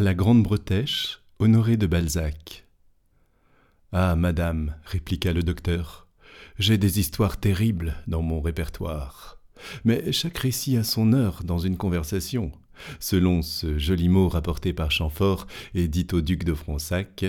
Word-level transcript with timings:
La 0.00 0.14
Grande 0.14 0.44
Bretèche, 0.44 1.24
Honoré 1.40 1.76
de 1.76 1.88
Balzac. 1.88 2.68
Ah, 3.90 4.14
madame, 4.14 4.76
répliqua 4.84 5.32
le 5.32 5.42
docteur, 5.42 6.06
j'ai 6.56 6.78
des 6.78 7.00
histoires 7.00 7.40
terribles 7.40 7.96
dans 8.06 8.22
mon 8.22 8.40
répertoire. 8.40 9.42
Mais 9.84 10.12
chaque 10.12 10.38
récit 10.38 10.76
a 10.76 10.84
son 10.84 11.12
heure 11.12 11.42
dans 11.42 11.58
une 11.58 11.76
conversation. 11.76 12.52
Selon 13.00 13.42
ce 13.42 13.76
joli 13.76 14.08
mot 14.08 14.28
rapporté 14.28 14.72
par 14.72 14.92
Chamfort 14.92 15.48
et 15.74 15.88
dit 15.88 16.06
au 16.12 16.20
duc 16.20 16.44
de 16.44 16.54
Fronsac, 16.54 17.24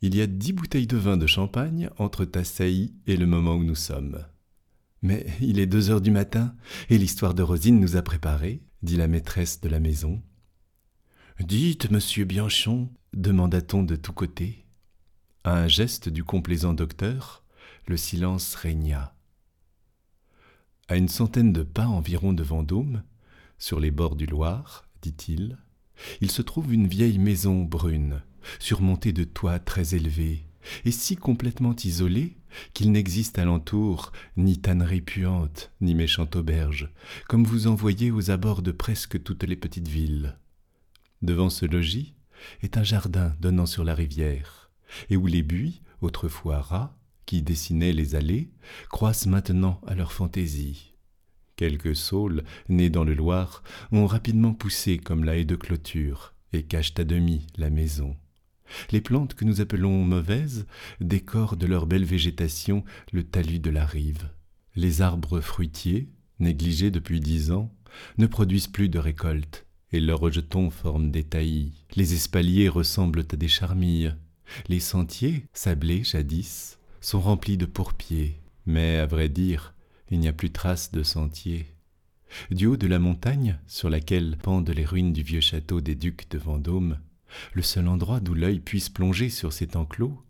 il 0.00 0.14
y 0.14 0.20
a 0.20 0.28
dix 0.28 0.52
bouteilles 0.52 0.86
de 0.86 0.96
vin 0.96 1.16
de 1.16 1.26
champagne 1.26 1.90
entre 1.98 2.24
ta 2.24 2.44
saillie 2.44 2.94
et 3.08 3.16
le 3.16 3.26
moment 3.26 3.56
où 3.56 3.64
nous 3.64 3.74
sommes. 3.74 4.24
Mais 5.02 5.26
il 5.40 5.58
est 5.58 5.66
deux 5.66 5.90
heures 5.90 6.00
du 6.00 6.12
matin, 6.12 6.54
et 6.90 6.98
l'histoire 6.98 7.34
de 7.34 7.42
Rosine 7.42 7.80
nous 7.80 7.96
a 7.96 8.02
préparés, 8.02 8.62
dit 8.84 8.96
la 8.96 9.08
maîtresse 9.08 9.60
de 9.60 9.68
la 9.68 9.80
maison. 9.80 10.22
Dites, 11.40 11.92
monsieur 11.92 12.24
Bianchon, 12.24 12.90
demanda-t-on 13.14 13.84
de 13.84 13.94
tous 13.94 14.12
côtés. 14.12 14.64
À 15.44 15.56
un 15.56 15.68
geste 15.68 16.08
du 16.08 16.24
complaisant 16.24 16.74
docteur, 16.74 17.44
le 17.86 17.96
silence 17.96 18.56
régna. 18.56 19.14
À 20.88 20.96
une 20.96 21.06
centaine 21.06 21.52
de 21.52 21.62
pas 21.62 21.86
environ 21.86 22.32
de 22.32 22.42
Vendôme, 22.42 23.04
sur 23.56 23.78
les 23.78 23.92
bords 23.92 24.16
du 24.16 24.26
Loir, 24.26 24.88
dit-il, 25.00 25.58
il 26.20 26.30
se 26.30 26.42
trouve 26.42 26.74
une 26.74 26.88
vieille 26.88 27.18
maison 27.18 27.62
brune, 27.62 28.20
surmontée 28.58 29.12
de 29.12 29.22
toits 29.22 29.60
très 29.60 29.94
élevés, 29.94 30.44
et 30.84 30.90
si 30.90 31.14
complètement 31.14 31.76
isolée 31.84 32.36
qu'il 32.74 32.90
n'existe 32.90 33.38
alentour 33.38 34.10
ni 34.36 34.58
tannerie 34.58 35.02
puante, 35.02 35.70
ni 35.80 35.94
méchante 35.94 36.34
auberge, 36.34 36.90
comme 37.28 37.44
vous 37.44 37.68
en 37.68 37.76
voyez 37.76 38.10
aux 38.10 38.32
abords 38.32 38.62
de 38.62 38.72
presque 38.72 39.22
toutes 39.22 39.44
les 39.44 39.56
petites 39.56 39.88
villes. 39.88 40.36
Devant 41.22 41.50
ce 41.50 41.66
logis 41.66 42.14
est 42.62 42.76
un 42.76 42.84
jardin 42.84 43.34
donnant 43.40 43.66
sur 43.66 43.84
la 43.84 43.94
rivière, 43.94 44.70
et 45.10 45.16
où 45.16 45.26
les 45.26 45.42
buis, 45.42 45.82
autrefois 46.00 46.60
ras, 46.60 46.96
qui 47.26 47.42
dessinaient 47.42 47.92
les 47.92 48.14
allées, 48.14 48.50
croissent 48.88 49.26
maintenant 49.26 49.80
à 49.86 49.94
leur 49.94 50.12
fantaisie. 50.12 50.94
Quelques 51.56 51.96
saules, 51.96 52.44
nés 52.68 52.88
dans 52.88 53.04
le 53.04 53.14
Loir, 53.14 53.62
ont 53.90 54.06
rapidement 54.06 54.54
poussé 54.54 54.96
comme 54.96 55.24
la 55.24 55.36
haie 55.36 55.44
de 55.44 55.56
clôture, 55.56 56.34
et 56.52 56.62
cachent 56.62 56.94
à 56.98 57.04
demi 57.04 57.46
la 57.56 57.68
maison. 57.68 58.16
Les 58.90 59.00
plantes 59.00 59.34
que 59.34 59.44
nous 59.44 59.60
appelons 59.60 60.04
mauvaises 60.04 60.66
décorent 61.00 61.56
de 61.56 61.66
leur 61.66 61.86
belle 61.86 62.04
végétation 62.04 62.84
le 63.12 63.24
talus 63.24 63.60
de 63.60 63.70
la 63.70 63.84
rive. 63.84 64.30
Les 64.76 65.02
arbres 65.02 65.40
fruitiers, 65.40 66.08
négligés 66.38 66.90
depuis 66.90 67.20
dix 67.20 67.50
ans, 67.50 67.74
ne 68.18 68.26
produisent 68.26 68.68
plus 68.68 68.88
de 68.88 68.98
récoltes, 68.98 69.66
et 69.92 70.00
leurs 70.00 70.20
rejetons 70.20 70.70
forment 70.70 71.10
des 71.10 71.24
taillis. 71.24 71.72
Les 71.96 72.14
espaliers 72.14 72.68
ressemblent 72.68 73.24
à 73.30 73.36
des 73.36 73.48
charmilles. 73.48 74.14
Les 74.68 74.80
sentiers, 74.80 75.44
sablés 75.52 76.04
jadis, 76.04 76.78
sont 77.00 77.20
remplis 77.20 77.56
de 77.56 77.66
pourpiers. 77.66 78.40
Mais, 78.66 78.98
à 78.98 79.06
vrai 79.06 79.28
dire, 79.28 79.74
il 80.10 80.20
n'y 80.20 80.28
a 80.28 80.32
plus 80.32 80.50
trace 80.50 80.92
de 80.92 81.02
sentiers. 81.02 81.66
Du 82.50 82.66
haut 82.66 82.76
de 82.76 82.86
la 82.86 82.98
montagne, 82.98 83.58
sur 83.66 83.88
laquelle 83.88 84.36
pendent 84.42 84.70
les 84.70 84.84
ruines 84.84 85.12
du 85.12 85.22
vieux 85.22 85.40
château 85.40 85.80
des 85.80 85.94
ducs 85.94 86.30
de 86.30 86.38
Vendôme, 86.38 86.98
le 87.54 87.62
seul 87.62 87.88
endroit 87.88 88.20
d'où 88.20 88.34
l'œil 88.34 88.60
puisse 88.60 88.88
plonger 88.88 89.30
sur 89.30 89.52
cet 89.52 89.76
enclos, 89.76 90.22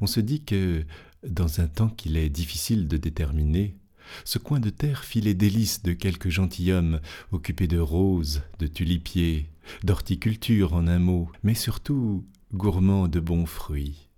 on 0.00 0.06
se 0.06 0.20
dit 0.20 0.44
que, 0.44 0.84
dans 1.26 1.60
un 1.60 1.68
temps 1.68 1.88
qu'il 1.88 2.16
est 2.16 2.28
difficile 2.28 2.88
de 2.88 2.96
déterminer, 2.96 3.76
ce 4.24 4.38
coin 4.38 4.60
de 4.60 4.70
terre 4.70 5.04
fit 5.04 5.20
les 5.20 5.34
délices 5.34 5.82
de 5.82 5.92
quelques 5.92 6.28
gentilshommes 6.28 7.00
occupés 7.32 7.66
de 7.66 7.78
roses, 7.78 8.42
de 8.58 8.66
tulipiers, 8.66 9.50
d'horticulture 9.84 10.74
en 10.74 10.86
un 10.86 10.98
mot, 10.98 11.30
mais 11.42 11.54
surtout 11.54 12.24
gourmands 12.52 13.08
de 13.08 13.20
bons 13.20 13.46
fruits. 13.46 14.08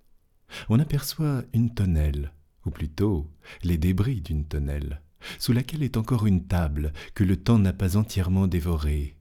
On 0.69 0.81
aperçoit 0.81 1.43
une 1.53 1.75
tonnelle, 1.75 2.33
ou 2.65 2.71
plutôt 2.71 3.31
les 3.63 3.79
débris 3.79 4.21
d'une 4.21 4.45
tonnelle, 4.45 5.03
sous 5.39 5.53
laquelle 5.53 5.83
est 5.83 5.97
encore 5.97 6.27
une 6.27 6.47
table 6.47 6.93
que 7.15 7.25
le 7.25 7.37
temps 7.37 7.59
n'a 7.59 7.73
pas 7.73 7.97
entièrement 7.97 8.47
dévorée. 8.47 9.17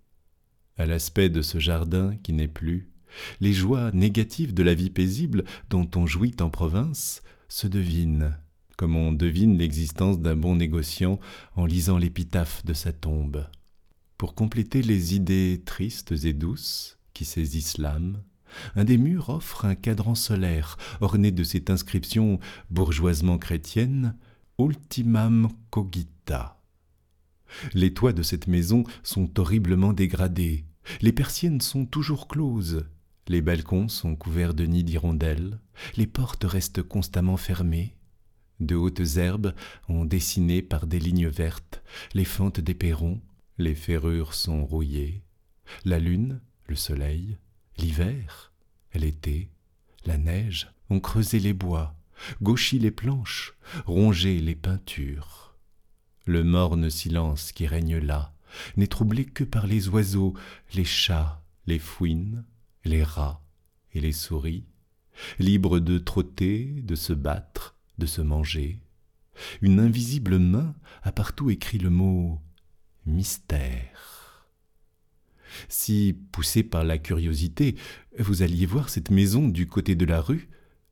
À 0.78 0.86
l'aspect 0.86 1.30
de 1.30 1.42
ce 1.42 1.60
jardin 1.60 2.16
qui 2.24 2.34
n'est 2.34 2.48
plus, 2.48 2.90
les 3.40 3.54
joies 3.54 3.92
négatives 3.92 4.54
de 4.54 4.64
la 4.64 4.74
vie 4.74 4.90
paisible 4.90 5.44
dont 5.70 5.90
on 5.96 6.08
jouit 6.08 6.36
en 6.40 6.50
province 6.50 7.22
se 7.50 7.68
devinent 7.68 8.38
comme 8.78 8.96
on 8.96 9.12
devine 9.12 9.58
l'existence 9.58 10.20
d'un 10.20 10.36
bon 10.36 10.56
négociant 10.56 11.20
en 11.56 11.66
lisant 11.66 11.98
l'épitaphe 11.98 12.66
de 12.66 12.74
sa 12.74 12.92
tombe. 12.92 13.48
Pour 14.18 14.36
compléter 14.36 14.82
les 14.82 15.16
idées 15.16 15.62
tristes 15.66 16.14
et 16.26 16.34
douces 16.34 16.98
qui 17.14 17.26
saisissent 17.26 17.78
l'âme, 17.78 18.22
un 18.76 18.84
des 18.84 18.98
murs 18.98 19.30
offre 19.30 19.66
un 19.66 19.76
cadran 19.76 20.16
solaire 20.16 20.78
orné 21.00 21.32
de 21.32 21.44
cette 21.44 21.70
inscription 21.70 22.40
bourgeoisement 22.70 23.38
chrétienne 23.38 24.16
Ultimam 24.60 25.50
cogita. 25.70 26.62
Les 27.74 27.94
toits 27.94 28.14
de 28.14 28.22
cette 28.22 28.48
maison 28.48 28.84
sont 29.04 29.40
horriblement 29.40 29.94
dégradés, 29.94 30.66
les 31.02 31.12
persiennes 31.12 31.62
sont 31.62 31.86
toujours 31.86 32.28
closes, 32.28 32.86
les 33.28 33.42
balcons 33.42 33.88
sont 33.88 34.16
couverts 34.16 34.54
de 34.54 34.66
nids 34.66 34.84
d'hirondelles, 34.84 35.60
les 35.98 36.08
portes 36.08 36.44
restent 36.44 36.84
constamment 36.84 37.38
fermées, 37.38 37.96
de 38.62 38.76
hautes 38.76 39.18
herbes 39.18 39.54
ont 39.90 40.06
dessiné 40.06 40.62
par 40.62 40.88
des 40.88 41.00
lignes 41.00 41.28
vertes 41.28 41.84
les 42.14 42.26
fentes 42.26 42.60
des 42.60 42.74
perrons, 42.74 43.22
les 43.58 43.76
ferrures 43.76 44.34
sont 44.34 44.66
rouillées. 44.66 45.24
La 45.86 46.00
lune, 46.00 46.42
le 46.68 46.76
soleil, 46.76 47.38
l'hiver, 47.78 48.54
l'été, 48.94 49.50
la 50.06 50.18
neige 50.18 50.72
ont 50.90 51.00
creusé 51.00 51.40
les 51.40 51.54
bois, 51.54 51.96
gauchi 52.42 52.80
les 52.80 52.92
planches, 52.92 53.54
rongé 53.86 54.40
les 54.40 54.56
peintures. 54.56 55.56
Le 56.26 56.44
morne 56.44 56.90
silence 56.90 57.52
qui 57.52 57.68
règne 57.68 57.98
là 57.98 58.34
n'est 58.78 58.88
troublé 58.88 59.26
que 59.26 59.44
par 59.44 59.66
les 59.66 59.88
oiseaux, 59.90 60.34
les 60.74 60.86
chats, 60.86 61.42
les 61.68 61.80
fouines, 61.80 62.44
les 62.84 63.04
rats 63.04 63.42
et 63.94 64.00
les 64.00 64.12
souris, 64.12 64.66
libres 65.40 65.80
de 65.80 65.98
trotter, 65.98 66.66
de 66.84 66.96
se 66.96 67.14
battre, 67.14 67.76
de 67.98 68.06
se 68.06 68.22
manger. 68.22 68.82
Une 69.62 69.80
invisible 69.80 70.38
main 70.40 70.76
a 71.04 71.12
partout 71.12 71.50
écrit 71.50 71.78
le 71.78 71.90
mot 71.90 72.40
mystère. 73.06 74.48
Si, 75.68 76.16
poussé 76.32 76.64
par 76.64 76.84
la 76.84 76.98
curiosité, 76.98 77.76
vous 78.18 78.42
alliez 78.42 78.66
voir 78.66 78.90
cette 78.90 79.12
maison 79.12 79.48
du 79.48 79.68
côté 79.68 79.96
de 79.96 80.06
la 80.06 80.22
rue, 80.22 80.50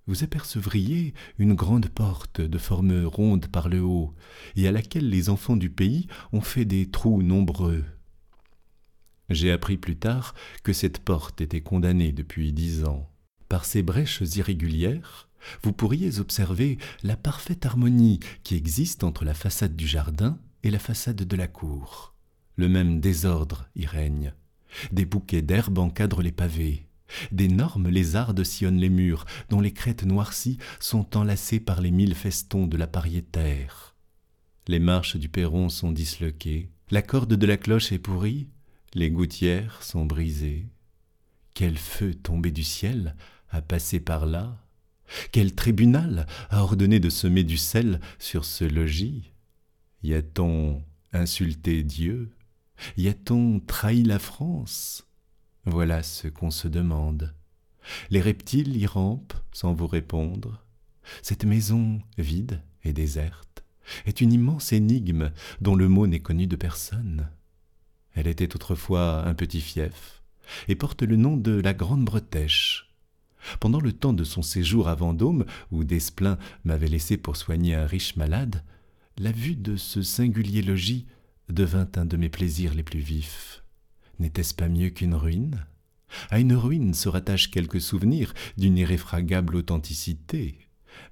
vous 0.08 0.24
apercevriez 0.24 1.14
une 1.38 1.54
grande 1.54 1.88
porte 1.88 2.42
de 2.42 2.58
forme 2.58 3.06
ronde 3.06 3.48
par 3.48 3.70
le 3.70 3.82
haut, 3.82 4.16
et 4.56 4.68
à 4.68 4.72
laquelle 4.72 5.10
les 5.10 5.30
enfants 5.30 5.56
du 5.56 5.70
pays 5.70 6.08
ont 6.34 6.42
fait 6.42 6.66
des 6.66 6.90
trous 6.90 7.22
nombreux. 7.22 7.86
J'ai 9.30 9.52
appris 9.52 9.78
plus 9.78 9.98
tard 9.98 10.34
que 10.64 10.74
cette 10.74 11.00
porte 11.00 11.42
était 11.42 11.62
condamnée 11.62 12.12
depuis 12.12 12.52
dix 12.52 12.84
ans. 12.86 13.08
Par 13.48 13.66
ses 13.66 13.84
brèches 13.84 14.24
irrégulières, 14.36 15.29
vous 15.64 15.74
pourriez 15.74 16.20
observer 16.20 16.78
la 17.04 17.18
parfaite 17.18 17.66
harmonie 17.66 18.20
qui 18.44 18.56
existe 18.56 19.04
entre 19.04 19.26
la 19.26 19.34
façade 19.34 19.76
du 19.76 19.88
jardin 19.88 20.38
et 20.64 20.72
la 20.72 20.80
façade 20.80 21.24
de 21.24 21.36
la 21.36 21.48
cour. 21.48 22.14
Le 22.56 22.68
même 22.68 23.00
désordre 23.00 23.70
y 23.76 23.86
règne. 23.86 24.34
Des 24.92 25.06
bouquets 25.06 25.42
d'herbes 25.42 25.80
encadrent 25.80 26.22
les 26.22 26.32
pavés. 26.32 26.88
D'énormes 27.32 27.90
lézardes 27.90 28.44
sillonnent 28.44 28.80
les 28.80 28.90
murs, 28.90 29.26
dont 29.50 29.62
les 29.62 29.74
crêtes 29.74 30.04
noircies 30.04 30.60
sont 30.80 31.18
enlacées 31.18 31.60
par 31.60 31.82
les 31.82 31.92
mille 31.92 32.14
festons 32.14 32.68
de 32.68 32.78
la 32.78 32.88
pariétaire. 32.88 33.96
Les 34.68 34.80
marches 34.80 35.16
du 35.16 35.30
perron 35.30 35.70
sont 35.70 35.92
disloquées, 35.92 36.70
la 36.92 37.02
corde 37.02 37.34
de 37.34 37.46
la 37.48 37.58
cloche 37.58 37.92
est 37.92 38.00
pourrie, 38.00 38.50
les 38.94 39.10
gouttières 39.10 39.82
sont 39.82 40.06
brisées. 40.06 40.68
Quel 41.54 41.78
feu 41.78 42.14
tombé 42.14 42.52
du 42.52 42.64
ciel 42.64 43.16
a 43.50 43.62
passé 43.62 44.00
par 44.00 44.26
là 44.26 44.58
quel 45.32 45.54
tribunal 45.54 46.28
a 46.50 46.64
ordonné 46.64 47.00
de 47.00 47.10
semer 47.10 47.44
du 47.44 47.58
sel 47.58 48.00
sur 48.20 48.46
ce 48.46 48.64
logis? 48.66 49.32
Y 50.04 50.14
a-t-on 50.14 50.84
insulté 51.14 51.84
Dieu? 51.84 52.32
Y 52.98 53.08
a-t-on 53.10 53.60
trahi 53.60 54.04
la 54.04 54.20
France? 54.20 55.08
Voilà 55.66 56.04
ce 56.04 56.28
qu'on 56.28 56.52
se 56.52 56.68
demande. 56.68 57.34
Les 58.10 58.22
reptiles 58.22 58.78
y 58.78 58.86
rampent 58.86 59.34
sans 59.52 59.74
vous 59.74 59.88
répondre. 59.88 60.64
Cette 61.22 61.46
maison 61.46 62.02
vide 62.18 62.62
et 62.84 62.94
déserte 62.94 63.64
est 64.06 64.22
une 64.22 64.34
immense 64.34 64.72
énigme 64.72 65.32
dont 65.62 65.76
le 65.76 65.88
mot 65.88 66.08
n'est 66.08 66.20
connu 66.20 66.48
de 66.48 66.56
personne. 66.56 67.30
Elle 68.14 68.28
était 68.28 68.56
autrefois 68.56 69.26
un 69.26 69.34
petit 69.34 69.62
fief 69.62 70.24
et 70.68 70.76
porte 70.76 71.04
le 71.04 71.16
nom 71.16 71.38
de 71.38 71.60
la 71.60 71.74
Grande 71.74 72.06
Bretèche. 72.06 72.89
Pendant 73.60 73.80
le 73.80 73.94
temps 73.94 74.14
de 74.14 74.24
son 74.24 74.42
séjour 74.42 74.88
à 74.88 74.96
Vendôme, 74.96 75.46
où 75.72 75.84
Desplein 75.84 76.38
m'avait 76.64 76.88
laissé 76.88 77.18
pour 77.18 77.36
soigner 77.36 77.76
un 77.76 77.86
riche 77.86 78.16
malade, 78.16 78.64
la 79.18 79.32
vue 79.32 79.56
de 79.56 79.76
ce 79.76 80.02
singulier 80.02 80.62
logis 80.62 81.06
devint 81.50 81.90
un 81.96 82.06
de 82.06 82.18
mes 82.18 82.30
plaisirs 82.30 82.74
les 82.74 82.84
plus 82.84 83.00
vifs. 83.00 83.64
N'était-ce 84.20 84.54
pas 84.54 84.70
mieux 84.70 84.90
qu'une 84.90 85.16
ruine? 85.16 85.66
À 86.30 86.40
une 86.40 86.54
ruine 86.54 86.94
se 86.94 87.10
rattachent 87.10 87.52
quelques 87.52 87.82
souvenirs 87.82 88.34
d'une 88.58 88.78
irréfragable 88.78 89.56
authenticité. 89.56 90.58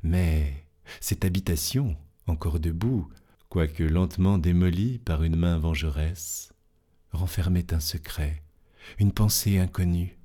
Mais 0.03 0.65
cette 0.99 1.25
habitation, 1.25 1.97
encore 2.25 2.59
debout, 2.59 3.07
quoique 3.49 3.83
lentement 3.83 4.37
démolie 4.37 4.99
par 4.99 5.23
une 5.23 5.35
main 5.35 5.57
vengeresse, 5.57 6.53
renfermait 7.11 7.73
un 7.73 7.79
secret, 7.79 8.43
une 8.99 9.11
pensée 9.11 9.57
inconnue. 9.57 10.17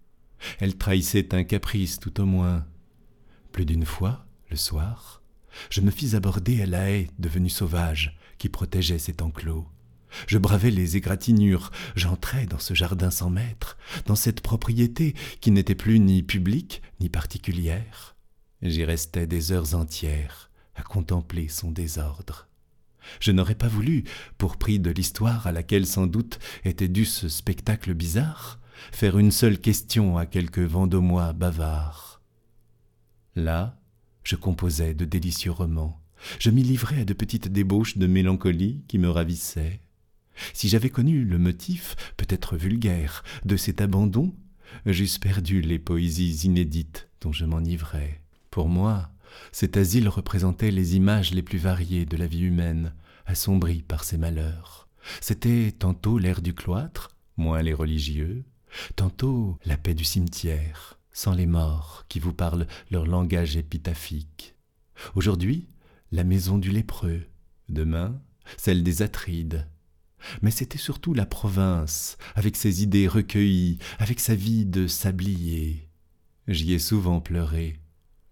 Elle 0.59 0.77
trahissait 0.77 1.35
un 1.35 1.45
caprice 1.45 1.99
tout 1.99 2.21
au 2.21 2.25
moins. 2.25 2.67
Plus 3.53 3.65
d'une 3.65 3.85
fois, 3.85 4.27
le 4.51 4.57
soir, 4.57 5.23
je 5.71 5.81
me 5.81 5.91
fis 5.91 6.17
aborder 6.17 6.63
à 6.63 6.67
la 6.67 6.91
haie 6.91 7.09
devenue 7.19 7.51
sauvage 7.51 8.19
qui 8.39 8.49
protégeait 8.49 8.99
cet 8.99 9.23
enclos. 9.23 9.67
Je 10.27 10.39
bravais 10.39 10.71
les 10.71 10.97
égratignures, 10.97 11.71
j'entrais 11.97 12.47
dans 12.47 12.59
ce 12.59 12.75
jardin 12.75 13.11
sans 13.11 13.31
maître, 13.31 13.79
dans 14.07 14.17
cette 14.17 14.41
propriété 14.41 15.15
qui 15.41 15.51
n'était 15.51 15.75
plus 15.75 16.01
ni 16.01 16.23
publique 16.23 16.83
ni 17.01 17.09
particulière. 17.09 18.15
J'y 18.61 18.85
restais 18.85 19.27
des 19.27 19.53
heures 19.53 19.75
entières 19.75 20.51
à 20.75 20.83
contempler 20.83 21.49
son 21.49 21.71
désordre. 21.71 22.49
Je 23.21 23.33
n'aurais 23.33 23.57
pas 23.57 23.69
voulu, 23.69 24.05
pour 24.39 24.57
prix 24.57 24.79
de 24.79 24.91
l'histoire 24.91 25.47
à 25.47 25.53
laquelle 25.53 25.87
sans 25.87 26.07
doute 26.07 26.39
était 26.65 26.89
dû 26.89 27.05
ce 27.05 27.29
spectacle 27.29 27.95
bizarre, 27.95 28.61
faire 28.91 29.19
une 29.19 29.31
seule 29.31 29.59
question 29.59 30.17
à 30.19 30.27
quelques 30.27 30.59
Vendômois 30.59 31.33
bavards. 31.33 32.21
Là, 33.37 33.79
je 34.25 34.37
composais 34.37 34.95
de 34.95 35.05
délicieux 35.05 35.53
romans, 35.53 36.03
je 36.39 36.51
m'y 36.51 36.63
livrais 36.63 37.01
à 37.01 37.05
de 37.05 37.13
petites 37.13 37.49
débauches 37.49 37.99
de 37.99 38.07
mélancolie 38.07 38.85
qui 38.89 38.99
me 38.99 39.11
ravissaient. 39.11 39.81
Si 40.55 40.69
j'avais 40.69 40.91
connu 40.91 41.25
le 41.25 41.39
motif, 41.39 41.95
peut-être 42.17 42.57
vulgaire, 42.57 43.23
de 43.45 43.57
cet 43.57 43.81
abandon, 43.81 44.35
j'eusse 44.87 45.19
perdu 45.19 45.61
les 45.61 45.79
poésies 45.79 46.47
inédites 46.47 47.09
dont 47.21 47.33
je 47.33 47.45
m'enivrais. 47.45 48.23
Pour 48.51 48.69
moi, 48.69 49.11
cet 49.51 49.77
asile 49.77 50.09
représentait 50.09 50.71
les 50.71 50.97
images 50.97 51.33
les 51.33 51.43
plus 51.43 51.59
variées 51.59 52.07
de 52.07 52.17
la 52.17 52.27
vie 52.27 52.43
humaine, 52.43 52.95
assombrie 53.27 53.83
par 53.83 54.05
ses 54.05 54.19
malheurs. 54.19 54.89
C'était 55.21 55.73
tantôt 55.73 56.19
l'air 56.19 56.43
du 56.43 56.55
cloître, 56.55 57.11
moins 57.37 57.63
les 57.63 57.75
religieux, 57.75 58.45
tantôt 58.97 59.59
la 59.65 59.77
paix 59.77 59.95
du 59.95 60.05
cimetière, 60.05 60.99
sans 61.13 61.35
les 61.35 61.47
morts 61.47 62.05
qui 62.09 62.21
vous 62.21 62.33
parlent 62.33 62.67
leur 62.91 63.07
langage 63.07 63.57
épitaphique. 63.57 64.55
Aujourd'hui, 65.15 65.69
la 66.11 66.25
maison 66.25 66.59
du 66.59 66.71
lépreux, 66.71 67.23
demain, 67.69 68.21
celle 68.57 68.83
des 68.83 69.03
Atrides. 69.03 69.67
Mais 70.41 70.51
c'était 70.51 70.79
surtout 70.79 71.15
la 71.15 71.27
province, 71.27 72.17
avec 72.35 72.57
ses 72.57 72.83
idées 72.83 73.09
recueillies, 73.09 73.79
avec 73.99 74.21
sa 74.21 74.35
vie 74.35 74.65
de 74.65 74.87
sablier. 74.87 75.89
J'y 76.49 76.73
ai 76.73 76.79
souvent 76.79 77.21
pleuré, 77.21 77.81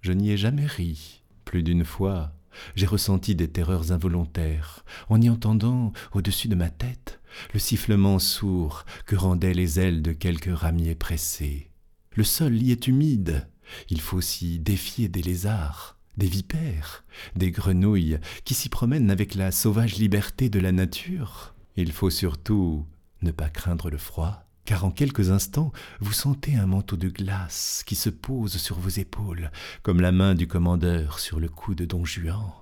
je 0.00 0.12
n'y 0.12 0.30
ai 0.30 0.36
jamais 0.36 0.66
ri. 0.66 1.22
Plus 1.44 1.62
d'une 1.62 1.84
fois, 1.84 2.32
j'ai 2.74 2.86
ressenti 2.86 3.34
des 3.34 3.48
terreurs 3.48 3.92
involontaires, 3.92 4.84
en 5.08 5.20
y 5.20 5.28
entendant, 5.28 5.92
au-dessus 6.12 6.48
de 6.48 6.54
ma 6.54 6.70
tête, 6.70 7.19
le 7.52 7.58
sifflement 7.58 8.18
sourd 8.18 8.84
que 9.06 9.16
rendaient 9.16 9.54
les 9.54 9.80
ailes 9.80 10.02
de 10.02 10.12
quelques 10.12 10.56
ramiers 10.56 10.94
pressés. 10.94 11.70
Le 12.14 12.24
sol 12.24 12.60
y 12.60 12.72
est 12.72 12.86
humide, 12.86 13.48
il 13.88 14.00
faut 14.00 14.20
s'y 14.20 14.58
défier 14.58 15.08
des 15.08 15.22
lézards, 15.22 15.96
des 16.16 16.26
vipères, 16.26 17.04
des 17.36 17.50
grenouilles 17.50 18.18
qui 18.44 18.54
s'y 18.54 18.68
promènent 18.68 19.10
avec 19.10 19.34
la 19.34 19.52
sauvage 19.52 19.96
liberté 19.96 20.48
de 20.48 20.60
la 20.60 20.72
nature. 20.72 21.54
Il 21.76 21.92
faut 21.92 22.10
surtout 22.10 22.86
ne 23.22 23.30
pas 23.30 23.48
craindre 23.48 23.90
le 23.90 23.98
froid, 23.98 24.44
car 24.64 24.84
en 24.84 24.90
quelques 24.90 25.30
instants 25.30 25.72
vous 26.00 26.12
sentez 26.12 26.56
un 26.56 26.66
manteau 26.66 26.96
de 26.96 27.08
glace 27.08 27.82
qui 27.86 27.94
se 27.94 28.10
pose 28.10 28.56
sur 28.56 28.78
vos 28.78 28.88
épaules, 28.88 29.50
comme 29.82 30.00
la 30.00 30.12
main 30.12 30.34
du 30.34 30.46
commandeur 30.46 31.18
sur 31.18 31.40
le 31.40 31.48
cou 31.48 31.74
de 31.74 31.84
Don 31.84 32.04
Juan. 32.04 32.52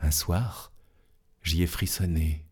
Un 0.00 0.10
soir, 0.10 0.72
j'y 1.42 1.62
ai 1.62 1.66
frissonné. 1.66 2.46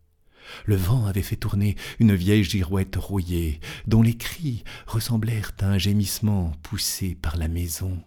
Le 0.66 0.76
vent 0.76 1.06
avait 1.06 1.22
fait 1.22 1.36
tourner 1.36 1.76
une 1.98 2.14
vieille 2.14 2.44
girouette 2.44 2.96
rouillée, 2.96 3.60
dont 3.86 4.02
les 4.02 4.16
cris 4.16 4.64
ressemblèrent 4.86 5.52
à 5.60 5.66
un 5.66 5.78
gémissement 5.78 6.52
poussé 6.62 7.14
par 7.14 7.36
la 7.36 7.48
maison, 7.48 8.02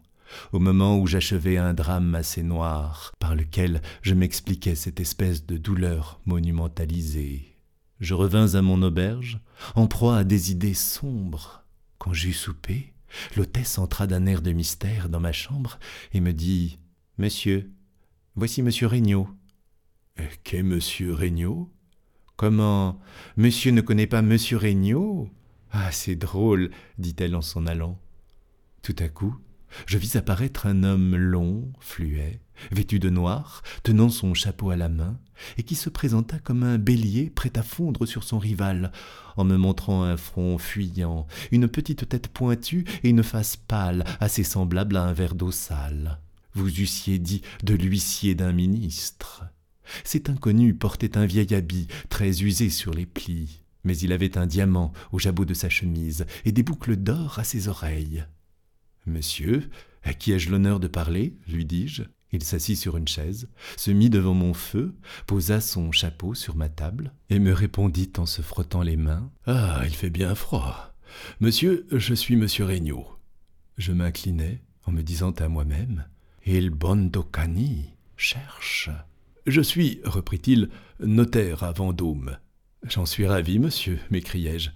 au 0.52 0.60
moment 0.60 0.98
où 0.98 1.08
j'achevais 1.08 1.58
un 1.58 1.74
drame 1.74 2.16
assez 2.16 2.44
noir, 2.44 3.14
par 3.20 3.36
lequel 3.36 3.82
je 4.02 4.14
m'expliquais 4.14 4.76
cette 4.76 5.00
espèce 5.00 5.46
de 5.46 5.58
douleur 5.58 6.20
monumentalisée. 6.26 7.58
Je 8.00 8.14
revins 8.14 8.56
à 8.56 8.62
mon 8.62 8.82
auberge, 8.82 9.40
en 9.76 9.88
proie 9.88 10.18
à 10.18 10.24
des 10.24 10.52
idées 10.52 10.74
sombres. 10.74 11.64
Quand 12.00 12.14
j'eus 12.14 12.34
soupé, 12.34 12.94
l'hôtesse 13.36 13.78
entra 13.78 14.08
d'un 14.08 14.26
air 14.26 14.42
de 14.42 14.52
mystère 14.52 15.08
dans 15.08 15.20
ma 15.20 15.32
chambre 15.32 15.78
et 16.14 16.20
me 16.20 16.34
dit 16.34 16.80
Monsieur, 17.20 17.72
voici 18.36 18.64
monsieur 18.64 18.88
Regnault. 18.88 19.30
Eh, 20.18 20.24
qu'est 20.44 20.64
monsieur 20.64 21.14
Regnault? 21.14 21.72
Comment 22.42 23.00
Monsieur 23.38 23.70
ne 23.72 23.82
connaît 23.82 24.08
pas 24.08 24.24
monsieur 24.24 24.58
Regnault? 24.58 25.30
Ah, 25.70 25.92
c'est 25.92 26.16
drôle, 26.16 26.72
dit-elle 26.98 27.36
en 27.36 27.44
s'en 27.44 27.68
allant. 27.68 28.00
Tout 28.82 28.96
à 28.98 29.10
coup, 29.10 29.36
je 29.86 30.00
vis 30.00 30.16
apparaître 30.16 30.66
un 30.66 30.82
homme 30.82 31.16
long, 31.16 31.72
fluet, 31.80 32.42
vêtu 32.72 32.98
de 32.98 33.12
noir, 33.12 33.62
tenant 33.84 34.10
son 34.10 34.34
chapeau 34.34 34.72
à 34.72 34.76
la 34.76 34.90
main, 34.90 35.20
et 35.60 35.62
qui 35.62 35.76
se 35.76 35.92
présenta 35.92 36.40
comme 36.40 36.64
un 36.64 36.80
bélier 36.80 37.30
prêt 37.30 37.56
à 37.58 37.62
fondre 37.62 38.08
sur 38.08 38.24
son 38.24 38.40
rival, 38.40 38.92
en 39.38 39.44
me 39.44 39.56
montrant 39.56 40.02
un 40.02 40.18
front 40.18 40.58
fuyant, 40.58 41.28
une 41.52 41.68
petite 41.68 42.10
tête 42.10 42.30
pointue 42.30 42.86
et 43.04 43.10
une 43.10 43.22
face 43.22 43.56
pâle, 43.56 44.04
assez 44.20 44.44
semblable 44.44 44.98
à 44.98 45.04
un 45.04 45.14
verre 45.14 45.36
d'eau 45.36 45.52
sale. 45.52 46.18
Vous 46.56 46.82
eussiez 46.82 47.20
dit 47.20 47.44
de 47.62 47.76
l'huissier 47.76 48.34
d'un 48.34 48.52
ministre. 48.52 49.44
Cet 50.04 50.30
inconnu 50.30 50.74
portait 50.74 51.18
un 51.18 51.26
vieil 51.26 51.54
habit, 51.54 51.88
très 52.10 52.44
usé 52.44 52.70
sur 52.70 52.94
les 52.94 53.06
plis, 53.06 53.64
mais 53.84 53.98
il 53.98 54.12
avait 54.12 54.38
un 54.38 54.46
diamant 54.46 54.94
au 55.12 55.20
jabot 55.20 55.46
de 55.46 55.54
sa 55.54 55.70
chemise 55.70 56.26
et 56.46 56.52
des 56.52 56.64
boucles 56.64 56.96
d'or 56.96 57.40
à 57.40 57.44
ses 57.44 57.68
oreilles. 57.68 58.26
Monsieur, 59.06 59.70
à 60.04 60.14
qui 60.14 60.32
ai-je 60.32 60.52
l'honneur 60.52 60.80
de 60.80 60.88
parler? 60.88 61.36
lui 61.48 61.66
dis-je. 61.66 62.04
Il 62.34 62.44
s'assit 62.44 62.78
sur 62.78 62.96
une 62.96 63.08
chaise, 63.08 63.50
se 63.76 63.92
mit 63.92 64.10
devant 64.10 64.34
mon 64.34 64.54
feu, 64.54 64.96
posa 65.28 65.60
son 65.60 65.92
chapeau 65.92 66.34
sur 66.34 66.56
ma 66.56 66.70
table, 66.70 67.14
et 67.30 67.40
me 67.40 67.52
répondit 67.52 68.12
en 68.18 68.26
se 68.26 68.42
frottant 68.42 68.84
les 68.84 68.96
mains. 68.96 69.30
Ah. 69.46 69.82
Il 69.84 69.94
fait 69.94 70.10
bien 70.10 70.34
froid. 70.34 70.96
Monsieur, 71.42 71.86
je 71.92 72.14
suis 72.14 72.38
monsieur 72.38 72.66
Regnault. 72.66 73.08
Je 73.78 73.92
m'inclinai 73.92 74.62
en 74.86 74.94
me 74.94 75.02
disant 75.02 75.32
à 75.32 75.50
moi-même. 75.50 76.06
Il 76.46 76.70
Bondocani 76.70 77.90
cherche. 78.16 78.90
Je 79.48 79.62
suis, 79.62 80.02
reprit-il, 80.04 80.70
notaire 81.00 81.64
à 81.64 81.72
Vendôme. 81.72 82.38
J'en 82.88 83.08
suis 83.08 83.26
ravi, 83.26 83.58
monsieur, 83.58 83.98
m'écriai-je, 84.12 84.70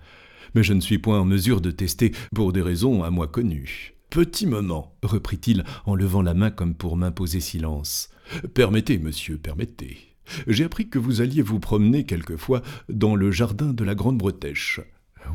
mais 0.55 0.63
je 0.63 0.73
ne 0.73 0.81
suis 0.81 0.97
point 0.97 1.19
en 1.19 1.25
mesure 1.25 1.61
de 1.61 1.69
tester 1.69 2.13
pour 2.33 2.51
des 2.51 2.63
raisons 2.63 3.03
à 3.03 3.11
moi 3.11 3.27
connues. 3.27 3.93
Petit 4.09 4.47
moment, 4.47 4.95
reprit-il 5.03 5.65
en 5.85 5.93
levant 5.93 6.23
la 6.23 6.33
main 6.33 6.49
comme 6.49 6.73
pour 6.73 6.97
m'imposer 6.97 7.41
silence. 7.41 8.09
Permettez, 8.55 8.97
monsieur, 8.97 9.37
permettez. 9.37 10.15
J'ai 10.47 10.63
appris 10.63 10.89
que 10.89 10.97
vous 10.97 11.21
alliez 11.21 11.43
vous 11.43 11.59
promener 11.59 12.05
quelquefois 12.05 12.63
dans 12.89 13.15
le 13.15 13.29
jardin 13.29 13.71
de 13.71 13.83
la 13.83 13.93
Grande 13.93 14.17
Bretèche. 14.17 14.79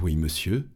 Oui, 0.02 0.16
monsieur. 0.16 0.68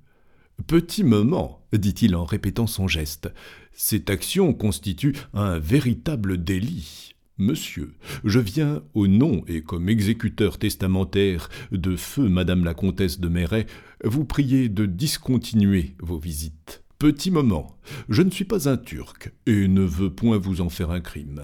Petit 0.69 1.03
moment, 1.03 1.67
dit-il 1.73 2.15
en 2.15 2.25
répétant 2.25 2.69
son 2.69 2.87
geste. 2.87 3.33
Cette 3.73 4.11
action 4.11 4.55
constitue 4.55 5.17
un 5.33 5.59
véritable 5.59 6.45
délit. 6.45 7.14
Monsieur, 7.37 7.95
je 8.23 8.39
viens 8.39 8.85
au 8.95 9.09
nom 9.09 9.43
et 9.49 9.63
comme 9.63 9.89
exécuteur 9.89 10.57
testamentaire 10.57 11.49
de 11.73 11.97
feu 11.97 12.29
Madame 12.29 12.65
la 12.65 12.75
comtesse 12.75 13.19
de 13.19 13.27
Méret 13.27 13.67
vous 14.05 14.25
prier 14.25 14.69
de 14.69 14.87
discontinuer 14.87 15.97
vos 15.99 16.19
visites. 16.19 16.85
Petit 17.01 17.33
moment, 17.33 17.77
je 18.09 18.23
ne 18.23 18.31
suis 18.31 18.45
pas 18.45 18.69
un 18.69 18.77
Turc, 18.77 19.33
et 19.47 19.67
ne 19.67 19.83
veux 19.83 20.11
point 20.11 20.39
vous 20.39 20.61
en 20.61 20.69
faire 20.69 20.93
un 20.93 21.01
crime. 21.01 21.43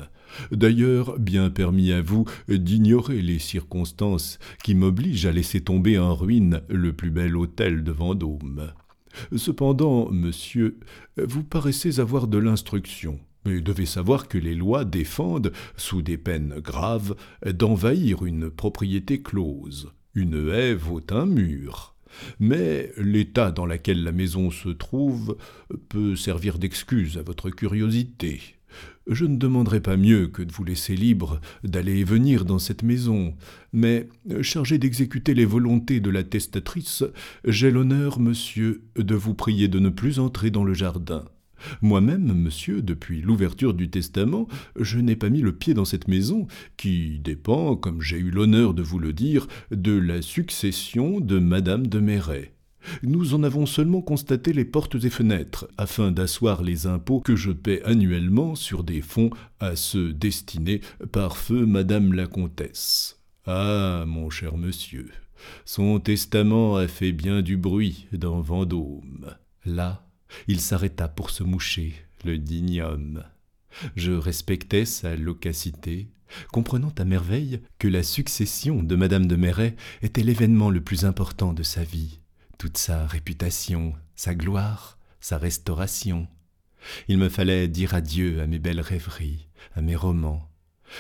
D'ailleurs, 0.52 1.18
bien 1.18 1.50
permis 1.50 1.90
à 1.90 2.00
vous 2.00 2.25
d'ignorer 2.49 3.20
les 3.20 3.40
circonstances 3.40 4.38
qui 4.62 4.76
m'obligent 4.76 5.26
à 5.26 5.32
laisser 5.32 5.61
tomber 5.61 5.99
en 5.99 6.14
ruine 6.14 6.61
le 6.68 6.92
plus 6.92 7.11
bel 7.11 7.37
hôtel 7.37 7.82
de 7.82 7.90
Vendôme. 7.90 8.73
Cependant, 9.35 10.09
monsieur, 10.12 10.78
vous 11.16 11.42
paraissez 11.42 11.99
avoir 11.99 12.28
de 12.28 12.38
l'instruction, 12.38 13.18
et 13.47 13.61
devez 13.61 13.87
savoir 13.87 14.28
que 14.28 14.38
les 14.38 14.54
lois 14.54 14.85
défendent, 14.85 15.52
sous 15.76 16.02
des 16.02 16.18
peines 16.18 16.56
graves, 16.59 17.16
d'envahir 17.47 18.25
une 18.25 18.50
propriété 18.50 19.23
close. 19.23 19.92
Une 20.14 20.50
haie 20.50 20.75
vaut 20.75 21.02
un 21.11 21.26
mur. 21.26 21.94
Mais 22.38 22.92
l'état 22.97 23.52
dans 23.52 23.66
lequel 23.66 24.02
la 24.02 24.12
maison 24.12 24.50
se 24.50 24.68
trouve 24.68 25.37
peut 25.88 26.16
servir 26.16 26.59
d'excuse 26.59 27.18
à 27.18 27.23
votre 27.23 27.50
curiosité. 27.50 28.40
Je 29.06 29.25
ne 29.25 29.37
demanderai 29.37 29.80
pas 29.80 29.97
mieux 29.97 30.28
que 30.28 30.42
de 30.42 30.52
vous 30.52 30.62
laisser 30.62 30.94
libre 30.94 31.40
d'aller 31.64 31.99
et 31.99 32.04
venir 32.04 32.44
dans 32.44 32.59
cette 32.59 32.82
maison, 32.82 33.35
mais, 33.73 34.09
chargé 34.42 34.78
d'exécuter 34.78 35.35
les 35.35 35.44
volontés 35.44 36.00
de 36.00 36.11
la 36.11 36.23
testatrice, 36.23 37.02
j'ai 37.44 37.70
l'honneur, 37.70 38.20
monsieur, 38.20 38.85
de 38.97 39.14
vous 39.14 39.35
prier 39.35 39.66
de 39.66 39.80
ne 39.80 39.88
plus 39.88 40.20
entrer 40.20 40.50
dans 40.50 40.64
le 40.64 40.75
jardin. 40.75 41.25
Moi-même, 41.83 42.33
monsieur, 42.33 42.83
depuis 42.83 43.21
l'ouverture 43.21 43.75
du 43.75 43.90
testament, 43.90 44.49
je 44.79 44.99
n'ai 44.99 45.17
pas 45.17 45.31
mis 45.31 45.40
le 45.40 45.52
pied 45.52 45.75
dans 45.75 45.85
cette 45.85 46.09
maison, 46.09 46.47
qui 46.76 47.19
dépend, 47.19 47.76
comme 47.76 48.02
j'ai 48.02 48.19
eu 48.19 48.31
l'honneur 48.31 48.75
de 48.75 48.83
vous 48.83 48.99
le 48.99 49.12
dire, 49.12 49.47
de 49.71 49.93
la 49.93 50.23
succession 50.23 51.21
de 51.21 51.38
madame 51.38 51.87
de 51.87 52.00
Méret. 52.00 52.55
Nous 53.02 53.35
en 53.35 53.43
avons 53.43 53.67
seulement 53.67 54.00
constaté 54.00 54.52
les 54.52 54.64
portes 54.64 54.97
et 55.05 55.11
fenêtres, 55.11 55.69
afin 55.76 56.12
d'asseoir 56.12 56.62
les 56.62 56.87
impôts 56.87 57.21
que 57.21 57.37
je 57.37 57.52
paie 57.52 57.83
annuellement 57.85 58.55
sur 58.55 58.85
des 58.85 59.02
fonds 59.02 59.31
à 59.59 59.76
ceux 59.76 60.12
destinés 60.12 60.81
par 61.12 61.37
feu 61.37 61.67
madame 61.67 62.12
la 62.12 62.26
comtesse. 62.26 63.21
Ah, 63.47 64.05
mon 64.07 64.31
cher 64.31 64.57
monsieur, 64.57 65.11
son 65.64 66.00
testament 66.00 66.76
a 66.76 66.88
fait 66.88 67.12
bien 67.12 67.43
du 67.43 67.57
bruit 67.57 68.07
dans 68.12 68.40
Vendôme. 68.40 69.35
Là, 69.64 70.10
il 70.49 70.61
s'arrêta 70.61 71.09
pour 71.09 71.31
se 71.31 71.43
moucher, 71.43 71.95
le 72.25 72.39
digne 72.39 72.83
homme. 72.83 73.25
Je 73.97 74.13
respectais 74.13 74.85
sa 74.85 75.17
loquacité, 75.17 76.09
comprenant 76.53 76.93
à 76.99 77.05
merveille 77.05 77.61
que 77.79 77.89
la 77.89 78.03
succession 78.03 78.83
de 78.83 78.97
madame 78.97 79.27
de 79.27 79.37
Merret 79.37 79.77
était 80.03 80.23
l'événement 80.23 80.71
le 80.71 80.81
plus 80.81 81.05
important 81.05 81.53
de 81.53 81.63
sa 81.63 81.85
vie, 81.85 82.21
toute 82.59 82.79
sa 82.79 83.07
réputation, 83.07 83.95
sa 84.17 84.35
gloire, 84.35 84.99
sa 85.21 85.39
restauration. 85.39 86.29
Il 87.09 87.19
me 87.19 87.29
fallait 87.29 87.69
dire 87.69 87.95
adieu 87.95 88.41
à 88.41 88.47
mes 88.47 88.59
belles 88.59 88.81
rêveries, 88.81 89.49
à 89.75 89.83
mes 89.83 89.97
romans. 89.97 90.49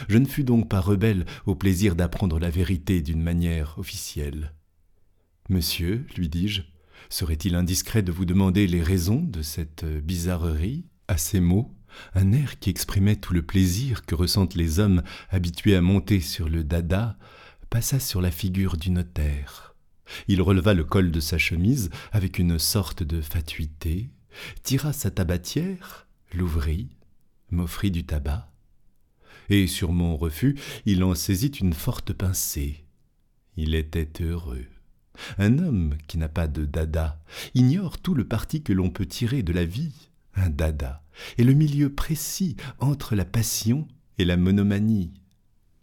Je 0.08 0.18
ne 0.18 0.26
fus 0.26 0.44
donc 0.44 0.68
pas 0.68 0.80
rebelle 0.80 1.24
au 1.46 1.54
plaisir 1.54 1.96
d'apprendre 1.96 2.38
la 2.38 2.50
vérité 2.50 3.02
d'une 3.02 3.22
manière 3.22 3.78
officielle. 3.78 4.52
Monsieur, 5.48 6.06
lui 6.16 6.28
dis-je, 6.28 6.62
Serait-il 7.10 7.56
indiscret 7.56 8.02
de 8.02 8.12
vous 8.12 8.24
demander 8.24 8.68
les 8.68 8.82
raisons 8.82 9.20
de 9.20 9.42
cette 9.42 9.84
bizarrerie 9.84 10.86
À 11.08 11.18
ces 11.18 11.40
mots, 11.40 11.74
un 12.14 12.32
air 12.32 12.60
qui 12.60 12.70
exprimait 12.70 13.16
tout 13.16 13.34
le 13.34 13.42
plaisir 13.42 14.06
que 14.06 14.14
ressentent 14.14 14.54
les 14.54 14.78
hommes 14.78 15.02
habitués 15.28 15.74
à 15.74 15.82
monter 15.82 16.20
sur 16.20 16.48
le 16.48 16.62
dada 16.62 17.18
passa 17.68 17.98
sur 17.98 18.20
la 18.20 18.30
figure 18.30 18.76
du 18.76 18.90
notaire. 18.90 19.74
Il 20.28 20.40
releva 20.40 20.72
le 20.72 20.84
col 20.84 21.10
de 21.10 21.20
sa 21.20 21.36
chemise 21.36 21.90
avec 22.12 22.38
une 22.38 22.58
sorte 22.58 23.02
de 23.02 23.20
fatuité, 23.20 24.10
tira 24.62 24.92
sa 24.92 25.10
tabatière, 25.10 26.06
l'ouvrit, 26.32 26.90
m'offrit 27.50 27.90
du 27.90 28.04
tabac, 28.04 28.52
et 29.48 29.66
sur 29.66 29.92
mon 29.92 30.16
refus, 30.16 30.56
il 30.86 31.02
en 31.02 31.16
saisit 31.16 31.48
une 31.48 31.72
forte 31.72 32.12
pincée. 32.12 32.84
Il 33.56 33.74
était 33.74 34.22
heureux. 34.22 34.66
Un 35.38 35.58
homme 35.58 35.94
qui 36.06 36.18
n'a 36.18 36.28
pas 36.28 36.46
de 36.46 36.64
dada 36.64 37.18
ignore 37.54 37.98
tout 37.98 38.14
le 38.14 38.26
parti 38.26 38.62
que 38.62 38.72
l'on 38.72 38.90
peut 38.90 39.06
tirer 39.06 39.42
de 39.42 39.52
la 39.52 39.64
vie. 39.64 40.10
Un 40.34 40.50
dada 40.50 41.02
est 41.38 41.44
le 41.44 41.54
milieu 41.54 41.92
précis 41.92 42.56
entre 42.78 43.14
la 43.14 43.24
passion 43.24 43.86
et 44.18 44.24
la 44.24 44.36
monomanie. 44.36 45.12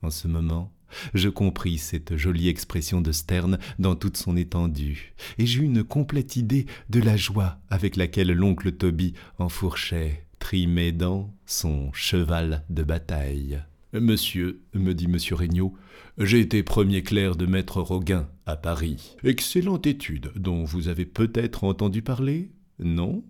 En 0.01 0.09
ce 0.09 0.27
moment, 0.27 0.71
je 1.13 1.29
compris 1.29 1.77
cette 1.77 2.15
jolie 2.15 2.47
expression 2.47 3.01
de 3.01 3.11
Sterne 3.11 3.59
dans 3.77 3.95
toute 3.95 4.17
son 4.17 4.37
étendue, 4.37 5.13
et 5.37 5.45
j'eus 5.45 5.63
une 5.63 5.83
complète 5.83 6.37
idée 6.37 6.65
de 6.89 7.01
la 7.01 7.17
joie 7.17 7.59
avec 7.69 7.97
laquelle 7.97 8.31
l'oncle 8.31 8.71
Toby 8.71 9.13
enfourchait, 9.37 10.23
dans 10.93 11.33
son 11.45 11.91
cheval 11.91 12.63
de 12.69 12.83
bataille. 12.83 13.61
Monsieur, 13.93 14.63
me 14.73 14.93
dit 14.93 15.07
monsieur 15.07 15.35
Regnault, 15.35 15.73
j'ai 16.17 16.41
été 16.41 16.61
premier 16.61 17.03
clerc 17.03 17.37
de 17.37 17.45
maître 17.45 17.79
Roguin 17.79 18.27
à 18.45 18.57
Paris. 18.57 19.15
Excellente 19.23 19.87
étude 19.87 20.31
dont 20.35 20.65
vous 20.65 20.89
avez 20.89 21.05
peut-être 21.05 21.63
entendu 21.63 22.01
parler 22.01 22.51
Non? 22.79 23.23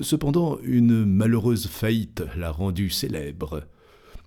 Cependant, 0.00 0.60
une 0.62 1.04
malheureuse 1.04 1.66
faillite 1.66 2.22
l'a 2.36 2.52
rendu 2.52 2.90
célèbre. 2.90 3.64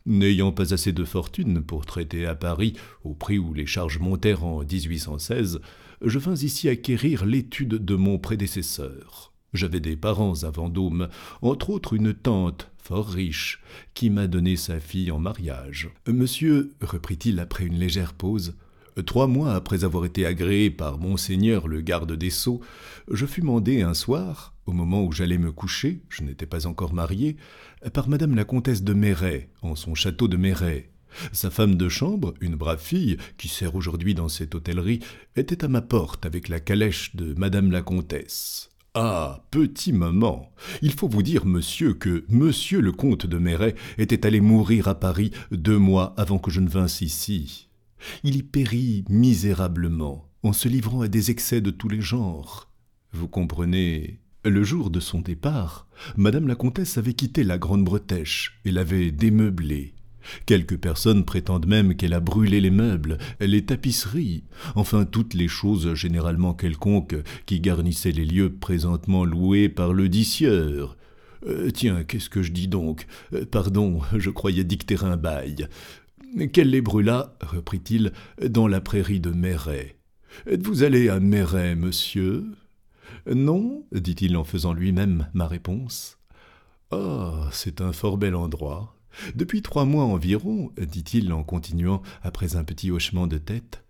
N'ayant 0.05 0.51
pas 0.51 0.73
assez 0.73 0.91
de 0.91 1.05
fortune 1.05 1.61
pour 1.61 1.85
traiter 1.85 2.25
à 2.25 2.35
Paris 2.35 2.73
au 3.05 3.13
prix 3.13 3.39
où 3.39 3.53
les 3.53 3.65
charges 3.65 3.99
montèrent 3.99 4.43
en 4.43 4.59
1816, 4.59 5.61
je 6.03 6.19
vins 6.19 6.35
ici 6.35 6.67
acquérir 6.67 7.25
l'étude 7.25 7.75
de 7.75 7.95
mon 7.95 8.19
prédécesseur. 8.19 9.31
J'avais 9.53 9.79
des 9.79 9.95
parents 9.95 10.43
à 10.43 10.49
Vendôme, 10.49 11.07
entre 11.41 11.69
autres 11.69 11.93
une 11.93 12.13
tante 12.13 12.70
fort 12.81 13.09
riche, 13.09 13.61
qui 13.93 14.09
m'a 14.09 14.27
donné 14.27 14.55
sa 14.55 14.79
fille 14.79 15.11
en 15.11 15.19
mariage. 15.19 15.89
Monsieur, 16.07 16.73
reprit-il 16.81 17.39
après 17.39 17.65
une 17.65 17.77
légère 17.77 18.13
pause, 18.13 18.55
trois 19.05 19.27
mois 19.27 19.53
après 19.53 19.83
avoir 19.83 20.05
été 20.05 20.25
agréé 20.25 20.69
par 20.69 20.97
monseigneur 20.97 21.67
le 21.67 21.81
garde 21.81 22.13
des 22.13 22.29
sceaux, 22.29 22.61
je 23.09 23.25
fus 23.25 23.41
mandé 23.41 23.81
un 23.81 23.93
soir, 23.93 24.53
au 24.65 24.73
moment 24.73 25.03
où 25.03 25.11
j'allais 25.11 25.37
me 25.37 25.51
coucher, 25.51 26.01
je 26.09 26.23
n'étais 26.23 26.45
pas 26.45 26.67
encore 26.67 26.93
marié, 26.93 27.37
par 27.93 28.09
madame 28.09 28.35
la 28.35 28.43
comtesse 28.43 28.83
de 28.83 28.93
Méret, 28.93 29.49
en 29.61 29.75
son 29.75 29.95
château 29.95 30.27
de 30.27 30.37
Méret. 30.37 30.89
Sa 31.33 31.49
femme 31.49 31.75
de 31.75 31.89
chambre, 31.89 32.33
une 32.41 32.55
brave 32.55 32.81
fille, 32.81 33.17
qui 33.37 33.47
sert 33.47 33.75
aujourd'hui 33.75 34.13
dans 34.13 34.29
cette 34.29 34.55
hôtellerie, 34.55 35.01
était 35.35 35.63
à 35.63 35.67
ma 35.67 35.81
porte 35.81 36.25
avec 36.25 36.47
la 36.47 36.59
calèche 36.59 37.15
de 37.15 37.33
madame 37.33 37.71
la 37.71 37.81
comtesse. 37.81 38.70
Ah, 38.93 39.45
petit 39.51 39.93
maman, 39.93 40.51
il 40.81 40.91
faut 40.91 41.07
vous 41.07 41.23
dire, 41.23 41.45
monsieur, 41.45 41.93
que 41.93 42.25
monsieur 42.27 42.81
le 42.81 42.91
comte 42.91 43.25
de 43.25 43.37
Méret 43.37 43.75
était 43.97 44.25
allé 44.25 44.41
mourir 44.41 44.89
à 44.89 44.99
Paris 44.99 45.31
deux 45.49 45.77
mois 45.77 46.13
avant 46.17 46.39
que 46.39 46.51
je 46.51 46.59
ne 46.59 46.67
vinsse 46.67 46.99
ici. 46.99 47.69
Il 48.25 48.35
y 48.35 48.43
périt 48.43 49.05
misérablement, 49.07 50.27
en 50.43 50.51
se 50.51 50.67
livrant 50.67 50.99
à 50.99 51.07
des 51.07 51.31
excès 51.31 51.61
de 51.61 51.71
tous 51.71 51.87
les 51.87 52.01
genres. 52.01 52.69
Vous 53.13 53.29
comprenez? 53.29 54.19
Le 54.43 54.63
jour 54.63 54.89
de 54.89 54.99
son 54.99 55.21
départ, 55.21 55.87
madame 56.17 56.47
la 56.47 56.55
comtesse 56.55 56.97
avait 56.97 57.13
quitté 57.13 57.45
la 57.45 57.57
Grande 57.57 57.85
Bretèche 57.85 58.59
et 58.65 58.71
l'avait 58.71 59.11
démeublée. 59.11 59.93
Quelques 60.45 60.77
personnes 60.77 61.25
prétendent 61.25 61.67
même 61.67 61.95
qu'elle 61.95 62.13
a 62.13 62.19
brûlé 62.19 62.61
les 62.61 62.71
meubles, 62.71 63.17
les 63.39 63.65
tapisseries, 63.65 64.43
enfin 64.75 65.05
toutes 65.05 65.33
les 65.33 65.47
choses 65.47 65.93
généralement 65.93 66.53
quelconques 66.53 67.15
qui 67.45 67.59
garnissaient 67.59 68.11
les 68.11 68.25
lieux 68.25 68.53
présentement 68.53 69.25
loués 69.25 69.69
par 69.69 69.93
le 69.93 70.09
dissieur. 70.09 70.97
Euh, 71.47 71.71
tiens, 71.71 72.03
qu'est-ce 72.03 72.29
que 72.29 72.43
je 72.43 72.51
dis 72.51 72.67
donc? 72.67 73.07
Euh, 73.33 73.45
Pardon, 73.45 74.01
je 74.15 74.29
croyais 74.29 74.63
dicter 74.63 74.97
un 75.03 75.17
bail. 75.17 75.67
Qu'elle 76.53 76.69
les 76.69 76.81
brûla, 76.81 77.35
reprit-il, 77.41 78.13
dans 78.47 78.67
la 78.67 78.79
prairie 78.79 79.19
de 79.19 79.31
Méret. 79.31 79.97
Êtes-vous 80.47 80.83
allé 80.83 81.09
à 81.09 81.19
Méret, 81.19 81.75
monsieur? 81.75 82.45
Non, 83.29 83.85
dit-il 83.91 84.37
en 84.37 84.43
faisant 84.43 84.73
lui-même 84.73 85.27
ma 85.33 85.47
réponse. 85.47 86.17
Ah, 86.91 87.49
c'est 87.51 87.81
un 87.81 87.91
fort 87.91 88.17
bel 88.17 88.35
endroit. 88.35 88.95
Depuis 89.35 89.61
trois 89.61 89.85
mois 89.85 90.05
environ, 90.05 90.71
dit-il 90.77 91.33
en 91.33 91.43
continuant 91.43 92.01
après 92.23 92.55
un 92.55 92.63
petit 92.63 92.91
hochement 92.91 93.27
de 93.27 93.37
tête, 93.37 93.83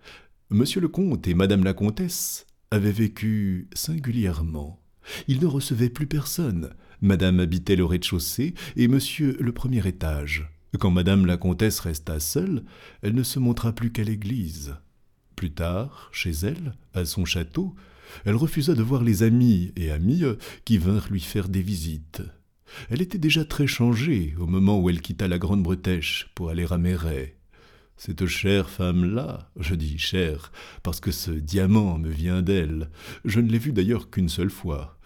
Monsieur 0.54 0.82
le 0.82 0.90
comte 0.90 1.30
et 1.30 1.34
Madame 1.34 1.64
la 1.64 1.74
comtesse 1.74 2.46
avaient 2.72 2.92
vécu 2.92 3.70
singulièrement. 3.74 4.82
Ils 5.30 5.40
ne 5.40 5.46
recevaient 5.46 5.90
plus 5.90 6.08
personne. 6.08 6.72
Madame 7.00 7.40
habitait 7.40 7.78
le 7.78 7.86
rez-de-chaussée 7.86 8.54
et 8.76 8.90
monsieur 8.90 9.38
le 9.40 9.54
premier 9.54 9.88
étage. 9.88 10.52
Quand 10.78 10.92
Madame 10.92 11.26
la 11.26 11.38
comtesse 11.38 11.80
resta 11.80 12.20
seule, 12.20 12.66
elle 13.02 13.16
ne 13.16 13.24
se 13.24 13.40
montra 13.40 13.72
plus 13.72 13.94
qu'à 13.94 14.04
l'église. 14.04 14.76
Plus 15.38 15.52
tard, 15.52 16.10
chez 16.12 16.32
elle, 16.32 16.76
à 16.94 17.06
son 17.06 17.24
château, 17.24 17.74
elle 18.26 18.36
refusa 18.36 18.74
de 18.74 18.84
voir 18.84 19.06
les 19.06 19.24
amis 19.24 19.72
et 19.78 19.90
amies 19.90 20.24
qui 20.66 20.78
vinrent 20.78 21.08
lui 21.10 21.22
faire 21.22 21.48
des 21.48 21.62
visites. 21.62 22.24
Elle 22.90 23.02
était 23.02 23.18
déjà 23.18 23.46
très 23.46 23.68
changée 23.68 24.36
au 24.40 24.48
moment 24.48 24.80
où 24.80 24.90
elle 24.90 25.02
quitta 25.02 25.28
la 25.28 25.38
Grande 25.40 25.64
Bretèche 25.64 26.32
pour 26.36 26.50
aller 26.50 26.66
à 26.70 26.78
Méret. 26.78 27.36
Cette 27.98 28.26
chère 28.26 28.70
femme-là, 28.70 29.52
je 29.60 29.76
dis 29.76 30.00
chère, 30.00 30.52
parce 30.82 31.00
que 31.00 31.12
ce 31.12 31.32
diamant 31.32 32.00
me 32.00 32.10
vient 32.10 32.42
d'elle, 32.42 32.90
je 33.26 33.40
ne 33.40 33.52
l'ai 33.52 33.60
vue 33.60 33.74
d'ailleurs 33.74 34.10
qu'une 34.10 34.30
seule 34.30 34.50
fois. 34.50 34.98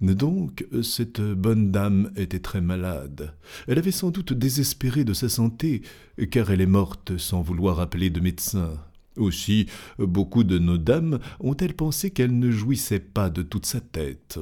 Donc, 0.00 0.66
cette 0.82 1.20
bonne 1.20 1.70
dame 1.70 2.10
était 2.16 2.40
très 2.40 2.60
malade. 2.60 3.34
Elle 3.68 3.78
avait 3.78 3.90
sans 3.90 4.10
doute 4.10 4.32
désespéré 4.32 5.04
de 5.04 5.12
sa 5.12 5.28
santé, 5.28 5.82
car 6.30 6.50
elle 6.50 6.62
est 6.62 6.66
morte 6.66 7.18
sans 7.18 7.42
vouloir 7.42 7.80
appeler 7.80 8.10
de 8.10 8.20
médecin. 8.20 8.72
Aussi, 9.16 9.66
beaucoup 9.98 10.42
de 10.42 10.58
nos 10.58 10.78
dames 10.78 11.18
ont-elles 11.40 11.74
pensé 11.74 12.10
qu'elle 12.10 12.38
ne 12.38 12.50
jouissait 12.50 12.98
pas 12.98 13.28
de 13.28 13.42
toute 13.42 13.66
sa 13.66 13.80
tête. 13.80 14.38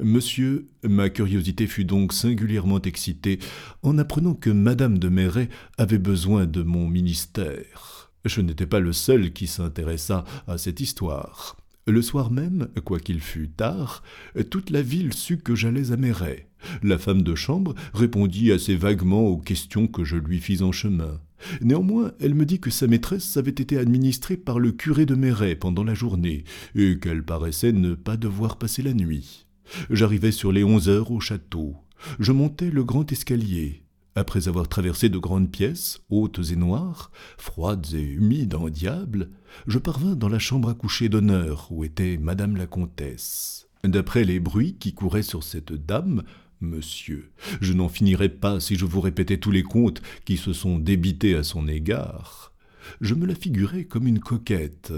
Monsieur, 0.00 0.70
ma 0.82 1.10
curiosité 1.10 1.66
fut 1.66 1.84
donc 1.84 2.14
singulièrement 2.14 2.80
excitée 2.80 3.38
en 3.82 3.98
apprenant 3.98 4.32
que 4.32 4.48
madame 4.48 4.96
de 4.96 5.10
Méret 5.10 5.50
avait 5.76 5.98
besoin 5.98 6.46
de 6.46 6.62
mon 6.62 6.88
ministère. 6.88 8.10
Je 8.24 8.40
n'étais 8.40 8.64
pas 8.64 8.80
le 8.80 8.94
seul 8.94 9.34
qui 9.34 9.46
s'intéressa 9.46 10.24
à 10.46 10.56
cette 10.56 10.80
histoire. 10.80 11.58
Le 11.86 12.00
soir 12.00 12.30
même, 12.30 12.68
quoiqu'il 12.84 13.20
fût 13.20 13.50
tard, 13.50 14.02
toute 14.48 14.70
la 14.70 14.80
ville 14.80 15.12
sut 15.12 15.42
que 15.42 15.54
j'allais 15.54 15.92
à 15.92 15.98
Méret. 15.98 16.48
La 16.82 16.96
femme 16.96 17.22
de 17.22 17.34
chambre 17.34 17.74
répondit 17.92 18.50
assez 18.50 18.76
vaguement 18.76 19.26
aux 19.26 19.38
questions 19.38 19.88
que 19.88 20.04
je 20.04 20.16
lui 20.16 20.38
fis 20.38 20.62
en 20.62 20.72
chemin. 20.72 21.20
Néanmoins, 21.60 22.12
elle 22.18 22.34
me 22.34 22.46
dit 22.46 22.60
que 22.60 22.70
sa 22.70 22.86
maîtresse 22.86 23.36
avait 23.36 23.50
été 23.50 23.76
administrée 23.76 24.38
par 24.38 24.58
le 24.58 24.72
curé 24.72 25.04
de 25.04 25.16
Méret 25.16 25.54
pendant 25.54 25.84
la 25.84 25.94
journée, 25.94 26.44
et 26.74 26.98
qu'elle 26.98 27.24
paraissait 27.24 27.72
ne 27.72 27.94
pas 27.94 28.16
devoir 28.16 28.56
passer 28.56 28.80
la 28.80 28.94
nuit. 28.94 29.44
J'arrivai 29.90 30.32
sur 30.32 30.52
les 30.52 30.64
onze 30.64 30.88
heures 30.88 31.10
au 31.10 31.20
château. 31.20 31.76
Je 32.18 32.32
montai 32.32 32.70
le 32.70 32.84
grand 32.84 33.10
escalier. 33.10 33.82
Après 34.14 34.46
avoir 34.46 34.68
traversé 34.68 35.08
de 35.08 35.16
grandes 35.16 35.50
pièces, 35.50 36.00
hautes 36.10 36.50
et 36.50 36.56
noires, 36.56 37.10
froides 37.38 37.94
et 37.94 38.02
humides 38.02 38.54
en 38.54 38.68
diable, 38.68 39.30
je 39.66 39.78
parvins 39.78 40.14
dans 40.14 40.28
la 40.28 40.38
chambre 40.38 40.68
à 40.68 40.74
coucher 40.74 41.08
d'honneur 41.08 41.68
où 41.70 41.82
était 41.82 42.18
madame 42.18 42.56
la 42.56 42.66
comtesse. 42.66 43.68
D'après 43.84 44.24
les 44.24 44.38
bruits 44.38 44.76
qui 44.78 44.92
couraient 44.92 45.22
sur 45.22 45.42
cette 45.42 45.72
dame, 45.72 46.24
monsieur, 46.60 47.32
je 47.62 47.72
n'en 47.72 47.88
finirais 47.88 48.28
pas 48.28 48.60
si 48.60 48.76
je 48.76 48.84
vous 48.84 49.00
répétais 49.00 49.38
tous 49.38 49.50
les 49.50 49.62
contes 49.62 50.02
qui 50.26 50.36
se 50.36 50.52
sont 50.52 50.78
débités 50.78 51.34
à 51.34 51.42
son 51.42 51.66
égard. 51.66 52.52
Je 53.00 53.14
me 53.14 53.26
la 53.26 53.34
figurais 53.34 53.84
comme 53.84 54.06
une 54.06 54.20
coquette. 54.20 54.92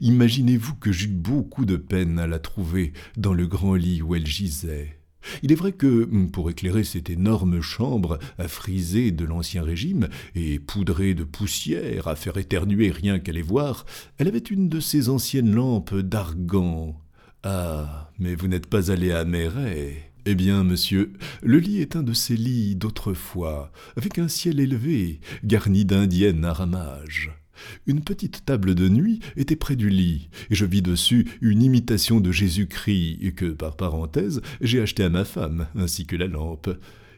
Imaginez-vous 0.00 0.74
que 0.74 0.92
j'eus 0.92 1.08
beaucoup 1.08 1.64
de 1.64 1.76
peine 1.76 2.18
à 2.18 2.26
la 2.26 2.38
trouver 2.38 2.92
dans 3.16 3.34
le 3.34 3.46
grand 3.46 3.74
lit 3.74 4.02
où 4.02 4.14
elle 4.14 4.26
gisait. 4.26 5.00
Il 5.42 5.52
est 5.52 5.56
vrai 5.56 5.72
que, 5.72 6.04
pour 6.26 6.50
éclairer 6.50 6.84
cette 6.84 7.10
énorme 7.10 7.60
chambre 7.60 8.18
à 8.38 8.48
friser 8.48 9.10
de 9.10 9.24
l'Ancien 9.24 9.62
Régime 9.62 10.08
et 10.34 10.58
poudrée 10.58 11.14
de 11.14 11.24
poussière 11.24 12.08
à 12.08 12.16
faire 12.16 12.38
éternuer 12.38 12.90
rien 12.90 13.18
qu'à 13.18 13.32
les 13.32 13.42
voir, 13.42 13.84
elle 14.18 14.28
avait 14.28 14.38
une 14.38 14.68
de 14.68 14.80
ces 14.80 15.08
anciennes 15.08 15.54
lampes 15.54 15.94
d'argan. 15.94 16.98
Ah, 17.42 18.10
mais 18.18 18.34
vous 18.34 18.48
n'êtes 18.48 18.66
pas 18.66 18.90
allé 18.90 19.12
à 19.12 19.24
Méret. 19.24 20.12
Eh 20.26 20.34
bien, 20.34 20.64
monsieur, 20.64 21.14
le 21.42 21.58
lit 21.58 21.80
est 21.80 21.96
un 21.96 22.02
de 22.02 22.12
ces 22.12 22.36
lits 22.36 22.76
d'autrefois, 22.76 23.72
avec 23.96 24.18
un 24.18 24.28
ciel 24.28 24.60
élevé, 24.60 25.20
garni 25.44 25.86
d'indiennes 25.86 26.44
à 26.44 26.52
ramage. 26.52 27.39
Une 27.86 28.02
petite 28.02 28.44
table 28.44 28.74
de 28.74 28.88
nuit 28.88 29.20
était 29.36 29.56
près 29.56 29.76
du 29.76 29.88
lit, 29.88 30.28
et 30.50 30.54
je 30.54 30.64
vis 30.64 30.82
dessus 30.82 31.26
une 31.40 31.62
imitation 31.62 32.20
de 32.20 32.32
Jésus-Christ 32.32 33.34
que, 33.34 33.46
par 33.46 33.76
parenthèse, 33.76 34.42
j'ai 34.60 34.80
acheté 34.80 35.02
à 35.02 35.08
ma 35.08 35.24
femme, 35.24 35.66
ainsi 35.74 36.06
que 36.06 36.16
la 36.16 36.26
lampe. 36.26 36.70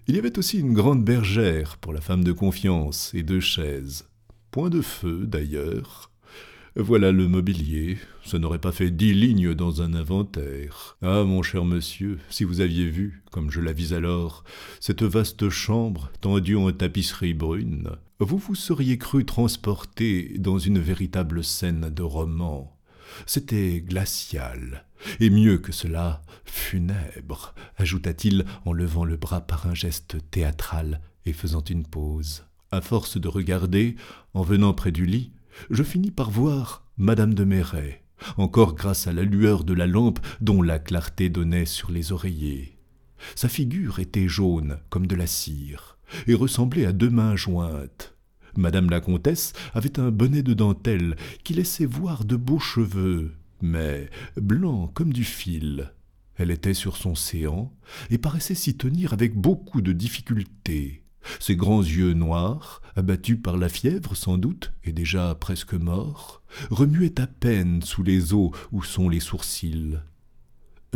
Il 0.09 0.17
y 0.17 0.19
avait 0.19 0.39
aussi 0.39 0.59
une 0.59 0.73
grande 0.73 1.05
bergère 1.05 1.79
pour 1.79 1.93
la 1.93 2.01
femme 2.01 2.25
de 2.25 2.33
confiance 2.33 3.13
et 3.15 3.23
deux 3.23 3.41
chaises. 3.41 4.05
Point 4.51 4.71
de 4.71 4.83
feu, 4.83 5.25
d'ailleurs. 5.27 6.12
Voilà 6.75 7.13
le 7.13 7.29
mobilier. 7.29 7.99
Ça 8.25 8.39
n'aurait 8.39 8.59
pas 8.59 8.73
fait 8.73 8.91
dix 8.91 9.13
lignes 9.13 9.53
dans 9.53 9.83
un 9.83 9.93
inventaire. 9.93 10.97
Ah, 11.03 11.23
mon 11.23 11.43
cher 11.43 11.67
monsieur, 11.67 12.19
si 12.31 12.45
vous 12.45 12.63
aviez 12.63 12.89
vu, 12.89 13.23
comme 13.31 13.51
je 13.51 13.61
la 13.61 13.75
vis 13.75 13.93
alors, 13.93 14.43
cette 14.81 15.03
vaste 15.03 15.51
chambre 15.51 16.11
tendue 16.23 16.57
en 16.57 16.73
tapisserie 16.73 17.35
brune, 17.35 17.91
vous 18.21 18.39
vous 18.39 18.55
seriez 18.55 18.97
cru 18.97 19.27
transporté 19.27 20.35
dans 20.39 20.59
une 20.59 20.79
véritable 20.79 21.45
scène 21.45 21.91
de 21.91 22.03
roman. 22.03 22.75
C'était 23.27 23.83
glacial, 23.83 24.87
et 25.21 25.29
mieux 25.29 25.59
que 25.59 25.73
cela, 25.73 26.23
funèbre, 26.47 27.55
ajouta-t-il 27.77 28.47
en 28.65 28.73
levant 28.73 29.05
le 29.05 29.19
bras 29.19 29.43
par 29.43 29.67
un 29.67 29.75
geste 29.75 30.17
théâtral 30.31 31.03
et 31.27 31.35
faisant 31.35 31.65
une 31.65 31.85
pause. 31.85 32.45
À 32.71 32.81
force 32.81 33.19
de 33.19 33.29
regarder, 33.29 33.97
en 34.33 34.41
venant 34.41 34.73
près 34.73 34.93
du 34.93 35.05
lit, 35.05 35.33
je 35.71 35.83
finis 35.83 36.11
par 36.11 36.31
voir 36.31 36.87
madame 36.97 37.35
de 37.35 37.45
Méret, 37.45 38.05
encore 38.37 38.75
grâce 38.75 39.07
à 39.07 39.13
la 39.13 39.23
lueur 39.23 39.65
de 39.65 39.73
la 39.73 39.87
lampe 39.87 40.21
dont 40.41 40.63
la 40.63 40.79
clarté 40.79 41.29
donnait 41.29 41.67
sur 41.67 41.91
les 41.91 42.13
oreillers. 42.13 42.79
Sa 43.35 43.49
figure 43.49 43.99
était 43.99 44.29
jaune 44.29 44.79
comme 44.91 45.07
de 45.07 45.17
la 45.17 45.27
cire, 45.27 45.99
et 46.27 46.35
ressemblait 46.35 46.87
à 46.87 46.93
deux 46.93 47.11
mains 47.11 47.37
jointes. 47.37 48.15
Madame 48.57 48.91
la 48.91 49.01
comtesse 49.01 49.55
avait 49.73 49.99
un 49.99 50.11
bonnet 50.11 50.43
de 50.43 50.53
dentelle 50.53 51.17
qui 51.43 51.55
laissait 51.55 51.87
voir 51.87 52.25
de 52.25 52.37
beaux 52.37 52.59
cheveux, 52.59 53.33
mais 53.63 54.11
blancs 54.37 54.93
comme 54.93 55.13
du 55.13 55.25
fil. 55.25 55.93
Elle 56.37 56.51
était 56.51 56.75
sur 56.75 56.97
son 56.97 57.15
séant 57.15 57.73
et 58.11 58.19
paraissait 58.19 58.55
s'y 58.55 58.77
tenir 58.77 59.13
avec 59.13 59.35
beaucoup 59.35 59.81
de 59.81 59.93
difficulté. 59.93 61.02
Ses 61.41 61.57
grands 61.57 61.83
yeux 61.83 62.15
noirs, 62.15 62.83
abattus 62.97 63.39
par 63.43 63.57
la 63.57 63.69
fièvre 63.69 64.17
sans 64.17 64.39
doute, 64.39 64.73
et 64.85 64.93
déjà 64.93 65.35
presque 65.35 65.75
morts, 65.75 66.43
remuaient 66.71 67.21
à 67.21 67.27
peine 67.27 67.83
sous 67.83 68.03
les 68.03 68.35
os 68.35 68.51
où 68.73 68.83
sont 68.83 69.09
les 69.09 69.21
sourcils. 69.21 69.99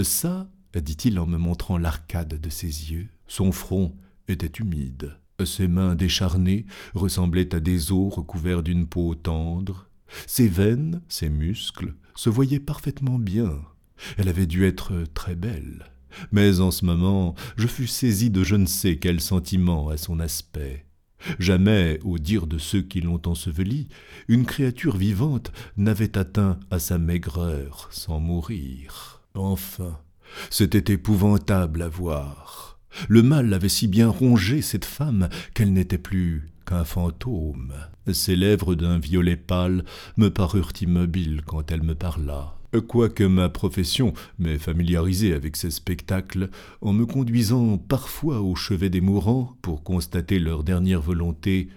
Ça, 0.03 0.49
dit-il 0.75 1.19
en 1.19 1.27
me 1.27 1.39
montrant 1.39 1.79
l'arcade 1.79 2.41
de 2.41 2.51
ses 2.51 2.93
yeux, 2.93 3.09
son 3.27 3.53
front 3.53 3.97
était 4.29 4.61
humide. 4.61 5.17
Ses 5.45 5.69
mains 5.69 5.95
décharnées 5.95 6.67
ressemblaient 6.95 7.55
à 7.55 7.61
des 7.61 7.93
os 7.93 8.13
recouverts 8.13 8.63
d'une 8.63 8.87
peau 8.87 9.15
tendre. 9.15 9.89
Ses 10.27 10.49
veines, 10.49 11.03
ses 11.09 11.29
muscles, 11.29 11.95
se 12.15 12.31
voyaient 12.31 12.61
parfaitement 12.61 13.19
bien. 13.19 13.61
Elle 14.19 14.29
avait 14.29 14.47
dû 14.47 14.65
être 14.65 15.05
très 15.15 15.35
belle 15.35 15.87
mais 16.33 16.61
en 16.61 16.71
ce 16.71 16.85
moment 16.85 17.35
je 17.57 17.67
fus 17.67 17.87
saisi 17.87 18.31
de 18.31 18.45
je 18.45 18.57
ne 18.57 18.67
sais 18.67 18.97
quel 18.97 19.21
sentiment 19.21 19.89
à 19.89 19.97
son 19.97 20.21
aspect. 20.21 20.87
Jamais, 21.39 21.99
au 22.05 22.19
dire 22.19 22.47
de 22.47 22.59
ceux 22.59 22.83
qui 22.83 23.01
l'ont 23.01 23.23
enseveli, 23.27 23.89
une 24.29 24.45
créature 24.45 24.97
vivante 24.97 25.53
n'avait 25.77 26.17
atteint 26.19 26.59
à 26.71 26.79
sa 26.79 26.99
maigreur 26.99 27.89
sans 27.91 28.21
mourir. 28.21 29.23
Enfin, 29.35 29.99
c'était 30.51 30.93
épouvantable 30.93 31.83
à 31.83 31.89
voir. 31.89 32.79
Le 33.09 33.23
mal 33.23 33.53
avait 33.53 33.69
si 33.69 33.89
bien 33.89 34.09
rongé 34.09 34.63
cette 34.63 34.85
femme 34.85 35.29
qu'elle 35.55 35.73
n'était 35.73 35.99
plus 35.99 36.49
qu'un 36.65 36.85
fantôme. 36.85 37.75
Ses 38.13 38.37
lèvres 38.37 38.75
d'un 38.75 38.99
violet 38.99 39.37
pâle 39.37 39.85
me 40.17 40.29
parurent 40.29 40.73
immobiles 40.81 41.43
quand 41.45 41.71
elle 41.71 41.83
me 41.83 41.95
parla. 41.95 42.56
Quoique 42.81 43.25
ma 43.25 43.49
profession 43.49 44.13
m'ait 44.39 44.59
familiarisé 44.59 45.33
avec 45.33 45.57
ces 45.57 45.71
spectacles, 45.71 46.51
en 46.81 46.93
me 46.93 47.07
conduisant 47.07 47.79
parfois 47.79 48.41
au 48.41 48.55
chevet 48.55 48.91
des 48.91 49.01
mourants 49.01 49.57
pour 49.63 49.83
constater 49.83 50.39
leur 50.39 50.65
dernière 50.65 51.01
volonté, 51.01 51.69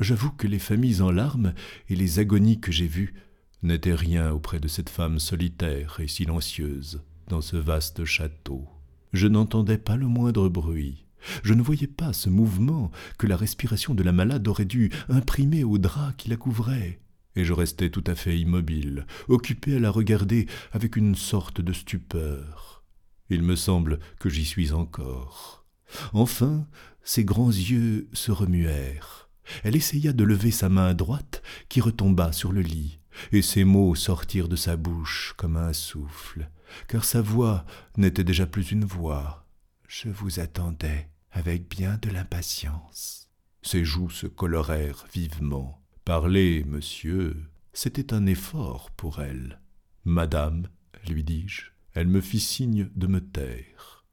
j'avoue 0.00 0.30
que 0.30 0.46
les 0.46 0.58
familles 0.58 1.02
en 1.02 1.10
larmes 1.10 1.54
et 1.88 1.96
les 1.96 2.18
agonies 2.18 2.60
que 2.60 2.72
j'ai 2.72 2.86
vues 2.86 3.14
n'étaient 3.62 3.94
rien 3.94 4.30
auprès 4.30 4.60
de 4.60 4.68
cette 4.68 4.90
femme 4.90 5.18
solitaire 5.18 5.98
et 6.00 6.08
silencieuse 6.08 7.02
dans 7.28 7.40
ce 7.40 7.56
vaste 7.56 8.04
château. 8.04 8.66
Je 9.12 9.26
n'entendais 9.26 9.78
pas 9.78 9.96
le 9.96 10.06
moindre 10.06 10.48
bruit. 10.48 11.06
Je 11.42 11.54
ne 11.54 11.62
voyais 11.62 11.86
pas 11.86 12.12
ce 12.12 12.30
mouvement 12.30 12.90
que 13.18 13.26
la 13.26 13.36
respiration 13.36 13.94
de 13.94 14.02
la 14.02 14.12
malade 14.12 14.46
aurait 14.46 14.64
dû 14.64 14.90
imprimer 15.08 15.64
au 15.64 15.78
drap 15.78 16.12
qui 16.16 16.30
la 16.30 16.36
couvrait 16.36 17.00
et 17.36 17.44
je 17.44 17.52
restais 17.52 17.90
tout 17.90 18.04
à 18.06 18.14
fait 18.14 18.38
immobile, 18.38 19.06
occupé 19.28 19.76
à 19.76 19.80
la 19.80 19.90
regarder 19.90 20.46
avec 20.72 20.96
une 20.96 21.14
sorte 21.14 21.60
de 21.60 21.72
stupeur. 21.72 22.84
Il 23.30 23.42
me 23.42 23.56
semble 23.56 23.98
que 24.18 24.28
j'y 24.28 24.44
suis 24.44 24.72
encore. 24.72 25.66
Enfin, 26.12 26.66
ses 27.02 27.24
grands 27.24 27.50
yeux 27.50 28.08
se 28.12 28.32
remuèrent. 28.32 29.28
Elle 29.64 29.76
essaya 29.76 30.12
de 30.12 30.24
lever 30.24 30.50
sa 30.50 30.68
main 30.68 30.94
droite, 30.94 31.42
qui 31.68 31.80
retomba 31.80 32.32
sur 32.32 32.52
le 32.52 32.60
lit, 32.60 33.00
et 33.32 33.42
ces 33.42 33.64
mots 33.64 33.94
sortirent 33.94 34.48
de 34.48 34.56
sa 34.56 34.76
bouche 34.76 35.34
comme 35.36 35.56
un 35.56 35.72
souffle, 35.72 36.50
car 36.86 37.04
sa 37.04 37.22
voix 37.22 37.64
n'était 37.96 38.24
déjà 38.24 38.46
plus 38.46 38.72
une 38.72 38.84
voix. 38.84 39.46
Je 39.86 40.08
vous 40.08 40.40
attendais 40.40 41.08
avec 41.32 41.68
bien 41.68 41.98
de 42.02 42.10
l'impatience. 42.10 43.30
Ses 43.62 43.84
joues 43.84 44.10
se 44.10 44.26
colorèrent 44.26 45.06
vivement. 45.12 45.82
Parler, 46.08 46.64
monsieur, 46.66 47.36
c'était 47.74 48.14
un 48.14 48.24
effort 48.24 48.90
pour 48.96 49.20
elle. 49.20 49.60
Madame, 50.06 50.66
lui 51.06 51.22
dis-je, 51.22 51.64
elle 51.92 52.08
me 52.08 52.22
fit 52.22 52.40
signe 52.40 52.88
de 52.96 53.06
me 53.06 53.20
taire. 53.20 54.06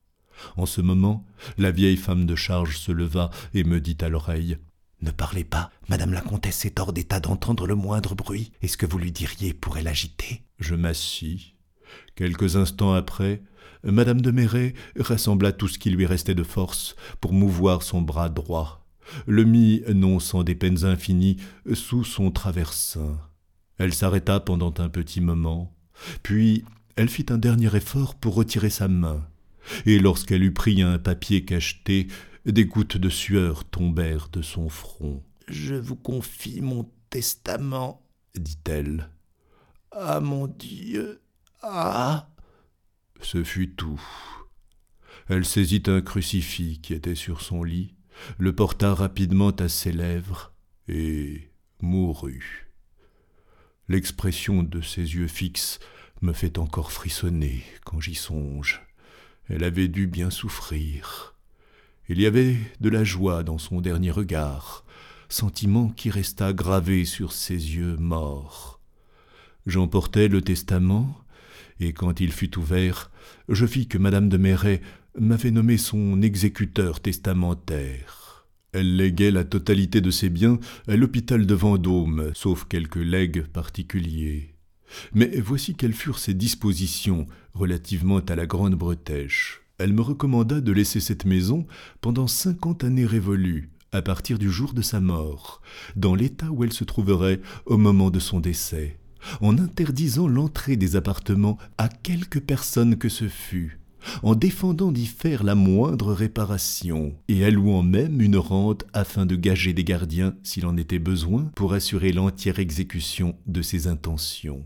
En 0.57 0.65
ce 0.65 0.81
moment, 0.81 1.25
la 1.57 1.71
vieille 1.71 1.95
femme 1.95 2.25
de 2.25 2.35
charge 2.35 2.77
se 2.77 2.91
leva 2.91 3.29
et 3.53 3.63
me 3.63 3.79
dit 3.79 3.95
à 4.01 4.09
l'oreille 4.09 4.57
Ne 5.03 5.11
parlez 5.11 5.45
pas, 5.45 5.71
madame 5.87 6.11
la 6.11 6.19
comtesse 6.19 6.65
est 6.65 6.81
hors 6.81 6.91
d'état 6.91 7.21
d'entendre 7.21 7.65
le 7.65 7.75
moindre 7.75 8.13
bruit. 8.13 8.51
Est-ce 8.61 8.75
que 8.75 8.85
vous 8.85 8.97
lui 8.97 9.13
diriez 9.13 9.53
pour 9.53 9.77
elle 9.77 9.87
agiter? 9.87 10.43
Je 10.59 10.75
m'assis. 10.75 11.55
Quelques 12.15 12.57
instants 12.57 12.91
après, 12.91 13.41
madame 13.85 14.19
de 14.19 14.31
Méret 14.31 14.73
rassembla 14.99 15.53
tout 15.53 15.69
ce 15.69 15.79
qui 15.79 15.91
lui 15.91 16.05
restait 16.05 16.35
de 16.35 16.43
force 16.43 16.97
pour 17.21 17.31
mouvoir 17.31 17.83
son 17.83 18.01
bras 18.01 18.27
droit 18.27 18.84
le 19.27 19.43
mit, 19.43 19.83
non 19.93 20.19
sans 20.19 20.43
des 20.43 20.55
peines 20.55 20.85
infinies, 20.85 21.37
sous 21.73 22.03
son 22.03 22.31
traversin. 22.31 23.19
Elle 23.77 23.93
s'arrêta 23.93 24.39
pendant 24.39 24.73
un 24.77 24.89
petit 24.89 25.21
moment, 25.21 25.75
puis 26.23 26.63
elle 26.95 27.09
fit 27.09 27.25
un 27.29 27.37
dernier 27.37 27.75
effort 27.75 28.15
pour 28.15 28.35
retirer 28.35 28.69
sa 28.69 28.87
main, 28.87 29.27
et 29.85 29.99
lorsqu'elle 29.99 30.43
eut 30.43 30.53
pris 30.53 30.81
un 30.81 30.97
papier 30.97 31.43
cacheté, 31.43 32.07
des 32.45 32.65
gouttes 32.65 32.97
de 32.97 33.09
sueur 33.09 33.65
tombèrent 33.65 34.29
de 34.29 34.41
son 34.41 34.69
front. 34.69 35.23
Je 35.47 35.75
vous 35.75 35.95
confie 35.95 36.61
mon 36.61 36.89
testament, 37.09 38.01
dit-elle. 38.35 39.09
Ah 39.91 40.19
mon 40.19 40.47
Dieu. 40.47 41.21
Ah. 41.61 42.29
Ce 43.21 43.43
fut 43.43 43.71
tout. 43.71 44.01
Elle 45.27 45.45
saisit 45.45 45.83
un 45.87 46.01
crucifix 46.01 46.79
qui 46.81 46.93
était 46.93 47.15
sur 47.15 47.41
son 47.41 47.63
lit, 47.63 47.94
le 48.37 48.53
porta 48.53 48.93
rapidement 48.93 49.51
à 49.51 49.69
ses 49.69 49.91
lèvres 49.91 50.53
et 50.87 51.49
mourut. 51.81 52.71
L'expression 53.87 54.63
de 54.63 54.81
ses 54.81 55.15
yeux 55.15 55.27
fixes 55.27 55.79
me 56.21 56.33
fait 56.33 56.57
encore 56.57 56.91
frissonner 56.91 57.63
quand 57.83 57.99
j'y 57.99 58.15
songe. 58.15 58.81
Elle 59.47 59.63
avait 59.63 59.87
dû 59.87 60.07
bien 60.07 60.29
souffrir. 60.29 61.35
Il 62.09 62.19
y 62.19 62.25
avait 62.25 62.57
de 62.79 62.89
la 62.89 63.03
joie 63.03 63.43
dans 63.43 63.57
son 63.57 63.81
dernier 63.81 64.11
regard, 64.11 64.85
sentiment 65.29 65.89
qui 65.89 66.09
resta 66.09 66.53
gravé 66.53 67.05
sur 67.05 67.31
ses 67.31 67.53
yeux 67.53 67.97
morts. 67.97 68.79
J'emportai 69.65 70.27
le 70.27 70.41
testament, 70.41 71.19
et 71.79 71.93
quand 71.93 72.19
il 72.19 72.31
fut 72.31 72.57
ouvert, 72.57 73.11
je 73.49 73.65
vis 73.65 73.87
que 73.87 73.97
madame 73.97 74.29
de 74.29 74.37
Méret 74.37 74.81
m'avait 75.19 75.51
nommé 75.51 75.77
son 75.77 76.21
exécuteur 76.21 76.99
testamentaire. 76.99 78.45
Elle 78.71 78.97
léguait 78.97 79.31
la 79.31 79.45
totalité 79.45 80.01
de 80.01 80.11
ses 80.11 80.29
biens 80.29 80.59
à 80.87 80.95
l'hôpital 80.97 81.45
de 81.45 81.53
Vendôme, 81.53 82.31
sauf 82.33 82.65
quelques 82.67 82.97
legs 82.97 83.47
particuliers. 83.47 84.55
Mais 85.13 85.39
voici 85.39 85.75
quelles 85.75 85.93
furent 85.93 86.19
ses 86.19 86.33
dispositions 86.33 87.27
relativement 87.53 88.19
à 88.19 88.35
la 88.35 88.45
Grande 88.45 88.75
Bretèche. 88.75 89.61
Elle 89.77 89.93
me 89.93 90.01
recommanda 90.01 90.61
de 90.61 90.71
laisser 90.71 90.99
cette 90.99 91.25
maison 91.25 91.65
pendant 92.01 92.27
cinquante 92.27 92.83
années 92.83 93.05
révolues, 93.05 93.69
à 93.91 94.01
partir 94.01 94.37
du 94.37 94.51
jour 94.51 94.73
de 94.73 94.81
sa 94.81 94.99
mort, 94.99 95.61
dans 95.95 96.15
l'état 96.15 96.51
où 96.51 96.63
elle 96.63 96.73
se 96.73 96.83
trouverait 96.83 97.41
au 97.65 97.77
moment 97.77 98.09
de 98.09 98.19
son 98.19 98.41
décès, 98.41 98.97
en 99.41 99.57
interdisant 99.57 100.27
l'entrée 100.27 100.75
des 100.75 100.95
appartements 100.95 101.57
à 101.77 101.87
quelque 101.87 102.39
personne 102.39 102.97
que 102.97 103.09
ce 103.09 103.27
fût, 103.29 103.79
en 104.23 104.35
défendant 104.35 104.91
d'y 104.91 105.05
faire 105.05 105.43
la 105.43 105.55
moindre 105.55 106.13
réparation, 106.13 107.15
et 107.27 107.45
allouant 107.45 107.83
même 107.83 108.21
une 108.21 108.37
rente 108.37 108.85
afin 108.93 109.25
de 109.25 109.35
gager 109.35 109.73
des 109.73 109.83
gardiens 109.83 110.35
s'il 110.43 110.65
en 110.65 110.77
était 110.77 110.99
besoin 110.99 111.51
pour 111.55 111.73
assurer 111.73 112.11
l'entière 112.11 112.59
exécution 112.59 113.35
de 113.45 113.61
ses 113.61 113.87
intentions. 113.87 114.65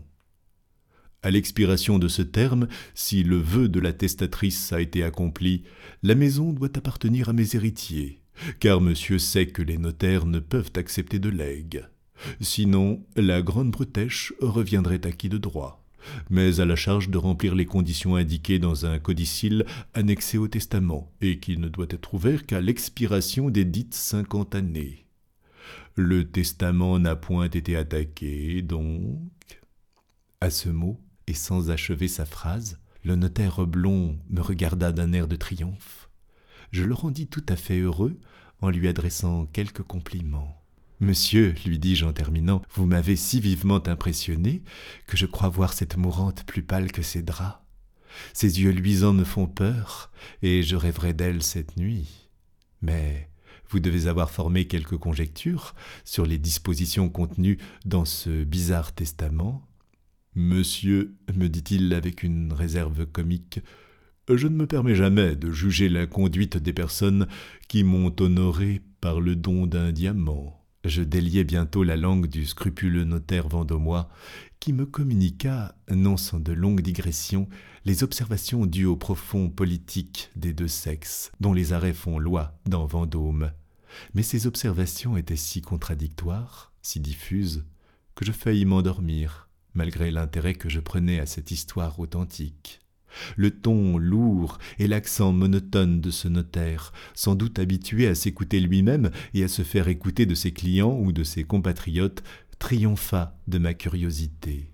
À 1.22 1.30
l'expiration 1.30 1.98
de 1.98 2.08
ce 2.08 2.22
terme, 2.22 2.66
si 2.94 3.22
le 3.24 3.36
vœu 3.36 3.68
de 3.68 3.78
la 3.78 3.92
testatrice 3.92 4.72
a 4.72 4.80
été 4.80 5.02
accompli, 5.02 5.64
la 6.02 6.14
maison 6.14 6.52
doit 6.52 6.74
appartenir 6.74 7.28
à 7.28 7.32
mes 7.34 7.54
héritiers, 7.54 8.22
car 8.58 8.80
monsieur 8.80 9.18
sait 9.18 9.46
que 9.46 9.60
les 9.60 9.76
notaires 9.76 10.24
ne 10.24 10.38
peuvent 10.38 10.72
accepter 10.76 11.18
de 11.18 11.28
legs. 11.28 11.84
Sinon, 12.40 13.04
la 13.16 13.42
Grande 13.42 13.70
Bretèche 13.70 14.32
reviendrait 14.40 15.06
à 15.06 15.12
qui 15.12 15.28
de 15.28 15.38
droit, 15.38 15.79
mais 16.28 16.60
à 16.60 16.64
la 16.64 16.76
charge 16.76 17.08
de 17.08 17.18
remplir 17.18 17.54
les 17.54 17.66
conditions 17.66 18.16
indiquées 18.16 18.58
dans 18.58 18.86
un 18.86 18.98
codicile 18.98 19.66
annexé 19.94 20.38
au 20.38 20.48
testament, 20.48 21.12
et 21.20 21.38
qui 21.38 21.56
ne 21.56 21.68
doit 21.68 21.86
être 21.90 22.14
ouvert 22.14 22.46
qu'à 22.46 22.60
l'expiration 22.60 23.50
des 23.50 23.64
dites 23.64 23.94
cinquante 23.94 24.54
années. 24.54 25.06
Le 25.96 26.30
testament 26.30 26.98
n'a 26.98 27.16
point 27.16 27.48
été 27.50 27.76
attaqué, 27.76 28.62
donc. 28.62 29.18
À 30.40 30.50
ce 30.50 30.68
mot, 30.68 31.00
et 31.26 31.34
sans 31.34 31.70
achever 31.70 32.08
sa 32.08 32.24
phrase, 32.24 32.78
le 33.04 33.16
notaire 33.16 33.66
blond 33.66 34.18
me 34.28 34.40
regarda 34.40 34.92
d'un 34.92 35.12
air 35.12 35.28
de 35.28 35.36
triomphe. 35.36 36.08
Je 36.70 36.84
le 36.84 36.94
rendis 36.94 37.26
tout 37.26 37.44
à 37.48 37.56
fait 37.56 37.80
heureux 37.80 38.18
en 38.60 38.70
lui 38.70 38.88
adressant 38.88 39.46
quelques 39.46 39.82
compliments. 39.82 40.59
Monsieur, 41.00 41.54
lui 41.64 41.78
dis-je 41.78 42.04
en 42.04 42.12
terminant, 42.12 42.60
vous 42.74 42.84
m'avez 42.84 43.16
si 43.16 43.40
vivement 43.40 43.86
impressionné 43.88 44.62
que 45.06 45.16
je 45.16 45.26
crois 45.26 45.48
voir 45.48 45.72
cette 45.72 45.96
mourante 45.96 46.44
plus 46.44 46.62
pâle 46.62 46.92
que 46.92 47.02
ses 47.02 47.22
draps. 47.22 47.58
Ses 48.34 48.60
yeux 48.60 48.70
luisants 48.70 49.14
me 49.14 49.24
font 49.24 49.46
peur, 49.46 50.12
et 50.42 50.62
je 50.62 50.76
rêverai 50.76 51.14
d'elle 51.14 51.42
cette 51.42 51.76
nuit. 51.76 52.28
Mais 52.82 53.30
vous 53.70 53.80
devez 53.80 54.08
avoir 54.08 54.30
formé 54.30 54.66
quelques 54.66 54.98
conjectures 54.98 55.74
sur 56.04 56.26
les 56.26 56.38
dispositions 56.38 57.08
contenues 57.08 57.58
dans 57.86 58.04
ce 58.04 58.44
bizarre 58.44 58.92
testament, 58.92 59.66
Monsieur, 60.36 61.16
me 61.34 61.48
dit-il 61.48 61.92
avec 61.92 62.22
une 62.22 62.52
réserve 62.52 63.04
comique, 63.06 63.60
je 64.28 64.46
ne 64.46 64.54
me 64.54 64.66
permets 64.66 64.94
jamais 64.94 65.34
de 65.34 65.50
juger 65.50 65.88
la 65.88 66.06
conduite 66.06 66.56
des 66.56 66.72
personnes 66.72 67.26
qui 67.66 67.82
m'ont 67.82 68.14
honoré 68.20 68.80
par 69.00 69.20
le 69.20 69.34
don 69.34 69.66
d'un 69.66 69.90
diamant. 69.90 70.59
Je 70.84 71.02
déliai 71.02 71.44
bientôt 71.44 71.84
la 71.84 71.96
langue 71.96 72.26
du 72.26 72.46
scrupuleux 72.46 73.04
notaire 73.04 73.48
vendômois, 73.48 74.08
qui 74.60 74.72
me 74.72 74.86
communiqua, 74.86 75.74
non 75.90 76.16
sans 76.16 76.40
de 76.40 76.52
longues 76.52 76.80
digressions, 76.80 77.48
les 77.84 78.02
observations 78.02 78.66
dues 78.66 78.86
au 78.86 78.96
profond 78.96 79.50
politique 79.50 80.30
des 80.36 80.52
deux 80.52 80.68
sexes, 80.68 81.32
dont 81.40 81.52
les 81.52 81.72
arrêts 81.72 81.92
font 81.92 82.18
loi 82.18 82.58
dans 82.66 82.86
Vendôme. 82.86 83.52
Mais 84.14 84.22
ces 84.22 84.46
observations 84.46 85.16
étaient 85.16 85.36
si 85.36 85.62
contradictoires, 85.62 86.72
si 86.82 87.00
diffuses, 87.00 87.64
que 88.14 88.24
je 88.24 88.32
faillis 88.32 88.66
m'endormir 88.66 89.50
malgré 89.74 90.10
l'intérêt 90.10 90.54
que 90.54 90.68
je 90.68 90.80
prenais 90.80 91.20
à 91.20 91.26
cette 91.26 91.50
histoire 91.50 91.98
authentique. 92.00 92.80
Le 93.36 93.50
ton 93.50 93.98
lourd 93.98 94.58
et 94.78 94.86
l'accent 94.86 95.32
monotone 95.32 96.00
de 96.00 96.10
ce 96.10 96.28
notaire, 96.28 96.92
sans 97.14 97.34
doute 97.34 97.58
habitué 97.58 98.06
à 98.06 98.14
s'écouter 98.14 98.60
lui-même 98.60 99.10
et 99.34 99.44
à 99.44 99.48
se 99.48 99.62
faire 99.62 99.88
écouter 99.88 100.26
de 100.26 100.34
ses 100.34 100.52
clients 100.52 100.98
ou 100.98 101.12
de 101.12 101.24
ses 101.24 101.44
compatriotes, 101.44 102.22
triompha 102.58 103.36
de 103.48 103.58
ma 103.58 103.74
curiosité. 103.74 104.70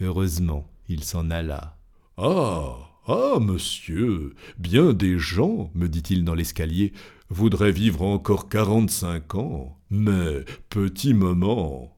Heureusement, 0.00 0.70
il 0.88 1.04
s'en 1.04 1.30
alla. 1.30 1.76
Ah. 2.16 2.76
Ah. 3.06 3.38
Monsieur. 3.40 4.34
Bien 4.58 4.92
des 4.92 5.18
gens, 5.18 5.70
me 5.74 5.88
dit-il 5.88 6.24
dans 6.24 6.34
l'escalier, 6.34 6.92
voudraient 7.30 7.72
vivre 7.72 8.02
encore 8.02 8.48
quarante-cinq 8.48 9.34
ans. 9.34 9.78
Mais 9.90 10.44
petit 10.68 11.14
moment 11.14 11.97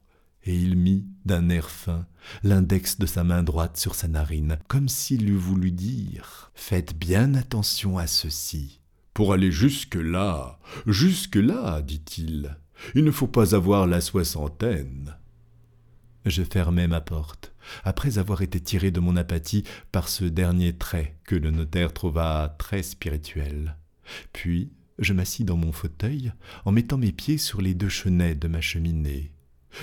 et 0.50 0.54
il 0.54 0.76
mit, 0.76 1.06
d'un 1.24 1.48
air 1.48 1.70
fin, 1.70 2.06
l'index 2.42 2.98
de 2.98 3.06
sa 3.06 3.22
main 3.22 3.44
droite 3.44 3.76
sur 3.76 3.94
sa 3.94 4.08
narine, 4.08 4.58
comme 4.66 4.88
s'il 4.88 5.28
eût 5.28 5.36
voulu 5.36 5.70
dire 5.70 6.50
Faites 6.54 6.98
bien 6.98 7.34
attention 7.34 7.98
à 7.98 8.08
ceci. 8.08 8.80
Pour 9.14 9.32
aller 9.32 9.52
jusque-là, 9.52 10.58
jusque-là, 10.86 11.82
dit-il, 11.82 12.56
il 12.96 13.04
ne 13.04 13.12
faut 13.12 13.28
pas 13.28 13.54
avoir 13.54 13.86
la 13.86 14.00
soixantaine. 14.00 15.16
Je 16.26 16.42
fermai 16.42 16.88
ma 16.88 17.00
porte, 17.00 17.54
après 17.84 18.18
avoir 18.18 18.42
été 18.42 18.60
tiré 18.60 18.90
de 18.90 18.98
mon 18.98 19.16
apathie 19.16 19.62
par 19.92 20.08
ce 20.08 20.24
dernier 20.24 20.76
trait 20.76 21.16
que 21.24 21.36
le 21.36 21.52
notaire 21.52 21.92
trouva 21.92 22.56
très 22.58 22.82
spirituel. 22.82 23.76
Puis 24.32 24.72
je 24.98 25.12
m'assis 25.12 25.44
dans 25.44 25.56
mon 25.56 25.70
fauteuil 25.70 26.32
en 26.64 26.72
mettant 26.72 26.98
mes 26.98 27.12
pieds 27.12 27.38
sur 27.38 27.62
les 27.62 27.74
deux 27.74 27.88
chenets 27.88 28.34
de 28.34 28.48
ma 28.48 28.60
cheminée. 28.60 29.32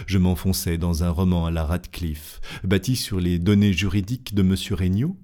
Je 0.05 0.17
m'enfonçais 0.17 0.77
dans 0.77 1.03
un 1.03 1.09
roman 1.09 1.45
à 1.45 1.51
la 1.51 1.63
Radcliffe, 1.63 2.41
bâti 2.63 2.95
sur 2.95 3.19
les 3.19 3.39
données 3.39 3.73
juridiques 3.73 4.33
de 4.33 4.41
M. 4.41 4.55
Regnault, 4.71 5.17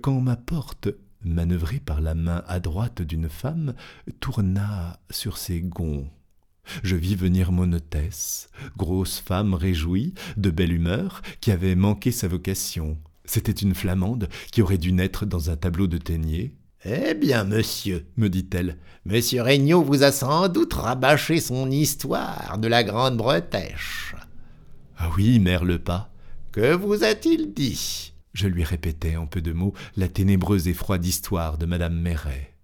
quand 0.00 0.20
ma 0.20 0.36
porte, 0.36 0.88
manœuvrée 1.24 1.80
par 1.80 2.00
la 2.00 2.14
main 2.14 2.44
à 2.46 2.60
droite 2.60 3.02
d'une 3.02 3.28
femme, 3.28 3.74
tourna 4.20 5.00
sur 5.10 5.36
ses 5.36 5.60
gonds. 5.60 6.08
Je 6.82 6.96
vis 6.96 7.14
venir 7.14 7.50
mon 7.50 7.72
hôtesse, 7.72 8.50
grosse 8.76 9.20
femme 9.20 9.54
réjouie, 9.54 10.14
de 10.36 10.50
belle 10.50 10.72
humeur, 10.72 11.22
qui 11.40 11.50
avait 11.50 11.74
manqué 11.74 12.12
sa 12.12 12.28
vocation. 12.28 12.98
C'était 13.24 13.52
une 13.52 13.74
flamande 13.74 14.28
qui 14.52 14.62
aurait 14.62 14.78
dû 14.78 14.92
naître 14.92 15.26
dans 15.26 15.50
un 15.50 15.56
tableau 15.56 15.86
de 15.86 15.98
Ténier, 15.98 16.54
eh 16.88 17.14
bien, 17.14 17.44
monsieur, 17.44 18.06
me 18.16 18.28
dit-elle, 18.28 18.78
monsieur 19.04 19.42
Regnault 19.42 19.82
vous 19.82 20.02
a 20.02 20.12
sans 20.12 20.48
doute 20.48 20.72
rabâché 20.72 21.40
son 21.40 21.70
histoire 21.70 22.58
de 22.58 22.68
la 22.68 22.82
Grande 22.82 23.16
Bretèche. 23.16 24.14
Ah 24.96 25.10
oui, 25.16 25.38
mère 25.38 25.64
le 25.64 25.78
pas. 25.78 26.10
Que 26.52 26.74
vous 26.74 27.04
a-t-il 27.04 27.52
dit? 27.52 28.14
Je 28.32 28.48
lui 28.48 28.64
répétais 28.64 29.16
en 29.16 29.26
peu 29.26 29.40
de 29.40 29.52
mots 29.52 29.74
la 29.96 30.08
ténébreuse 30.08 30.68
et 30.68 30.74
froide 30.74 31.04
histoire 31.04 31.58
de 31.58 31.66
madame 31.66 32.00
Méret. 32.00 32.54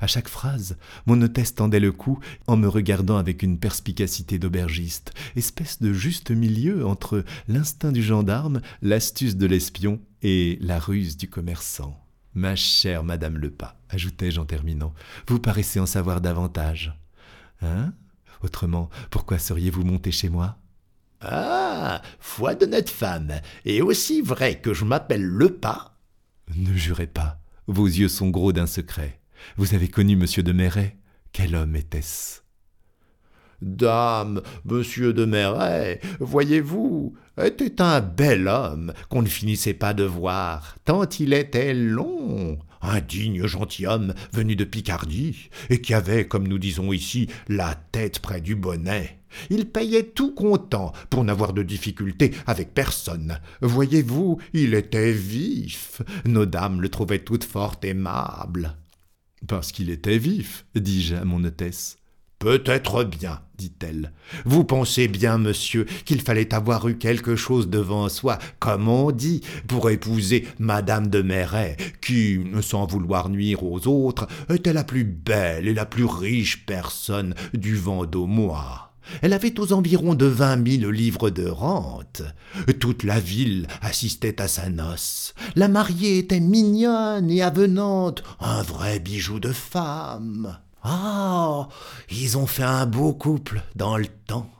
À 0.00 0.06
chaque 0.06 0.28
phrase, 0.28 0.76
mon 1.06 1.20
hôtesse 1.20 1.54
tendait 1.54 1.80
le 1.80 1.92
cou 1.92 2.18
en 2.46 2.56
me 2.56 2.68
regardant 2.68 3.18
avec 3.18 3.42
une 3.42 3.58
perspicacité 3.58 4.38
d'aubergiste, 4.38 5.12
espèce 5.36 5.82
de 5.82 5.92
juste 5.92 6.30
milieu 6.30 6.86
entre 6.86 7.24
l'instinct 7.48 7.92
du 7.92 8.02
gendarme, 8.02 8.60
l'astuce 8.80 9.36
de 9.36 9.46
l'espion 9.46 10.00
et 10.22 10.58
la 10.62 10.78
ruse 10.78 11.16
du 11.16 11.28
commerçant. 11.28 12.03
Ma 12.34 12.56
chère 12.56 13.04
madame 13.04 13.36
Lepas, 13.36 13.76
ajoutai-je 13.90 14.40
en 14.40 14.44
terminant, 14.44 14.92
vous 15.28 15.38
paraissez 15.38 15.78
en 15.78 15.86
savoir 15.86 16.20
davantage. 16.20 16.98
Hein? 17.62 17.92
Autrement, 18.42 18.90
pourquoi 19.10 19.38
seriez-vous 19.38 19.84
monté 19.84 20.10
chez 20.10 20.28
moi? 20.28 20.58
Ah! 21.20 22.02
Foi 22.18 22.54
d'honnête 22.54 22.90
femme, 22.90 23.32
et 23.64 23.82
aussi 23.82 24.20
vrai 24.20 24.60
que 24.60 24.74
je 24.74 24.84
m'appelle 24.84 25.24
Lepas. 25.24 25.96
Ne 26.56 26.74
jurez 26.74 27.06
pas, 27.06 27.40
vos 27.66 27.86
yeux 27.86 28.08
sont 28.08 28.30
gros 28.30 28.52
d'un 28.52 28.66
secret. 28.66 29.20
Vous 29.56 29.74
avez 29.74 29.88
connu 29.88 30.16
monsieur 30.16 30.42
de 30.42 30.52
Méret 30.52 30.96
Quel 31.32 31.54
homme 31.54 31.76
était-ce? 31.76 32.43
Dame, 33.62 34.42
monsieur 34.64 35.12
de 35.12 35.24
Merret, 35.24 36.00
voyez-vous, 36.20 37.14
était 37.42 37.80
un 37.80 38.00
bel 38.00 38.48
homme 38.48 38.92
qu'on 39.08 39.22
ne 39.22 39.28
finissait 39.28 39.74
pas 39.74 39.94
de 39.94 40.04
voir, 40.04 40.76
tant 40.84 41.08
il 41.18 41.32
était 41.32 41.74
long. 41.74 42.58
Un 42.82 43.00
digne 43.00 43.46
gentilhomme 43.46 44.12
venu 44.32 44.56
de 44.56 44.64
Picardie, 44.64 45.48
et 45.70 45.80
qui 45.80 45.94
avait, 45.94 46.28
comme 46.28 46.46
nous 46.46 46.58
disons 46.58 46.92
ici, 46.92 47.28
la 47.48 47.74
tête 47.92 48.18
près 48.18 48.42
du 48.42 48.56
bonnet. 48.56 49.20
Il 49.50 49.70
payait 49.70 50.04
tout 50.04 50.32
content 50.32 50.92
pour 51.10 51.24
n'avoir 51.24 51.54
de 51.54 51.62
difficulté 51.62 52.32
avec 52.46 52.74
personne. 52.74 53.40
Voyez-vous, 53.62 54.38
il 54.52 54.74
était 54.74 55.12
vif. 55.12 56.02
Nos 56.26 56.46
dames 56.46 56.80
le 56.80 56.88
trouvaient 56.88 57.24
toutes 57.24 57.44
fort 57.44 57.76
aimable. 57.82 58.76
Parce 59.48 59.72
qu'il 59.72 59.90
était 59.90 60.18
vif, 60.18 60.66
dis-je 60.74 61.16
à 61.16 61.24
mon 61.24 61.42
hôtesse. 61.42 61.96
Peut-être 62.44 63.04
bien, 63.04 63.40
dit-elle. 63.56 64.12
Vous 64.44 64.64
pensez 64.64 65.08
bien, 65.08 65.38
monsieur, 65.38 65.86
qu'il 66.04 66.20
fallait 66.20 66.52
avoir 66.52 66.86
eu 66.88 66.98
quelque 66.98 67.36
chose 67.36 67.70
devant 67.70 68.10
soi, 68.10 68.38
comme 68.58 68.86
on 68.86 69.12
dit, 69.12 69.40
pour 69.66 69.88
épouser 69.88 70.46
Madame 70.58 71.06
de 71.06 71.22
Merret, 71.22 71.78
qui, 72.02 72.38
sans 72.60 72.84
vouloir 72.84 73.30
nuire 73.30 73.62
aux 73.62 73.88
autres, 73.88 74.28
était 74.50 74.74
la 74.74 74.84
plus 74.84 75.04
belle 75.04 75.66
et 75.66 75.72
la 75.72 75.86
plus 75.86 76.04
riche 76.04 76.66
personne 76.66 77.34
du 77.54 77.76
Vendômois. 77.76 78.92
Elle 79.22 79.32
avait 79.32 79.58
aux 79.58 79.72
environs 79.72 80.14
de 80.14 80.26
vingt 80.26 80.56
mille 80.56 80.88
livres 80.88 81.30
de 81.30 81.48
rente. 81.48 82.20
Toute 82.78 83.04
la 83.04 83.20
ville 83.20 83.68
assistait 83.80 84.42
à 84.42 84.48
sa 84.48 84.68
noce. 84.68 85.32
La 85.56 85.68
mariée 85.68 86.18
était 86.18 86.40
mignonne 86.40 87.30
et 87.30 87.40
avenante, 87.40 88.22
un 88.38 88.60
vrai 88.60 89.00
bijou 89.00 89.40
de 89.40 89.52
femme. 89.52 90.58
Ah, 90.86 91.68
ils 92.10 92.36
ont 92.36 92.46
fait 92.46 92.62
un 92.62 92.84
beau 92.84 93.14
couple 93.14 93.62
dans 93.74 93.96
le 93.96 94.06
temps. 94.26 94.50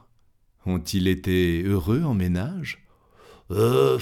Ont-ils 0.64 1.06
été 1.06 1.62
heureux 1.62 2.02
en 2.02 2.14
ménage? 2.14 2.78
Euh, 3.50 3.98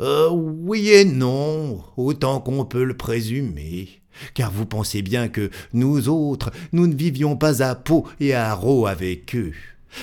euh, 0.00 0.30
oui 0.30 0.90
et 0.90 1.04
non, 1.04 1.82
autant 1.96 2.40
qu'on 2.40 2.64
peut 2.64 2.84
le 2.84 2.96
présumer. 2.96 3.88
Car 4.34 4.52
vous 4.52 4.64
pensez 4.64 5.02
bien 5.02 5.28
que 5.28 5.50
nous 5.72 6.08
autres, 6.08 6.52
nous 6.72 6.86
ne 6.86 6.94
vivions 6.94 7.36
pas 7.36 7.64
à 7.64 7.74
peau 7.74 8.06
et 8.20 8.32
à 8.32 8.54
Raux 8.54 8.86
avec 8.86 9.34
eux. 9.34 9.52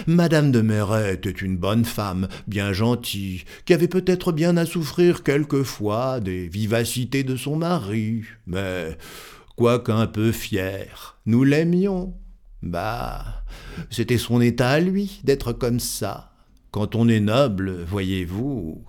Madame 0.05 0.51
de 0.51 0.59
Merret 0.59 1.13
était 1.13 1.29
une 1.29 1.55
bonne 1.55 1.85
femme, 1.85 2.27
bien 2.45 2.73
gentille, 2.73 3.45
qui 3.63 3.73
avait 3.73 3.87
peut-être 3.87 4.33
bien 4.33 4.57
à 4.57 4.65
souffrir 4.65 5.23
quelquefois 5.23 6.19
des 6.19 6.49
vivacités 6.49 7.23
de 7.23 7.37
son 7.37 7.55
mari, 7.55 8.23
mais 8.47 8.97
quoique 9.57 9.91
un 9.91 10.07
peu 10.07 10.31
fier, 10.31 11.17
nous 11.25 11.43
l'aimions. 11.43 12.13
Bah, 12.63 13.43
c'était 13.89 14.17
son 14.17 14.39
état 14.39 14.69
à 14.69 14.79
lui 14.79 15.19
d'être 15.23 15.51
comme 15.51 15.79
ça. 15.79 16.31
Quand 16.71 16.95
on 16.95 17.09
est 17.09 17.19
noble, 17.19 17.83
voyez-vous. 17.83 18.85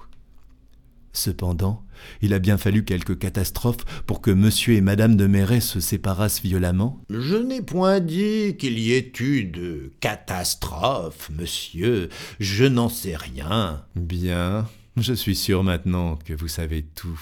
Cependant, 1.13 1.85
il 2.21 2.35
a 2.35 2.39
bien 2.39 2.59
fallu 2.59 2.85
quelques 2.85 3.19
catastrophes 3.19 3.85
pour 4.07 4.21
que 4.21 4.31
monsieur 4.31 4.75
et 4.75 4.81
madame 4.81 5.17
de 5.17 5.27
Méret 5.27 5.61
se 5.61 5.81
séparassent 5.81 6.43
violemment. 6.43 7.03
Je 7.11 7.37
n'ai 7.37 7.63
point 7.63 8.01
dit 8.01 8.57
qu'il 8.57 8.79
y 8.79 8.93
ait 8.93 9.13
eu 9.19 9.45
de 9.45 9.93
catastrophes, 10.01 11.31
monsieur. 11.31 12.11
Je 12.41 12.67
n'en 12.67 12.89
sais 12.89 13.17
rien. 13.17 13.85
Bien, 13.97 14.69
je 14.97 15.15
suis 15.15 15.35
sûr 15.35 15.65
maintenant 15.65 16.19
que 16.25 16.35
vous 16.35 16.49
savez 16.49 16.83
tout. 16.83 17.21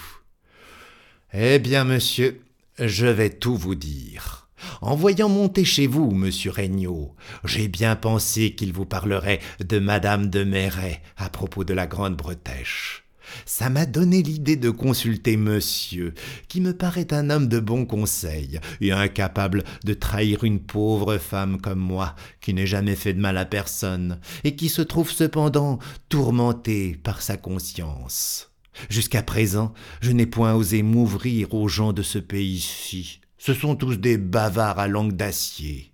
Eh 1.33 1.59
bien, 1.59 1.83
monsieur, 1.83 2.41
je 2.79 3.07
vais 3.07 3.29
tout 3.29 3.55
vous 3.55 3.75
dire. 3.75 4.49
En 4.81 4.95
voyant 4.95 5.29
monter 5.29 5.65
chez 5.65 5.87
vous, 5.87 6.11
monsieur 6.11 6.51
Regnault, 6.51 7.15
j'ai 7.43 7.67
bien 7.67 7.95
pensé 7.95 8.55
qu'il 8.55 8.73
vous 8.73 8.85
parlerait 8.85 9.39
de 9.59 9.79
madame 9.79 10.29
de 10.29 10.43
Méret 10.43 11.01
à 11.15 11.29
propos 11.29 11.63
de 11.63 11.73
la 11.73 11.87
Grande 11.87 12.15
Bretèche. 12.15 13.03
Ça 13.45 13.69
m'a 13.69 13.85
donné 13.85 14.23
l'idée 14.23 14.55
de 14.55 14.69
consulter 14.69 15.37
monsieur, 15.37 16.13
qui 16.47 16.61
me 16.61 16.73
paraît 16.73 17.13
un 17.13 17.29
homme 17.29 17.47
de 17.47 17.59
bon 17.59 17.85
conseil, 17.85 18.59
et 18.79 18.91
incapable 18.91 19.63
de 19.83 19.93
trahir 19.93 20.43
une 20.43 20.61
pauvre 20.61 21.17
femme 21.17 21.59
comme 21.59 21.79
moi, 21.79 22.15
qui 22.39 22.53
n'ai 22.53 22.65
jamais 22.65 22.95
fait 22.95 23.13
de 23.13 23.19
mal 23.19 23.37
à 23.37 23.45
personne, 23.45 24.19
et 24.43 24.55
qui 24.55 24.69
se 24.69 24.81
trouve 24.81 25.11
cependant 25.11 25.79
tourmentée 26.09 26.97
par 27.03 27.21
sa 27.21 27.37
conscience. 27.37 28.49
Jusqu'à 28.89 29.23
présent, 29.23 29.73
je 30.01 30.11
n'ai 30.11 30.25
point 30.25 30.53
osé 30.53 30.83
m'ouvrir 30.83 31.53
aux 31.53 31.67
gens 31.67 31.93
de 31.93 32.03
ce 32.03 32.19
pays-ci. 32.19 33.21
Ce 33.37 33.53
sont 33.53 33.75
tous 33.75 33.97
des 33.97 34.17
bavards 34.17 34.79
à 34.79 34.87
langue 34.87 35.15
d'acier. 35.15 35.93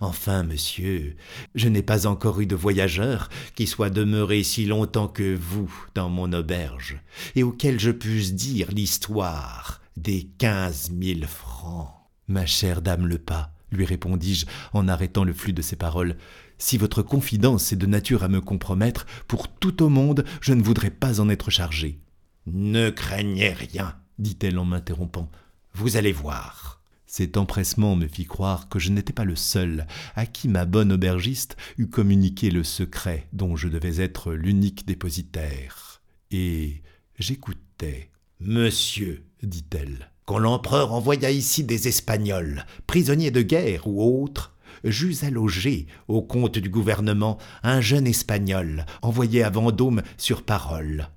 Enfin, 0.00 0.42
monsieur, 0.42 1.16
je 1.54 1.68
n'ai 1.68 1.82
pas 1.82 2.06
encore 2.06 2.40
eu 2.40 2.46
de 2.46 2.54
voyageur 2.54 3.30
qui 3.54 3.66
soit 3.66 3.90
demeuré 3.90 4.42
si 4.42 4.66
longtemps 4.66 5.08
que 5.08 5.34
vous 5.34 5.72
dans 5.94 6.10
mon 6.10 6.32
auberge, 6.32 7.00
et 7.34 7.42
auquel 7.42 7.80
je 7.80 7.90
puisse 7.90 8.34
dire 8.34 8.70
l'histoire 8.70 9.80
des 9.96 10.28
quinze 10.38 10.90
mille 10.90 11.26
francs. 11.26 11.90
Ma 12.28 12.46
chère 12.46 12.82
dame 12.82 13.06
le 13.06 13.18
pas, 13.18 13.52
lui 13.70 13.84
répondis-je 13.84 14.46
en 14.72 14.88
arrêtant 14.88 15.24
le 15.24 15.32
flux 15.32 15.52
de 15.52 15.62
ses 15.62 15.76
paroles, 15.76 16.16
si 16.58 16.78
votre 16.78 17.02
confidence 17.02 17.72
est 17.72 17.76
de 17.76 17.86
nature 17.86 18.22
à 18.22 18.28
me 18.28 18.40
compromettre, 18.40 19.06
pour 19.26 19.48
tout 19.48 19.82
au 19.82 19.88
monde, 19.88 20.24
je 20.40 20.52
ne 20.52 20.62
voudrais 20.62 20.90
pas 20.90 21.20
en 21.20 21.28
être 21.28 21.50
chargé. 21.50 21.98
Ne 22.46 22.90
craignez 22.90 23.50
rien, 23.50 23.94
dit-elle 24.18 24.58
en 24.58 24.64
m'interrompant. 24.64 25.30
Vous 25.74 25.96
allez 25.96 26.12
voir. 26.12 26.80
Cet 27.06 27.36
empressement 27.36 27.94
me 27.94 28.08
fit 28.08 28.24
croire 28.24 28.68
que 28.68 28.78
je 28.78 28.90
n'étais 28.90 29.12
pas 29.12 29.24
le 29.24 29.36
seul 29.36 29.86
à 30.16 30.26
qui 30.26 30.48
ma 30.48 30.64
bonne 30.64 30.92
aubergiste 30.92 31.56
eût 31.78 31.88
communiqué 31.88 32.50
le 32.50 32.64
secret 32.64 33.28
dont 33.32 33.54
je 33.54 33.68
devais 33.68 34.00
être 34.00 34.32
l'unique 34.32 34.86
dépositaire. 34.86 36.02
Et 36.30 36.82
j'écoutais. 37.18 38.10
Monsieur, 38.40 39.24
dit-elle, 39.42 40.10
quand 40.24 40.38
l'empereur 40.38 40.92
envoya 40.92 41.30
ici 41.30 41.62
des 41.62 41.86
Espagnols, 41.86 42.64
prisonniers 42.86 43.30
de 43.30 43.42
guerre 43.42 43.86
ou 43.86 44.02
autres, 44.02 44.56
j'eus 44.82 45.24
à 45.24 45.30
loger 45.30 45.86
au 46.08 46.22
compte 46.22 46.58
du 46.58 46.70
gouvernement 46.70 47.38
un 47.62 47.80
jeune 47.80 48.06
Espagnol 48.06 48.84
envoyé 49.02 49.44
à 49.44 49.50
Vendôme 49.50 50.02
sur 50.16 50.42
parole. 50.42 51.08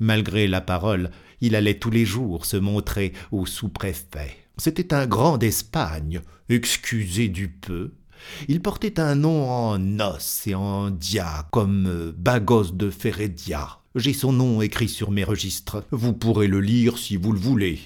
Malgré 0.00 0.46
la 0.46 0.60
parole, 0.60 1.10
il 1.40 1.56
allait 1.56 1.78
tous 1.78 1.90
les 1.90 2.04
jours 2.04 2.46
se 2.46 2.56
montrer 2.56 3.12
au 3.30 3.46
sous-préfet. 3.46 4.36
C'était 4.58 4.94
un 4.94 5.06
grand 5.06 5.38
d'Espagne, 5.38 6.20
excusez 6.48 7.28
du 7.28 7.48
peu. 7.48 7.92
Il 8.48 8.60
portait 8.60 9.00
un 9.00 9.14
nom 9.14 9.50
en 9.50 10.00
os 10.00 10.46
et 10.46 10.54
en 10.54 10.90
dia, 10.90 11.48
comme 11.50 11.86
euh, 11.86 12.12
Bagos 12.16 12.72
de 12.72 12.90
Feredia. 12.90 13.80
J'ai 13.94 14.12
son 14.12 14.32
nom 14.32 14.62
écrit 14.62 14.88
sur 14.88 15.10
mes 15.10 15.24
registres. 15.24 15.84
Vous 15.90 16.12
pourrez 16.12 16.46
le 16.46 16.60
lire 16.60 16.98
si 16.98 17.16
vous 17.16 17.32
le 17.32 17.38
voulez. 17.38 17.80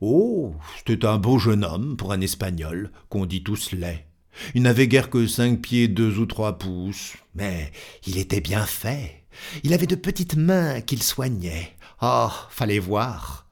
Oh, 0.00 0.54
c'était 0.76 1.06
un 1.06 1.18
beau 1.18 1.38
jeune 1.38 1.64
homme 1.64 1.96
pour 1.96 2.12
un 2.12 2.20
Espagnol, 2.20 2.90
qu'on 3.08 3.26
dit 3.26 3.42
tous 3.42 3.72
laid. 3.72 4.06
Il 4.54 4.62
n'avait 4.62 4.88
guère 4.88 5.10
que 5.10 5.26
cinq 5.26 5.60
pieds 5.60 5.88
deux 5.88 6.18
ou 6.18 6.26
trois 6.26 6.58
pouces, 6.58 7.16
mais 7.34 7.70
il 8.06 8.18
était 8.18 8.40
bien 8.40 8.64
fait. 8.64 9.21
Il 9.62 9.72
avait 9.72 9.86
de 9.86 9.94
petites 9.94 10.36
mains 10.36 10.80
qu'il 10.80 11.02
soignait. 11.02 11.76
Oh, 12.00 12.30
fallait 12.50 12.78
voir. 12.78 13.46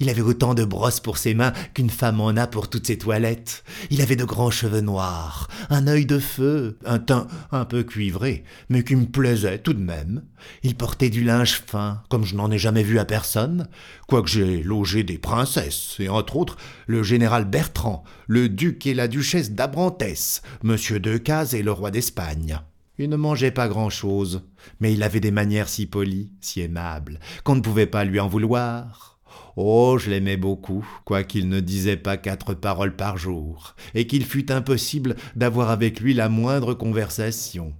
Il 0.00 0.08
avait 0.08 0.22
autant 0.22 0.54
de 0.54 0.64
brosses 0.64 1.00
pour 1.00 1.18
ses 1.18 1.34
mains 1.34 1.52
qu'une 1.74 1.90
femme 1.90 2.20
en 2.20 2.28
a 2.36 2.46
pour 2.46 2.70
toutes 2.70 2.86
ses 2.86 2.98
toilettes. 2.98 3.64
Il 3.90 4.00
avait 4.00 4.16
de 4.16 4.24
grands 4.24 4.50
cheveux 4.50 4.80
noirs, 4.80 5.48
un 5.70 5.88
œil 5.88 6.06
de 6.06 6.20
feu, 6.20 6.78
un 6.84 7.00
teint 7.00 7.26
un 7.50 7.64
peu 7.64 7.82
cuivré, 7.82 8.44
mais 8.68 8.84
qui 8.84 8.94
me 8.94 9.06
plaisait 9.06 9.58
tout 9.58 9.72
de 9.72 9.82
même. 9.82 10.22
Il 10.62 10.76
portait 10.76 11.10
du 11.10 11.24
linge 11.24 11.62
fin, 11.66 12.02
comme 12.08 12.24
je 12.24 12.36
n'en 12.36 12.50
ai 12.50 12.58
jamais 12.58 12.84
vu 12.84 13.00
à 13.00 13.04
personne, 13.04 13.68
quoique 14.06 14.28
j'ai 14.28 14.62
logé 14.62 15.02
des 15.02 15.18
princesses, 15.18 15.96
et 15.98 16.08
entre 16.08 16.36
autres 16.36 16.56
le 16.86 17.02
général 17.02 17.44
Bertrand, 17.44 18.04
le 18.28 18.48
duc 18.48 18.86
et 18.86 18.94
la 18.94 19.08
duchesse 19.08 19.50
d'Abrantès, 19.50 20.42
monsieur 20.62 21.00
Decazes 21.00 21.54
et 21.54 21.62
le 21.62 21.72
roi 21.72 21.90
d'Espagne. 21.90 22.60
Il 22.98 23.08
ne 23.08 23.16
mangeait 23.16 23.52
pas 23.52 23.68
grand-chose, 23.68 24.42
mais 24.80 24.92
il 24.92 25.04
avait 25.04 25.20
des 25.20 25.30
manières 25.30 25.68
si 25.68 25.86
polies, 25.86 26.32
si 26.40 26.60
aimables, 26.60 27.20
qu'on 27.44 27.54
ne 27.54 27.60
pouvait 27.60 27.86
pas 27.86 28.04
lui 28.04 28.18
en 28.18 28.26
vouloir. 28.26 29.20
Oh, 29.56 29.98
je 29.98 30.10
l'aimais 30.10 30.36
beaucoup, 30.36 30.86
quoiqu'il 31.04 31.48
ne 31.48 31.60
disait 31.60 31.96
pas 31.96 32.16
quatre 32.16 32.54
paroles 32.54 32.96
par 32.96 33.16
jour, 33.16 33.76
et 33.94 34.06
qu'il 34.06 34.24
fût 34.24 34.50
impossible 34.50 35.16
d'avoir 35.36 35.70
avec 35.70 36.00
lui 36.00 36.14
la 36.14 36.28
moindre 36.28 36.74
conversation. 36.74 37.72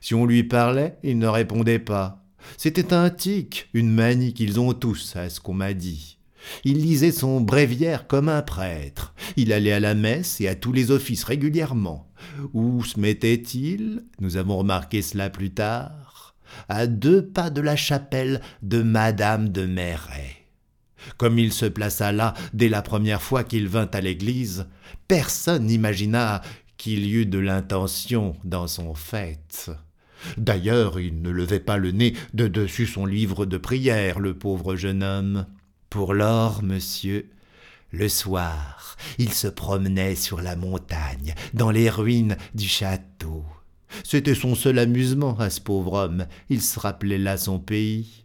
Si 0.00 0.14
on 0.14 0.26
lui 0.26 0.44
parlait, 0.44 0.98
il 1.02 1.18
ne 1.18 1.26
répondait 1.26 1.78
pas. 1.78 2.24
C'était 2.56 2.92
un 2.92 3.10
tic, 3.10 3.68
une 3.74 3.90
manie 3.90 4.34
qu'ils 4.34 4.60
ont 4.60 4.72
tous, 4.72 5.16
à 5.16 5.28
ce 5.30 5.40
qu'on 5.40 5.54
m'a 5.54 5.74
dit. 5.74 6.15
Il 6.64 6.78
lisait 6.78 7.12
son 7.12 7.40
bréviaire 7.40 8.06
comme 8.06 8.28
un 8.28 8.42
prêtre. 8.42 9.14
Il 9.36 9.52
allait 9.52 9.72
à 9.72 9.80
la 9.80 9.94
messe 9.94 10.40
et 10.40 10.48
à 10.48 10.54
tous 10.54 10.72
les 10.72 10.90
offices 10.90 11.24
régulièrement. 11.24 12.08
Où 12.52 12.82
se 12.84 12.98
mettait-il? 12.98 14.04
Nous 14.20 14.36
avons 14.36 14.58
remarqué 14.58 15.02
cela 15.02 15.30
plus 15.30 15.50
tard. 15.50 16.34
À 16.68 16.86
deux 16.86 17.26
pas 17.26 17.50
de 17.50 17.60
la 17.60 17.76
chapelle 17.76 18.40
de 18.62 18.82
Madame 18.82 19.48
de 19.50 19.66
Merret. 19.66 20.36
Comme 21.18 21.38
il 21.38 21.52
se 21.52 21.66
plaça 21.66 22.12
là 22.12 22.34
dès 22.52 22.68
la 22.68 22.82
première 22.82 23.22
fois 23.22 23.44
qu'il 23.44 23.68
vint 23.68 23.90
à 23.92 24.00
l'église, 24.00 24.66
personne 25.08 25.66
n'imagina 25.66 26.42
qu'il 26.76 27.06
y 27.06 27.12
eût 27.12 27.26
de 27.26 27.38
l'intention 27.38 28.36
dans 28.44 28.66
son 28.66 28.94
fait. 28.94 29.70
D'ailleurs, 30.36 30.98
il 30.98 31.22
ne 31.22 31.30
levait 31.30 31.60
pas 31.60 31.76
le 31.76 31.92
nez 31.92 32.14
de 32.34 32.48
dessus 32.48 32.86
son 32.86 33.06
livre 33.06 33.46
de 33.46 33.56
prière, 33.56 34.18
le 34.18 34.34
pauvre 34.34 34.76
jeune 34.76 35.02
homme. 35.02 35.46
Pour 35.90 36.14
lors, 36.14 36.62
monsieur, 36.62 37.30
le 37.92 38.08
soir, 38.08 38.96
il 39.18 39.32
se 39.32 39.46
promenait 39.46 40.16
sur 40.16 40.40
la 40.40 40.56
montagne, 40.56 41.34
dans 41.54 41.70
les 41.70 41.88
ruines 41.88 42.36
du 42.54 42.68
château. 42.68 43.44
C'était 44.04 44.34
son 44.34 44.54
seul 44.54 44.78
amusement 44.78 45.38
à 45.38 45.50
ce 45.50 45.60
pauvre 45.60 45.94
homme, 45.94 46.26
il 46.50 46.60
se 46.60 46.78
rappelait 46.78 47.18
là 47.18 47.36
son 47.36 47.58
pays. 47.58 48.24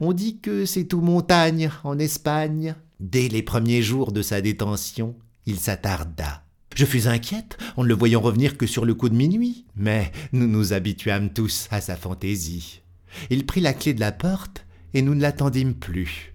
On 0.00 0.12
dit 0.12 0.38
que 0.38 0.64
c'est 0.64 0.84
tout 0.84 1.00
montagne 1.00 1.70
en 1.82 1.98
Espagne. 1.98 2.74
Dès 3.00 3.28
les 3.28 3.42
premiers 3.42 3.82
jours 3.82 4.12
de 4.12 4.22
sa 4.22 4.40
détention, 4.40 5.16
il 5.46 5.58
s'attarda. 5.58 6.42
Je 6.74 6.86
fus 6.86 7.06
inquiète 7.06 7.56
en 7.76 7.84
ne 7.84 7.88
le 7.88 7.94
voyant 7.94 8.20
revenir 8.20 8.56
que 8.56 8.66
sur 8.66 8.84
le 8.84 8.94
coup 8.94 9.08
de 9.08 9.14
minuit, 9.14 9.66
mais 9.76 10.10
nous 10.32 10.48
nous 10.48 10.72
habituâmes 10.72 11.32
tous 11.32 11.68
à 11.70 11.80
sa 11.80 11.96
fantaisie. 11.96 12.82
Il 13.30 13.46
prit 13.46 13.60
la 13.60 13.74
clé 13.74 13.94
de 13.94 14.00
la 14.00 14.10
porte 14.10 14.66
et 14.92 15.02
nous 15.02 15.14
ne 15.14 15.20
l'attendîmes 15.20 15.74
plus. 15.74 16.33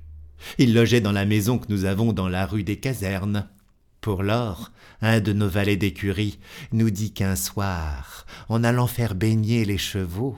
Il 0.58 0.74
logeait 0.74 1.02
dans 1.02 1.12
la 1.12 1.26
maison 1.26 1.58
que 1.58 1.68
nous 1.70 1.86
avons 1.86 2.14
dans 2.14 2.30
la 2.30 2.46
rue 2.46 2.64
des 2.64 2.80
Casernes. 2.80 3.50
Pour 4.02 4.24
lors, 4.24 4.72
un 5.02 5.20
de 5.20 5.34
nos 5.34 5.50
valets 5.50 5.76
d'écurie 5.76 6.40
nous 6.72 6.90
dit 6.90 7.12
qu'un 7.12 7.36
soir, 7.36 8.26
en 8.48 8.64
allant 8.64 8.88
faire 8.88 9.16
baigner 9.16 9.66
les 9.66 9.78
chevaux, 9.78 10.38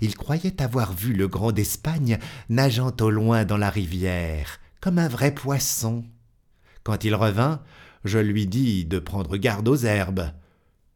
il 0.00 0.16
croyait 0.16 0.60
avoir 0.62 0.92
vu 0.92 1.12
le 1.12 1.28
grand 1.28 1.52
d'Espagne 1.52 2.18
nageant 2.48 2.92
au 3.00 3.10
loin 3.10 3.44
dans 3.44 3.58
la 3.58 3.70
rivière, 3.70 4.58
comme 4.80 4.98
un 4.98 5.08
vrai 5.08 5.34
poisson. 5.34 6.04
Quand 6.82 7.04
il 7.04 7.14
revint, 7.14 7.62
je 8.04 8.18
lui 8.18 8.46
dis 8.46 8.84
de 8.84 8.98
prendre 8.98 9.36
garde 9.36 9.68
aux 9.68 9.76
herbes. 9.76 10.30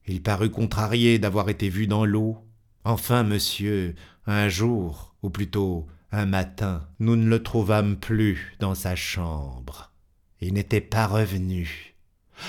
Il 0.06 0.22
parut 0.22 0.50
contrarié 0.50 1.18
d'avoir 1.18 1.48
été 1.48 1.68
vu 1.68 1.86
dans 1.86 2.04
l'eau. 2.04 2.38
Enfin, 2.84 3.22
monsieur, 3.22 3.94
un 4.26 4.48
jour, 4.48 5.14
ou 5.22 5.30
plutôt 5.30 5.86
un 6.12 6.26
matin, 6.26 6.86
nous 6.98 7.16
ne 7.16 7.28
le 7.28 7.42
trouvâmes 7.42 7.96
plus 7.96 8.56
dans 8.58 8.74
sa 8.74 8.96
chambre. 8.96 9.92
Il 10.40 10.54
n'était 10.54 10.80
pas 10.80 11.06
revenu. 11.06 11.94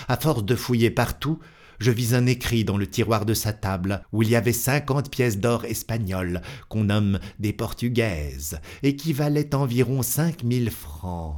À 0.07 0.17
force 0.17 0.43
de 0.43 0.55
fouiller 0.55 0.89
partout, 0.89 1.39
je 1.79 1.91
vis 1.91 2.13
un 2.13 2.25
écrit 2.25 2.63
dans 2.63 2.77
le 2.77 2.87
tiroir 2.87 3.25
de 3.25 3.33
sa 3.33 3.53
table 3.53 4.03
où 4.11 4.23
il 4.23 4.29
y 4.29 4.35
avait 4.35 4.53
cinquante 4.53 5.11
pièces 5.11 5.39
d'or 5.39 5.65
espagnoles 5.65 6.41
qu'on 6.69 6.85
nomme 6.85 7.19
des 7.39 7.53
portugaises 7.53 8.59
et 8.83 8.95
qui 8.95 9.13
valaient 9.13 9.55
environ 9.55 10.01
cinq 10.03 10.43
mille 10.43 10.71
francs. 10.71 11.35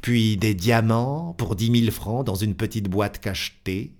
Puis 0.00 0.36
des 0.36 0.54
diamants 0.54 1.34
pour 1.34 1.56
dix 1.56 1.70
mille 1.70 1.90
francs 1.90 2.26
dans 2.26 2.34
une 2.34 2.54
petite 2.54 2.88
boîte 2.88 3.18
cachetée. 3.18 3.94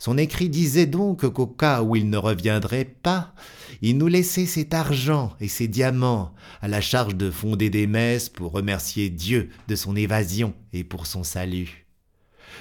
Son 0.00 0.16
écrit 0.16 0.48
disait 0.48 0.86
donc 0.86 1.30
qu'au 1.30 1.46
cas 1.46 1.82
où 1.82 1.94
il 1.94 2.08
ne 2.08 2.16
reviendrait 2.16 2.86
pas, 2.86 3.34
il 3.82 3.98
nous 3.98 4.06
laissait 4.06 4.46
cet 4.46 4.72
argent 4.72 5.34
et 5.40 5.46
ces 5.46 5.68
diamants 5.68 6.34
à 6.62 6.68
la 6.68 6.80
charge 6.80 7.14
de 7.16 7.30
fonder 7.30 7.68
des 7.68 7.86
messes 7.86 8.30
pour 8.30 8.52
remercier 8.52 9.10
Dieu 9.10 9.50
de 9.68 9.76
son 9.76 9.94
évasion 9.94 10.54
et 10.72 10.84
pour 10.84 11.06
son 11.06 11.22
salut. 11.22 11.86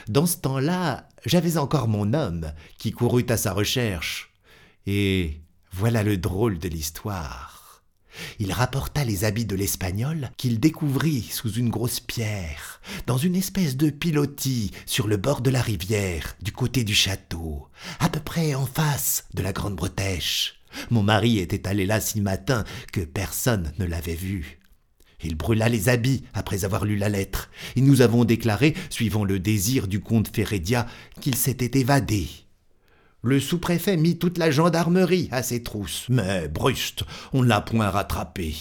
Dans 0.09 0.25
ce 0.25 0.35
temps-là, 0.35 1.07
j'avais 1.25 1.57
encore 1.57 1.87
mon 1.87 2.13
homme 2.13 2.51
qui 2.77 2.91
courut 2.91 3.25
à 3.29 3.37
sa 3.37 3.53
recherche. 3.53 4.33
Et 4.85 5.39
voilà 5.71 6.03
le 6.03 6.17
drôle 6.17 6.59
de 6.59 6.67
l'histoire. 6.67 7.58
Il 8.39 8.51
rapporta 8.51 9.03
les 9.03 9.23
habits 9.23 9.45
de 9.45 9.55
l'espagnol 9.55 10.31
qu'il 10.37 10.59
découvrit 10.59 11.23
sous 11.23 11.51
une 11.51 11.69
grosse 11.69 11.99
pierre, 11.99 12.81
dans 13.07 13.17
une 13.17 13.35
espèce 13.35 13.77
de 13.77 13.89
pilotis 13.89 14.71
sur 14.85 15.07
le 15.07 15.17
bord 15.17 15.41
de 15.41 15.49
la 15.49 15.61
rivière, 15.61 16.35
du 16.41 16.51
côté 16.51 16.83
du 16.83 16.93
château, 16.93 17.67
à 17.99 18.09
peu 18.09 18.19
près 18.19 18.55
en 18.55 18.65
face 18.65 19.25
de 19.33 19.41
la 19.41 19.53
Grande 19.53 19.75
Bretèche. 19.75 20.55
Mon 20.91 21.03
mari 21.03 21.39
était 21.39 21.67
allé 21.67 21.85
là 21.85 21.99
si 21.99 22.21
matin 22.21 22.63
que 22.93 23.01
personne 23.01 23.73
ne 23.79 23.85
l'avait 23.85 24.15
vu. 24.15 24.59
Il 25.23 25.35
brûla 25.35 25.67
les 25.67 25.89
habits 25.89 26.23
après 26.33 26.63
avoir 26.63 26.85
lu 26.85 26.95
la 26.95 27.09
lettre, 27.09 27.49
et 27.75 27.81
nous 27.81 28.01
avons 28.01 28.23
déclaré, 28.23 28.75
suivant 28.89 29.25
le 29.25 29.39
désir 29.39 29.87
du 29.87 29.99
comte 29.99 30.33
Férédia, 30.33 30.85
qu'il 31.19 31.35
s'était 31.35 31.79
évadé. 31.79 32.29
Le 33.21 33.39
sous-préfet 33.39 33.97
mit 33.97 34.17
toute 34.17 34.37
la 34.37 34.49
gendarmerie 34.49 35.27
à 35.31 35.43
ses 35.43 35.61
trousses, 35.61 36.05
mais 36.09 36.47
brust, 36.47 37.03
on 37.33 37.43
ne 37.43 37.47
l'a 37.47 37.61
point 37.61 37.89
rattrapé. 37.89 38.55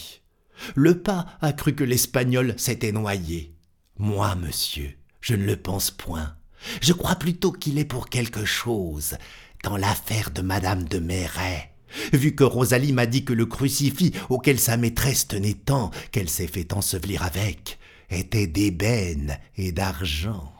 Le 0.74 1.00
pas 1.00 1.26
a 1.40 1.52
cru 1.52 1.74
que 1.74 1.84
l'Espagnol 1.84 2.54
s'était 2.56 2.92
noyé. 2.92 3.54
Moi, 3.98 4.34
monsieur, 4.34 4.90
je 5.20 5.34
ne 5.34 5.44
le 5.44 5.56
pense 5.56 5.90
point. 5.90 6.34
Je 6.80 6.92
crois 6.92 7.16
plutôt 7.16 7.52
qu'il 7.52 7.78
est 7.78 7.84
pour 7.84 8.08
quelque 8.08 8.44
chose 8.44 9.16
dans 9.62 9.76
l'affaire 9.76 10.30
de 10.32 10.42
Madame 10.42 10.84
de 10.84 10.98
Méret 10.98 11.72
vu 12.12 12.34
que 12.34 12.44
Rosalie 12.44 12.92
m'a 12.92 13.06
dit 13.06 13.24
que 13.24 13.32
le 13.32 13.46
crucifix 13.46 14.12
auquel 14.28 14.58
sa 14.58 14.76
maîtresse 14.76 15.28
tenait 15.28 15.54
tant 15.54 15.90
qu'elle 16.12 16.28
s'est 16.28 16.46
fait 16.46 16.72
ensevelir 16.72 17.22
avec 17.22 17.78
était 18.10 18.46
d'ébène 18.46 19.38
et 19.56 19.72
d'argent. 19.72 20.52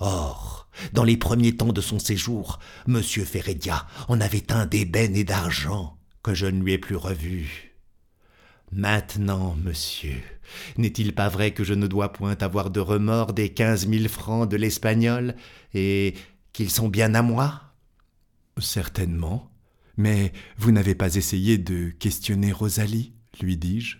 Or, 0.00 0.68
dans 0.92 1.04
les 1.04 1.16
premiers 1.16 1.56
temps 1.56 1.72
de 1.72 1.80
son 1.80 1.98
séjour, 1.98 2.58
M. 2.88 3.02
Férédia 3.02 3.86
en 4.08 4.20
avait 4.20 4.50
un 4.50 4.66
d'ébène 4.66 5.14
et 5.14 5.24
d'argent 5.24 5.98
que 6.22 6.34
je 6.34 6.46
ne 6.46 6.62
lui 6.62 6.72
ai 6.72 6.78
plus 6.78 6.96
revu. 6.96 7.76
Maintenant, 8.72 9.56
monsieur, 9.62 10.20
n'est-il 10.76 11.14
pas 11.14 11.28
vrai 11.28 11.52
que 11.52 11.64
je 11.64 11.74
ne 11.74 11.86
dois 11.86 12.12
point 12.12 12.36
avoir 12.40 12.70
de 12.70 12.80
remords 12.80 13.32
des 13.32 13.50
quinze 13.50 13.86
mille 13.86 14.08
francs 14.08 14.48
de 14.48 14.56
l'espagnol 14.56 15.34
et 15.74 16.14
qu'ils 16.52 16.70
sont 16.70 16.88
bien 16.88 17.14
à 17.14 17.22
moi? 17.22 17.60
Certainement, 18.58 19.50
mais 19.96 20.32
vous 20.56 20.72
n'avez 20.72 20.94
pas 20.94 21.14
essayé 21.14 21.58
de 21.58 21.90
questionner 21.90 22.52
Rosalie 22.52 23.14
lui 23.40 23.56
dis-je? 23.56 23.96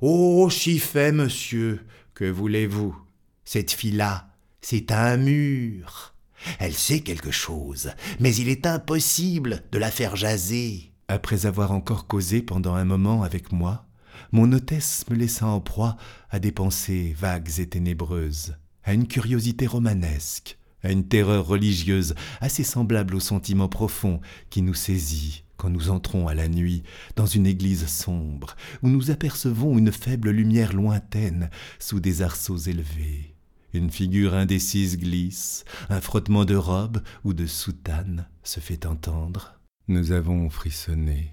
Oh, 0.00 0.48
si 0.50 0.78
fait, 0.78 1.12
monsieur. 1.12 1.84
Que 2.14 2.30
voulez-vous? 2.30 2.96
Cette 3.44 3.72
fille-là, 3.72 4.33
c'est 4.64 4.92
un 4.92 5.18
mur. 5.18 6.14
Elle 6.58 6.72
sait 6.72 7.00
quelque 7.00 7.30
chose, 7.30 7.90
mais 8.18 8.34
il 8.34 8.48
est 8.48 8.66
impossible 8.66 9.62
de 9.72 9.78
la 9.78 9.90
faire 9.90 10.16
jaser. 10.16 10.90
Après 11.08 11.44
avoir 11.44 11.70
encore 11.70 12.06
causé 12.06 12.40
pendant 12.40 12.74
un 12.74 12.86
moment 12.86 13.24
avec 13.24 13.52
moi, 13.52 13.84
mon 14.32 14.50
hôtesse 14.52 15.04
me 15.10 15.16
laissa 15.16 15.46
en 15.46 15.60
proie 15.60 15.98
à 16.30 16.38
des 16.38 16.50
pensées 16.50 17.14
vagues 17.18 17.50
et 17.58 17.68
ténébreuses, 17.68 18.56
à 18.84 18.94
une 18.94 19.06
curiosité 19.06 19.66
romanesque, 19.66 20.56
à 20.82 20.90
une 20.90 21.06
terreur 21.06 21.46
religieuse 21.46 22.14
assez 22.40 22.64
semblable 22.64 23.16
au 23.16 23.20
sentiment 23.20 23.68
profond 23.68 24.22
qui 24.48 24.62
nous 24.62 24.72
saisit 24.72 25.44
quand 25.58 25.68
nous 25.68 25.90
entrons 25.90 26.26
à 26.26 26.32
la 26.32 26.48
nuit 26.48 26.84
dans 27.16 27.26
une 27.26 27.46
église 27.46 27.86
sombre, 27.86 28.56
où 28.82 28.88
nous 28.88 29.10
apercevons 29.10 29.76
une 29.76 29.92
faible 29.92 30.30
lumière 30.30 30.72
lointaine 30.72 31.50
sous 31.78 32.00
des 32.00 32.22
arceaux 32.22 32.56
élevés. 32.56 33.33
Une 33.74 33.90
figure 33.90 34.34
indécise 34.34 34.96
glisse, 34.96 35.64
un 35.88 36.00
frottement 36.00 36.44
de 36.44 36.54
robe 36.54 37.02
ou 37.24 37.34
de 37.34 37.44
soutane 37.44 38.28
se 38.44 38.60
fait 38.60 38.86
entendre. 38.86 39.58
Nous 39.88 40.12
avons 40.12 40.48
frissonné. 40.48 41.32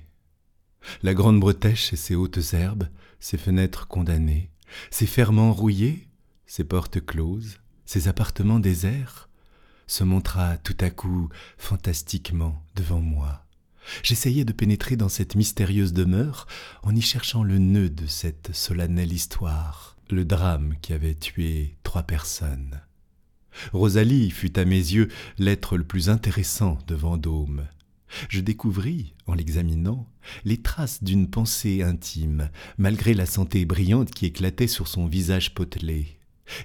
La 1.04 1.14
grande 1.14 1.40
bretèche 1.40 1.94
et 1.94 1.98
ses 1.98 2.16
hautes 2.16 2.54
herbes, 2.54 2.88
ses 3.20 3.38
fenêtres 3.38 3.88
condamnées, 3.88 4.50
ses 4.90 5.06
ferments 5.06 5.54
rouillés, 5.54 6.08
ses 6.48 6.64
portes 6.64 7.06
closes, 7.06 7.60
ses 7.86 8.08
appartements 8.08 8.60
déserts, 8.60 9.30
se 9.86 10.04
montra 10.04 10.58
tout 10.58 10.78
à 10.80 10.90
coup 10.90 11.30
fantastiquement 11.60 12.66
devant 12.76 13.02
moi. 13.02 13.46
J'essayais 14.02 14.46
de 14.46 14.54
pénétrer 14.54 14.96
dans 14.96 15.10
cette 15.10 15.36
mystérieuse 15.36 15.94
demeure 15.94 16.48
en 16.82 16.96
y 16.96 17.02
cherchant 17.02 17.44
le 17.44 17.60
nœud 17.60 17.92
de 17.92 18.08
cette 18.08 18.56
solennelle 18.56 19.14
histoire, 19.14 19.96
le 20.12 20.26
drame 20.26 20.76
qui 20.82 20.94
avait 20.94 21.16
tué 21.16 21.78
trois 21.84 22.04
personnes. 22.04 22.82
Rosalie 23.74 24.32
fut 24.32 24.58
à 24.58 24.66
mes 24.66 24.76
yeux 24.76 25.10
l'être 25.38 25.78
le 25.78 25.84
plus 25.84 26.10
intéressant 26.10 26.78
de 26.88 26.96
Vendôme. 26.96 27.68
Je 28.30 28.42
découvris, 28.42 29.14
en 29.26 29.34
l'examinant, 29.34 30.08
les 30.44 30.62
traces 30.62 31.04
d'une 31.04 31.30
pensée 31.30 31.82
intime, 31.82 32.50
malgré 32.78 33.14
la 33.14 33.26
santé 33.26 33.66
brillante 33.66 34.12
qui 34.12 34.26
éclatait 34.26 34.68
sur 34.68 34.88
son 34.88 35.06
visage 35.06 35.54
potelé. 35.54 36.18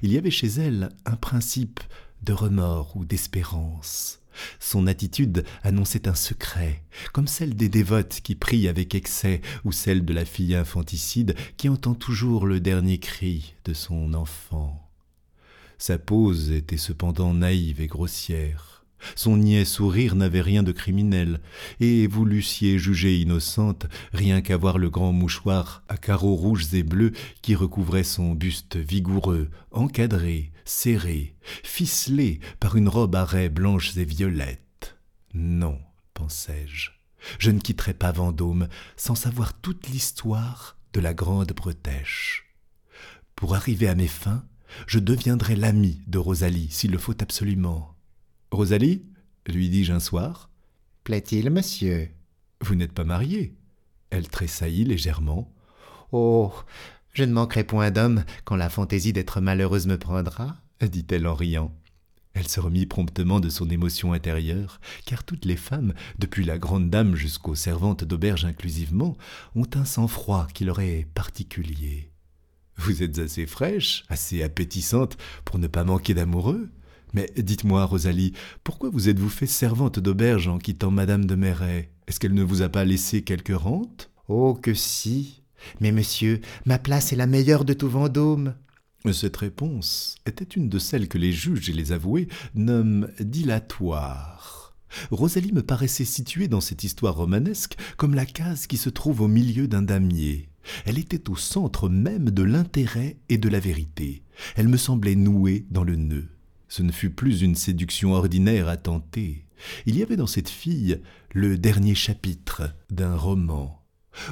Il 0.03 0.13
y 0.13 0.19
avait 0.19 0.31
chez 0.31 0.49
elle 0.49 0.91
un 1.05 1.17
principe 1.17 1.81
de 2.23 2.33
remords 2.33 2.97
ou 2.97 3.05
d'espérance. 3.05 4.21
Son 4.61 4.87
attitude 4.87 5.45
annonçait 5.63 6.09
un 6.09 6.15
secret, 6.15 6.83
comme 7.13 7.27
celle 7.27 7.55
des 7.55 7.69
dévotes 7.69 8.21
qui 8.23 8.35
prient 8.35 8.69
avec 8.69 8.95
excès, 8.95 9.41
ou 9.65 9.73
celle 9.73 10.05
de 10.05 10.15
la 10.15 10.25
fille 10.25 10.55
infanticide 10.55 11.35
qui 11.57 11.69
entend 11.69 11.95
toujours 11.95 12.47
le 12.47 12.61
dernier 12.61 12.99
cri 12.99 13.55
de 13.65 13.75
son 13.75 14.15
enfant. 14.15 14.83
Sa 15.79 15.99
pose 15.99 16.51
était 16.53 16.79
cependant 16.79 17.35
naïve 17.35 17.81
et 17.81 17.87
grossière. 17.87 18.77
Son 19.15 19.37
niais 19.37 19.67
sourire 19.67 20.17
n'avait 20.17 20.41
rien 20.41 20.63
de 20.63 20.73
criminel, 20.73 21.41
et 21.81 22.07
vous 22.07 22.25
l'eussiez 22.25 22.79
jugée 22.79 23.19
innocente 23.19 23.87
rien 24.13 24.41
qu'à 24.41 24.57
voir 24.57 24.79
le 24.79 24.91
grand 24.91 25.13
mouchoir 25.13 25.83
à 25.89 25.97
carreaux 25.97 26.35
rouges 26.35 26.73
et 26.75 26.83
bleus 26.83 27.13
qui 27.43 27.55
recouvrait 27.55 28.05
son 28.05 28.33
buste 28.33 28.77
vigoureux, 28.77 29.51
encadré, 29.71 30.51
serré, 30.67 31.35
ficelé 31.63 32.41
par 32.61 32.77
une 32.77 32.89
robe 32.89 33.15
à 33.15 33.25
raies 33.25 33.49
blanches 33.49 33.97
et 33.97 34.05
violettes. 34.05 34.97
Non, 35.33 35.79
pensai-je, 36.13 36.91
je 37.39 37.51
ne 37.51 37.61
quitterai 37.61 37.95
pas 37.95 38.13
Vendôme 38.13 38.69
sans 38.97 39.15
savoir 39.15 39.59
toute 39.61 39.89
l'histoire 39.89 40.77
de 40.93 41.01
la 41.01 41.15
Grande 41.15 41.53
Bretèche. 41.53 42.55
Pour 43.35 43.55
arriver 43.55 43.89
à 43.89 43.95
mes 43.95 44.09
fins, 44.09 44.45
je 44.87 44.99
deviendrai 44.99 45.57
l'ami 45.57 46.03
de 46.07 46.19
Rosalie, 46.19 46.71
s'il 46.71 46.91
le 46.91 46.99
faut 46.99 47.21
absolument. 47.23 47.95
Rosalie 48.51 49.05
lui 49.47 49.69
dis-je 49.69 49.93
un 49.93 50.01
soir. 50.01 50.51
Plaît-il, 51.05 51.51
monsieur? 51.51 52.11
Vous 52.61 52.75
n'êtes 52.75 52.93
pas 52.93 53.05
marié? 53.05 53.55
Elle 54.11 54.29
tressaillit 54.29 54.85
légèrement. 54.85 55.53
Oh 56.13 56.53
je 57.17 57.25
ne 57.25 57.33
manquerai 57.33 57.65
point 57.65 57.91
d'homme 57.91 58.25
quand 58.45 58.57
la 58.57 58.69
fantaisie 58.69 59.15
d'être 59.15 59.41
malheureuse 59.41 59.87
me 59.87 59.97
prendra, 59.97 60.55
dit-elle 60.83 61.27
en 61.27 61.35
riant. 61.35 61.75
Elle 62.35 62.47
se 62.47 62.61
remit 62.61 62.85
promptement 62.85 63.41
de 63.41 63.49
son 63.49 63.71
émotion 63.71 64.13
intérieure, 64.13 64.83
car 65.07 65.25
toutes 65.25 65.47
les 65.47 65.57
femmes, 65.57 65.95
depuis 66.19 66.45
la 66.45 66.59
grande 66.59 66.91
dame 66.91 67.17
jusqu'aux 67.17 67.55
servantes 67.55 68.05
d'auberge 68.05 68.45
inclusivement, 68.45 69.17
ont 69.55 69.67
un 69.75 69.87
sang-froid 69.87 70.47
qui 70.53 70.67
leur 70.67 70.81
est 70.81 71.07
particulier. 71.15 72.11
Vous 72.77 73.03
êtes 73.03 73.19
assez 73.19 73.47
fraîche, 73.47 74.05
assez 74.11 74.43
appétissante 74.43 75.17
pour 75.47 75.59
ne 75.59 75.69
pas 75.69 75.85
manquer 75.85 76.13
d'amoureux. 76.13 76.69
Mais 77.15 77.33
dites-moi, 77.39 77.87
Rosalie, 77.87 78.35
pourquoi 78.63 78.91
vous 78.91 79.09
êtes-vous 79.09 79.31
fait 79.31 79.47
servante 79.47 79.99
d'auberge 79.99 80.49
en 80.49 80.59
quittant 80.59 80.91
Madame 80.91 81.25
de 81.25 81.35
Merret? 81.35 81.91
Est-ce 82.07 82.21
qu'elle 82.21 82.35
ne 82.35 82.43
vous 82.43 82.61
a 82.61 82.69
pas 82.69 82.85
laissé 82.85 83.23
quelque 83.23 83.55
rente 83.55 84.11
Oh, 84.29 84.53
que 84.53 84.75
si 84.75 85.46
Mais 85.81 85.93
monsieur, 85.93 86.41
ma 86.65 86.79
place 86.79 87.13
est 87.13 87.17
la 87.17 87.27
meilleure 87.27 87.65
de 87.65 87.73
tout 87.73 87.89
Vendôme. 87.89 88.55
Cette 89.13 89.37
réponse 89.37 90.17
était 90.27 90.45
une 90.45 90.69
de 90.69 90.79
celles 90.79 91.09
que 91.09 91.19
les 91.19 91.33
juges 91.33 91.71
et 91.71 91.73
les 91.73 91.93
avoués 91.93 92.29
nomment 92.55 93.09
dilatoires. 93.21 94.75
Rosalie 95.11 95.53
me 95.53 95.63
paraissait 95.63 96.05
située 96.05 96.49
dans 96.49 96.61
cette 96.61 96.85
histoire 96.85 97.17
romanesque 97.17 97.77
comme 97.97 98.15
la 98.15 98.27
case 98.27 98.67
qui 98.67 98.77
se 98.77 98.91
trouve 98.91 99.21
au 99.21 99.29
milieu 99.29 99.69
d'un 99.69 99.83
damier. 99.83 100.49
Elle 100.85 100.99
était 100.99 101.31
au 101.31 101.37
centre 101.37 101.89
même 101.89 102.31
de 102.31 102.43
l'intérêt 102.43 103.17
et 103.29 103.39
de 103.39 103.49
la 103.49 103.61
vérité. 103.61 104.23
Elle 104.57 104.69
me 104.69 104.77
semblait 104.77 105.15
nouée 105.15 105.67
dans 105.71 105.85
le 105.85 105.97
nœud. 105.97 106.29
Ce 106.69 106.83
ne 106.83 106.93
fut 106.93 107.11
plus 107.11 107.43
une 107.43 107.55
séduction 107.55 108.13
ordinaire 108.13 108.69
à 108.69 108.77
tenter. 108.77 109.47
Il 109.87 109.97
y 109.97 110.03
avait 110.03 110.17
dans 110.17 110.27
cette 110.27 110.49
fille 110.49 111.01
le 111.33 111.57
dernier 111.57 111.95
chapitre 111.95 112.75
d'un 112.91 113.17
roman. 113.17 113.86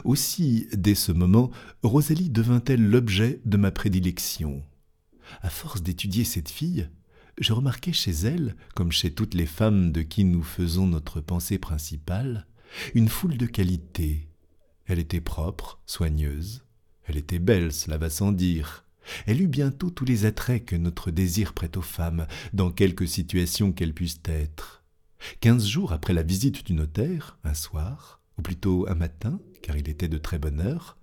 Aussi, 0.04 0.68
dès 0.72 0.94
ce 0.94 1.12
moment, 1.12 1.50
Rosalie 1.82 2.30
devint-elle 2.30 2.82
l'objet 2.82 3.40
de 3.44 3.56
ma 3.56 3.70
prédilection. 3.70 4.62
À 5.42 5.50
force 5.50 5.82
d'étudier 5.82 6.24
cette 6.24 6.50
fille, 6.50 6.88
je 7.38 7.52
remarquai 7.52 7.92
chez 7.92 8.12
elle, 8.12 8.56
comme 8.74 8.92
chez 8.92 9.12
toutes 9.12 9.34
les 9.34 9.46
femmes 9.46 9.92
de 9.92 10.02
qui 10.02 10.24
nous 10.24 10.42
faisons 10.42 10.86
notre 10.86 11.20
pensée 11.20 11.58
principale, 11.58 12.46
une 12.94 13.08
foule 13.08 13.36
de 13.36 13.46
qualités. 13.46 14.28
Elle 14.86 14.98
était 14.98 15.20
propre, 15.20 15.80
soigneuse, 15.86 16.64
elle 17.06 17.16
était 17.16 17.38
belle, 17.38 17.72
cela 17.72 17.98
va 17.98 18.10
sans 18.10 18.32
dire. 18.32 18.84
Elle 19.26 19.42
eut 19.42 19.48
bientôt 19.48 19.90
tous 19.90 20.04
les 20.04 20.24
attraits 20.24 20.64
que 20.64 20.76
notre 20.76 21.10
désir 21.10 21.52
prête 21.52 21.76
aux 21.76 21.82
femmes, 21.82 22.26
dans 22.52 22.70
quelque 22.70 23.06
situation 23.06 23.72
qu'elles 23.72 23.94
puissent 23.94 24.22
être. 24.24 24.82
Quinze 25.40 25.66
jours 25.66 25.92
après 25.92 26.12
la 26.12 26.22
visite 26.22 26.64
du 26.66 26.72
notaire, 26.72 27.38
un 27.44 27.54
soir, 27.54 28.20
ou 28.38 28.42
plutôt 28.42 28.88
un 28.88 28.94
matin, 28.94 29.40
car 29.64 29.78
il 29.78 29.88
était 29.88 30.08
de 30.08 30.18
très 30.18 30.38
bonne 30.38 30.60
heure, 30.60 30.98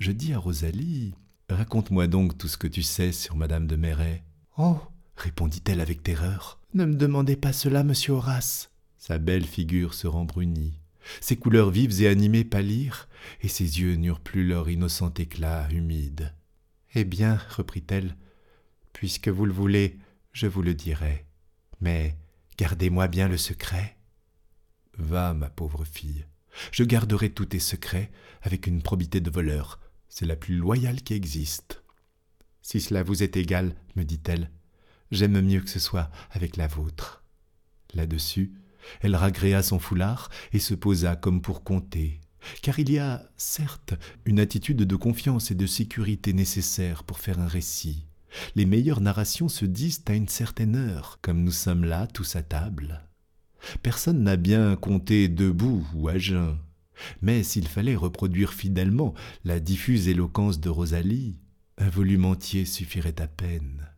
je 0.00 0.10
dis 0.10 0.32
à 0.32 0.38
Rosalie 0.40 1.14
Raconte-moi 1.48 2.08
donc 2.08 2.36
tout 2.36 2.48
ce 2.48 2.56
que 2.56 2.66
tu 2.66 2.82
sais 2.82 3.12
sur 3.12 3.36
madame 3.36 3.68
de 3.68 3.76
Merret. 3.76 4.24
Oh 4.58 4.80
répondit-elle 5.14 5.80
avec 5.80 6.02
terreur. 6.02 6.60
Ne 6.74 6.86
me 6.86 6.96
demandez 6.96 7.36
pas 7.36 7.52
cela, 7.52 7.84
monsieur 7.84 8.14
Horace. 8.14 8.72
Sa 8.98 9.18
belle 9.18 9.44
figure 9.44 9.94
se 9.94 10.08
rembrunit. 10.08 10.80
Ses 11.20 11.36
couleurs 11.36 11.70
vives 11.70 12.02
et 12.02 12.08
animées 12.08 12.42
pâlirent, 12.42 13.08
et 13.42 13.48
ses 13.48 13.80
yeux 13.80 13.94
n'eurent 13.94 14.18
plus 14.18 14.44
leur 14.44 14.68
innocent 14.68 15.14
éclat 15.14 15.68
humide. 15.70 16.34
Eh 16.96 17.04
bien, 17.04 17.38
reprit-elle, 17.50 18.16
puisque 18.92 19.28
vous 19.28 19.46
le 19.46 19.52
voulez, 19.52 20.00
je 20.32 20.48
vous 20.48 20.62
le 20.62 20.74
dirai. 20.74 21.26
Mais 21.80 22.16
gardez-moi 22.58 23.06
bien 23.06 23.28
le 23.28 23.36
secret. 23.36 23.96
Va, 24.98 25.32
ma 25.32 25.48
pauvre 25.48 25.84
fille, 25.84 26.24
je 26.72 26.84
garderai 26.84 27.30
tous 27.30 27.46
tes 27.46 27.60
secrets 27.60 28.10
avec 28.42 28.66
une 28.66 28.82
probité 28.82 29.20
de 29.20 29.30
voleur. 29.30 29.80
C'est 30.08 30.26
la 30.26 30.36
plus 30.36 30.56
loyale 30.56 31.02
qui 31.02 31.14
existe. 31.14 31.82
Si 32.62 32.80
cela 32.80 33.02
vous 33.02 33.22
est 33.22 33.36
égal, 33.36 33.74
me 33.96 34.04
dit-elle, 34.04 34.50
j'aime 35.10 35.40
mieux 35.40 35.60
que 35.60 35.70
ce 35.70 35.78
soit 35.78 36.10
avec 36.30 36.56
la 36.56 36.66
vôtre. 36.66 37.24
Là-dessus, 37.94 38.52
elle 39.00 39.16
ragréa 39.16 39.62
son 39.62 39.78
foulard 39.78 40.30
et 40.52 40.58
se 40.58 40.74
posa 40.74 41.16
comme 41.16 41.42
pour 41.42 41.64
compter, 41.64 42.20
car 42.62 42.78
il 42.78 42.90
y 42.90 42.98
a, 42.98 43.28
certes, 43.36 43.94
une 44.24 44.40
attitude 44.40 44.82
de 44.82 44.96
confiance 44.96 45.50
et 45.50 45.54
de 45.54 45.66
sécurité 45.66 46.32
nécessaire 46.32 47.04
pour 47.04 47.18
faire 47.18 47.40
un 47.40 47.48
récit. 47.48 48.06
Les 48.54 48.66
meilleures 48.66 49.00
narrations 49.00 49.48
se 49.48 49.64
disent 49.64 50.04
à 50.06 50.14
une 50.14 50.28
certaine 50.28 50.76
heure, 50.76 51.18
comme 51.22 51.42
nous 51.42 51.50
sommes 51.52 51.84
là 51.84 52.06
tous 52.06 52.36
à 52.36 52.42
table. 52.42 53.02
Personne 53.82 54.22
n'a 54.22 54.36
bien 54.36 54.76
compté 54.76 55.28
debout 55.28 55.86
ou 55.94 56.08
à 56.08 56.18
jeun. 56.18 56.58
Mais 57.22 57.42
s'il 57.42 57.66
fallait 57.66 57.96
reproduire 57.96 58.52
fidèlement 58.52 59.14
la 59.44 59.60
diffuse 59.60 60.08
éloquence 60.08 60.60
de 60.60 60.68
Rosalie, 60.68 61.38
un 61.78 61.88
volume 61.88 62.26
entier 62.26 62.64
suffirait 62.64 63.20
à 63.20 63.26
peine. 63.26 63.88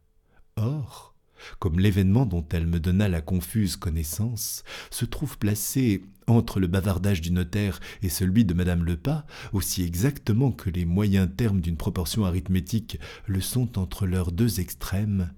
Or, 0.56 1.14
comme 1.58 1.80
l'événement 1.80 2.26
dont 2.26 2.46
elle 2.52 2.66
me 2.66 2.78
donna 2.78 3.08
la 3.08 3.20
confuse 3.20 3.76
connaissance 3.76 4.62
se 4.90 5.04
trouve 5.04 5.38
placé 5.38 6.02
entre 6.28 6.60
le 6.60 6.68
bavardage 6.68 7.20
du 7.20 7.32
notaire 7.32 7.80
et 8.02 8.08
celui 8.08 8.44
de 8.44 8.54
madame 8.54 8.84
Lepas, 8.84 9.26
aussi 9.52 9.82
exactement 9.82 10.52
que 10.52 10.70
les 10.70 10.84
moyens 10.84 11.28
termes 11.36 11.60
d'une 11.60 11.76
proportion 11.76 12.24
arithmétique 12.24 12.98
le 13.26 13.40
sont 13.40 13.78
entre 13.78 14.06
leurs 14.06 14.30
deux 14.30 14.60
extrêmes, 14.60 15.32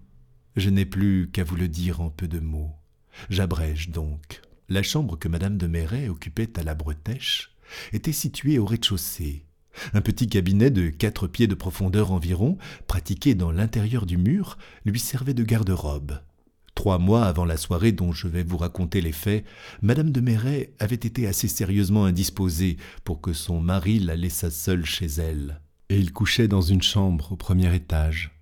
je 0.57 0.71
n'ai 0.71 0.85
plus 0.85 1.31
qu'à 1.33 1.45
vous 1.45 1.57
le 1.57 1.69
dire 1.69 2.01
en 2.01 2.11
peu 2.11 2.29
de 2.29 2.41
mots. 2.41 2.73
J'abrège 3.31 3.91
donc. 3.91 4.43
La 4.69 4.83
chambre 4.83 5.19
que 5.19 5.29
madame 5.29 5.59
de 5.59 5.67
Merret 5.67 6.09
occupait 6.09 6.59
à 6.59 6.63
la 6.63 6.75
Bretèche 6.75 7.55
était 7.93 8.13
située 8.13 8.59
au 8.59 8.65
rez-de-chaussée. 8.65 9.45
Un 9.93 10.01
petit 10.01 10.29
cabinet 10.29 10.71
de 10.71 10.89
quatre 10.89 11.27
pieds 11.27 11.47
de 11.47 11.55
profondeur 11.55 12.13
environ, 12.13 12.59
pratiqué 12.87 13.35
dans 13.35 13.51
l'intérieur 13.51 14.07
du 14.07 14.17
mur, 14.17 14.57
lui 14.85 15.01
servait 15.01 15.35
de 15.35 15.43
garde-robe. 15.43 16.21
Trois 16.75 16.99
mois 16.99 17.25
avant 17.25 17.45
la 17.45 17.57
soirée 17.57 17.93
dont 17.93 18.13
je 18.13 18.27
vais 18.27 18.43
vous 18.43 18.57
raconter 18.57 19.01
les 19.01 19.13
faits, 19.13 19.45
madame 19.83 20.11
de 20.11 20.21
Merret 20.21 20.73
avait 20.79 20.95
été 20.97 21.27
assez 21.27 21.49
sérieusement 21.49 22.05
indisposée 22.05 22.77
pour 23.05 23.21
que 23.21 23.33
son 23.33 23.61
mari 23.61 24.01
la 24.01 24.17
laissât 24.17 24.51
seule 24.51 24.85
chez 24.85 25.07
elle, 25.07 25.61
et 25.89 25.99
il 25.99 26.13
couchait 26.13 26.49
dans 26.49 26.63
une 26.63 26.83
chambre 26.83 27.33
au 27.33 27.37
premier 27.37 27.75
étage. 27.75 28.33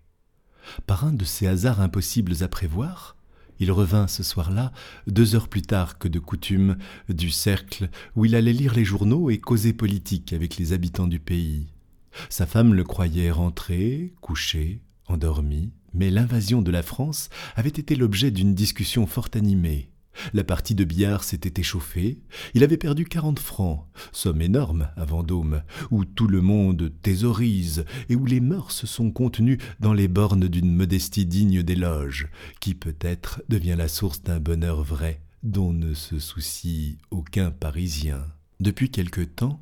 Par 0.86 1.04
un 1.04 1.12
de 1.12 1.24
ces 1.24 1.46
hasards 1.46 1.80
impossibles 1.80 2.42
à 2.42 2.48
prévoir, 2.48 3.16
il 3.62 3.70
revint 3.70 4.08
ce 4.08 4.24
soir-là, 4.24 4.72
deux 5.06 5.36
heures 5.36 5.48
plus 5.48 5.62
tard 5.62 5.96
que 5.98 6.08
de 6.08 6.18
coutume, 6.18 6.76
du 7.08 7.30
cercle 7.30 7.88
où 8.16 8.24
il 8.24 8.34
allait 8.34 8.52
lire 8.52 8.74
les 8.74 8.84
journaux 8.84 9.30
et 9.30 9.38
causer 9.38 9.72
politique 9.72 10.32
avec 10.32 10.56
les 10.56 10.72
habitants 10.72 11.06
du 11.06 11.20
pays. 11.20 11.68
Sa 12.28 12.44
femme 12.44 12.74
le 12.74 12.82
croyait 12.82 13.30
rentré, 13.30 14.14
couché, 14.20 14.82
endormi, 15.06 15.70
mais 15.94 16.10
l'invasion 16.10 16.60
de 16.60 16.72
la 16.72 16.82
France 16.82 17.28
avait 17.54 17.68
été 17.68 17.94
l'objet 17.94 18.32
d'une 18.32 18.54
discussion 18.54 19.06
fort 19.06 19.28
animée. 19.34 19.91
La 20.34 20.44
partie 20.44 20.74
de 20.74 20.84
billard 20.84 21.24
s'était 21.24 21.60
échauffée, 21.60 22.18
il 22.54 22.64
avait 22.64 22.76
perdu 22.76 23.04
quarante 23.04 23.38
francs, 23.38 23.86
somme 24.12 24.42
énorme 24.42 24.88
à 24.96 25.04
Vendôme, 25.04 25.62
où 25.90 26.04
tout 26.04 26.28
le 26.28 26.40
monde 26.40 26.92
thésaurise 27.02 27.84
et 28.08 28.16
où 28.16 28.26
les 28.26 28.40
mœurs 28.40 28.84
sont 28.84 29.10
contenues 29.10 29.58
dans 29.80 29.92
les 29.94 30.08
bornes 30.08 30.48
d'une 30.48 30.74
modestie 30.74 31.26
digne 31.26 31.62
d'éloge, 31.62 32.28
qui 32.60 32.74
peut-être 32.74 33.42
devient 33.48 33.76
la 33.76 33.88
source 33.88 34.22
d'un 34.22 34.40
bonheur 34.40 34.82
vrai 34.82 35.20
dont 35.42 35.72
ne 35.72 35.94
se 35.94 36.18
soucie 36.18 36.98
aucun 37.10 37.50
Parisien. 37.50 38.24
Depuis 38.60 38.90
quelque 38.90 39.22
temps, 39.22 39.60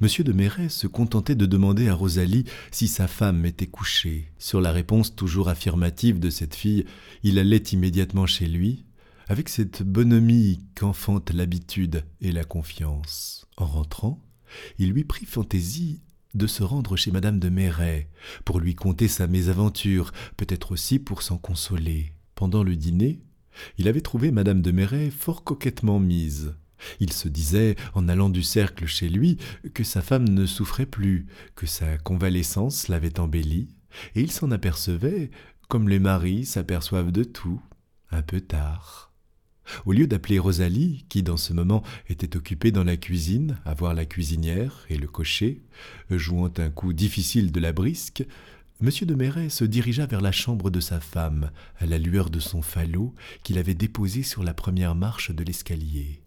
M. 0.00 0.08
de 0.24 0.32
Méret 0.32 0.68
se 0.68 0.86
contentait 0.86 1.34
de 1.34 1.46
demander 1.46 1.88
à 1.88 1.94
Rosalie 1.94 2.44
si 2.70 2.86
sa 2.86 3.08
femme 3.08 3.44
était 3.46 3.66
couchée. 3.66 4.30
Sur 4.38 4.60
la 4.60 4.72
réponse 4.72 5.16
toujours 5.16 5.48
affirmative 5.48 6.20
de 6.20 6.30
cette 6.30 6.54
fille, 6.54 6.84
il 7.22 7.38
allait 7.38 7.56
immédiatement 7.56 8.26
chez 8.26 8.46
lui, 8.46 8.84
avec 9.28 9.48
cette 9.48 9.82
bonhomie 9.82 10.60
qu'enfante 10.74 11.32
l'habitude 11.32 12.04
et 12.20 12.32
la 12.32 12.44
confiance. 12.44 13.46
En 13.56 13.66
rentrant, 13.66 14.20
il 14.78 14.90
lui 14.90 15.04
prit 15.04 15.26
fantaisie 15.26 16.00
de 16.34 16.46
se 16.46 16.62
rendre 16.62 16.96
chez 16.96 17.10
madame 17.10 17.38
de 17.38 17.48
Merret 17.48 18.08
pour 18.44 18.60
lui 18.60 18.74
conter 18.74 19.08
sa 19.08 19.26
mésaventure, 19.26 20.12
peut-être 20.36 20.72
aussi 20.72 20.98
pour 20.98 21.22
s'en 21.22 21.38
consoler. 21.38 22.12
Pendant 22.34 22.62
le 22.62 22.76
dîner, 22.76 23.20
il 23.78 23.88
avait 23.88 24.00
trouvé 24.00 24.30
madame 24.30 24.62
de 24.62 24.72
Merret 24.72 25.10
fort 25.10 25.44
coquettement 25.44 26.00
mise. 26.00 26.54
Il 26.98 27.12
se 27.12 27.28
disait, 27.28 27.76
en 27.94 28.08
allant 28.08 28.28
du 28.28 28.42
cercle 28.42 28.86
chez 28.86 29.08
lui, 29.08 29.36
que 29.74 29.84
sa 29.84 30.02
femme 30.02 30.28
ne 30.28 30.46
souffrait 30.46 30.86
plus, 30.86 31.26
que 31.54 31.66
sa 31.66 31.96
convalescence 31.98 32.88
l'avait 32.88 33.20
embellie, 33.20 33.68
et 34.16 34.20
il 34.20 34.32
s'en 34.32 34.50
apercevait, 34.50 35.30
comme 35.68 35.88
les 35.88 36.00
maris 36.00 36.44
s'aperçoivent 36.44 37.12
de 37.12 37.24
tout, 37.24 37.62
un 38.10 38.22
peu 38.22 38.40
tard. 38.40 39.11
Au 39.86 39.92
lieu 39.92 40.06
d'appeler 40.06 40.38
Rosalie, 40.38 41.04
qui 41.08 41.22
dans 41.22 41.36
ce 41.36 41.52
moment 41.52 41.82
était 42.08 42.36
occupée 42.36 42.72
dans 42.72 42.84
la 42.84 42.96
cuisine, 42.96 43.58
à 43.64 43.74
voir 43.74 43.94
la 43.94 44.04
cuisinière 44.04 44.84
et 44.88 44.96
le 44.96 45.06
cocher, 45.06 45.62
jouant 46.10 46.52
un 46.58 46.70
coup 46.70 46.92
difficile 46.92 47.52
de 47.52 47.60
la 47.60 47.72
brisque, 47.72 48.24
M. 48.82 48.90
de 49.02 49.14
Marais 49.14 49.48
se 49.48 49.64
dirigea 49.64 50.06
vers 50.06 50.20
la 50.20 50.32
chambre 50.32 50.68
de 50.68 50.80
sa 50.80 50.98
femme, 50.98 51.52
à 51.78 51.86
la 51.86 51.98
lueur 51.98 52.30
de 52.30 52.40
son 52.40 52.62
falot 52.62 53.14
qu'il 53.44 53.58
avait 53.58 53.74
déposé 53.74 54.24
sur 54.24 54.42
la 54.42 54.54
première 54.54 54.96
marche 54.96 55.30
de 55.30 55.44
l'escalier. 55.44 56.20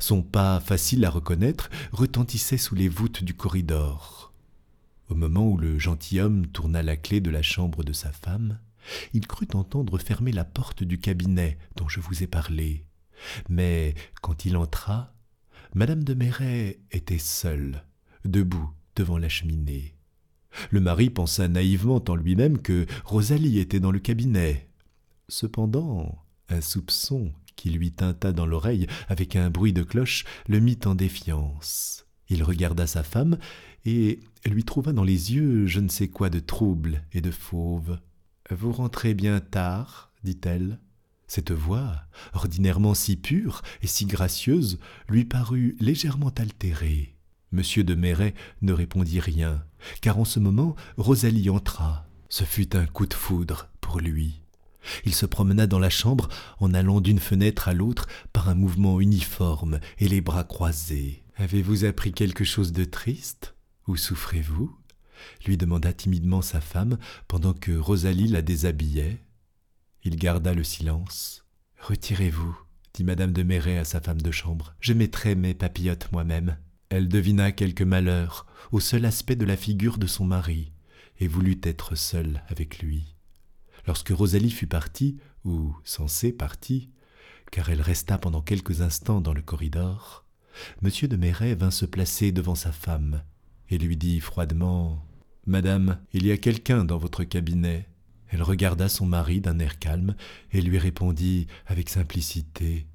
Son 0.00 0.22
pas, 0.22 0.58
facile 0.60 1.04
à 1.04 1.10
reconnaître, 1.10 1.70
retentissait 1.92 2.58
sous 2.58 2.74
les 2.74 2.88
voûtes 2.88 3.22
du 3.22 3.34
corridor. 3.34 4.32
Au 5.08 5.14
moment 5.14 5.48
où 5.48 5.56
le 5.56 5.78
gentilhomme 5.78 6.46
tourna 6.48 6.82
la 6.82 6.96
clé 6.96 7.20
de 7.20 7.30
la 7.30 7.42
chambre 7.42 7.84
de 7.84 7.92
sa 7.92 8.10
femme, 8.10 8.58
il 9.12 9.26
crut 9.26 9.54
entendre 9.54 9.98
fermer 9.98 10.32
la 10.32 10.44
porte 10.44 10.82
du 10.82 10.98
cabinet 10.98 11.58
dont 11.76 11.88
je 11.88 12.00
vous 12.00 12.22
ai 12.22 12.26
parlé. 12.26 12.84
Mais 13.48 13.94
quand 14.22 14.44
il 14.44 14.56
entra, 14.56 15.14
madame 15.74 16.04
de 16.04 16.14
Marais 16.14 16.78
était 16.90 17.18
seule, 17.18 17.84
debout 18.24 18.70
devant 18.96 19.18
la 19.18 19.28
cheminée. 19.28 19.94
Le 20.70 20.80
mari 20.80 21.10
pensa 21.10 21.48
naïvement 21.48 22.02
en 22.08 22.14
lui-même 22.14 22.58
que 22.58 22.86
Rosalie 23.04 23.58
était 23.58 23.80
dans 23.80 23.90
le 23.90 23.98
cabinet. 23.98 24.68
Cependant, 25.28 26.22
un 26.48 26.60
soupçon 26.60 27.32
qui 27.56 27.70
lui 27.70 27.92
tinta 27.92 28.32
dans 28.32 28.46
l'oreille 28.46 28.86
avec 29.08 29.36
un 29.36 29.50
bruit 29.50 29.72
de 29.72 29.82
cloche 29.82 30.24
le 30.48 30.60
mit 30.60 30.78
en 30.84 30.94
défiance. 30.94 32.06
Il 32.28 32.42
regarda 32.42 32.86
sa 32.86 33.02
femme 33.02 33.38
et 33.84 34.20
lui 34.46 34.64
trouva 34.64 34.92
dans 34.92 35.04
les 35.04 35.34
yeux 35.34 35.66
je 35.66 35.80
ne 35.80 35.88
sais 35.88 36.08
quoi 36.08 36.30
de 36.30 36.40
trouble 36.40 37.02
et 37.12 37.20
de 37.20 37.30
fauve. 37.30 37.98
Vous 38.50 38.72
rentrez 38.72 39.14
bien 39.14 39.40
tard, 39.40 40.10
dit-elle. 40.22 40.78
Cette 41.26 41.52
voix, 41.52 42.02
ordinairement 42.34 42.94
si 42.94 43.16
pure 43.16 43.62
et 43.82 43.86
si 43.86 44.04
gracieuse, 44.04 44.78
lui 45.08 45.24
parut 45.24 45.76
légèrement 45.80 46.32
altérée. 46.36 47.16
Monsieur 47.52 47.84
de 47.84 47.94
Marais 47.94 48.34
ne 48.62 48.72
répondit 48.72 49.20
rien, 49.20 49.64
car 50.00 50.18
en 50.18 50.24
ce 50.24 50.40
moment 50.40 50.76
Rosalie 50.96 51.48
entra. 51.48 52.06
Ce 52.28 52.44
fut 52.44 52.76
un 52.76 52.86
coup 52.86 53.06
de 53.06 53.14
foudre 53.14 53.68
pour 53.80 54.00
lui. 54.00 54.42
Il 55.04 55.14
se 55.14 55.24
promena 55.24 55.66
dans 55.66 55.78
la 55.78 55.90
chambre 55.90 56.28
en 56.58 56.74
allant 56.74 57.00
d'une 57.00 57.20
fenêtre 57.20 57.68
à 57.68 57.74
l'autre 57.74 58.06
par 58.32 58.48
un 58.48 58.54
mouvement 58.54 59.00
uniforme 59.00 59.80
et 59.98 60.08
les 60.08 60.20
bras 60.20 60.44
croisés. 60.44 61.22
Avez-vous 61.36 61.84
appris 61.84 62.12
quelque 62.12 62.44
chose 62.44 62.72
de 62.72 62.84
triste? 62.84 63.54
Où 63.86 63.96
souffrez-vous? 63.96 64.76
Lui 65.46 65.56
demanda 65.56 65.92
timidement 65.92 66.42
sa 66.42 66.60
femme 66.60 66.98
pendant 67.28 67.52
que 67.52 67.72
Rosalie 67.72 68.28
la 68.28 68.42
déshabillait. 68.42 69.20
Il 70.02 70.16
garda 70.16 70.54
le 70.54 70.64
silence. 70.64 71.44
Retirez-vous, 71.80 72.56
dit 72.94 73.04
madame 73.04 73.32
de 73.32 73.42
Marais 73.42 73.78
à 73.78 73.84
sa 73.84 74.00
femme 74.00 74.22
de 74.22 74.30
chambre. 74.30 74.74
Je 74.80 74.92
mettrai 74.92 75.34
mes 75.34 75.54
papillotes 75.54 76.10
moi-même. 76.12 76.56
Elle 76.88 77.08
devina 77.08 77.52
quelque 77.52 77.84
malheur 77.84 78.46
au 78.72 78.80
seul 78.80 79.04
aspect 79.04 79.36
de 79.36 79.44
la 79.44 79.56
figure 79.56 79.98
de 79.98 80.06
son 80.06 80.24
mari, 80.24 80.72
et 81.18 81.28
voulut 81.28 81.60
être 81.62 81.94
seule 81.94 82.42
avec 82.48 82.78
lui. 82.78 83.14
Lorsque 83.86 84.10
Rosalie 84.10 84.50
fut 84.50 84.66
partie, 84.66 85.18
ou 85.44 85.74
censée 85.84 86.32
partie, 86.32 86.90
car 87.50 87.68
elle 87.68 87.82
resta 87.82 88.18
pendant 88.18 88.42
quelques 88.42 88.80
instants 88.80 89.20
dans 89.20 89.34
le 89.34 89.42
corridor, 89.42 90.24
M. 90.82 90.90
de 91.08 91.16
Marais 91.16 91.54
vint 91.54 91.70
se 91.70 91.84
placer 91.84 92.32
devant 92.32 92.54
sa 92.54 92.72
femme 92.72 93.22
et 93.70 93.78
lui 93.78 93.96
dit 93.96 94.20
froidement 94.20 95.04
Madame, 95.46 95.98
il 96.14 96.24
y 96.26 96.32
a 96.32 96.38
quelqu'un 96.38 96.84
dans 96.84 96.96
votre 96.96 97.22
cabinet. 97.22 97.86
Elle 98.28 98.42
regarda 98.42 98.88
son 98.88 99.04
mari 99.04 99.42
d'un 99.42 99.58
air 99.58 99.78
calme 99.78 100.14
et 100.52 100.62
lui 100.62 100.78
répondit 100.78 101.46
avec 101.66 101.90
simplicité 101.90 102.86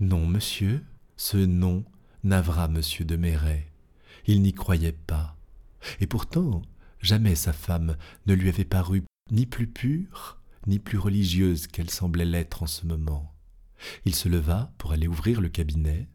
Non, 0.00 0.26
monsieur. 0.26 0.82
Ce 1.16 1.36
nom 1.36 1.84
navra 2.24 2.66
monsieur 2.66 3.04
de 3.04 3.16
Marais. 3.16 3.68
Il 4.26 4.40
n'y 4.40 4.54
croyait 4.54 4.92
pas. 4.92 5.36
Et 6.00 6.06
pourtant, 6.06 6.62
jamais 7.00 7.34
sa 7.34 7.52
femme 7.52 7.96
ne 8.26 8.34
lui 8.34 8.48
avait 8.48 8.64
paru 8.64 9.02
ni 9.30 9.44
plus 9.44 9.66
pure, 9.66 10.40
ni 10.66 10.78
plus 10.78 10.98
religieuse 10.98 11.66
qu'elle 11.66 11.90
semblait 11.90 12.24
l'être 12.24 12.62
en 12.62 12.66
ce 12.66 12.86
moment. 12.86 13.34
Il 14.06 14.14
se 14.14 14.30
leva 14.30 14.72
pour 14.78 14.92
aller 14.92 15.08
ouvrir 15.08 15.42
le 15.42 15.50
cabinet. 15.50 16.08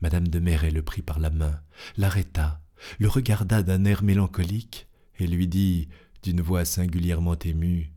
Madame 0.00 0.26
de 0.26 0.40
Marais 0.40 0.72
le 0.72 0.82
prit 0.82 1.02
par 1.02 1.20
la 1.20 1.30
main, 1.30 1.60
l'arrêta 1.96 2.60
le 2.98 3.08
regarda 3.08 3.62
d'un 3.62 3.84
air 3.84 4.02
mélancolique 4.02 4.88
et 5.18 5.26
lui 5.26 5.46
dit 5.46 5.88
d'une 6.22 6.40
voix 6.40 6.64
singulièrement 6.64 7.38
émue 7.38 7.92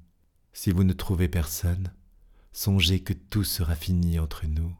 Si 0.53 0.71
vous 0.71 0.83
ne 0.83 0.93
trouvez 0.93 1.27
personne, 1.27 1.91
songez 2.51 3.01
que 3.01 3.13
tout 3.13 3.43
sera 3.43 3.75
fini 3.75 4.19
entre 4.19 4.45
nous. 4.45 4.73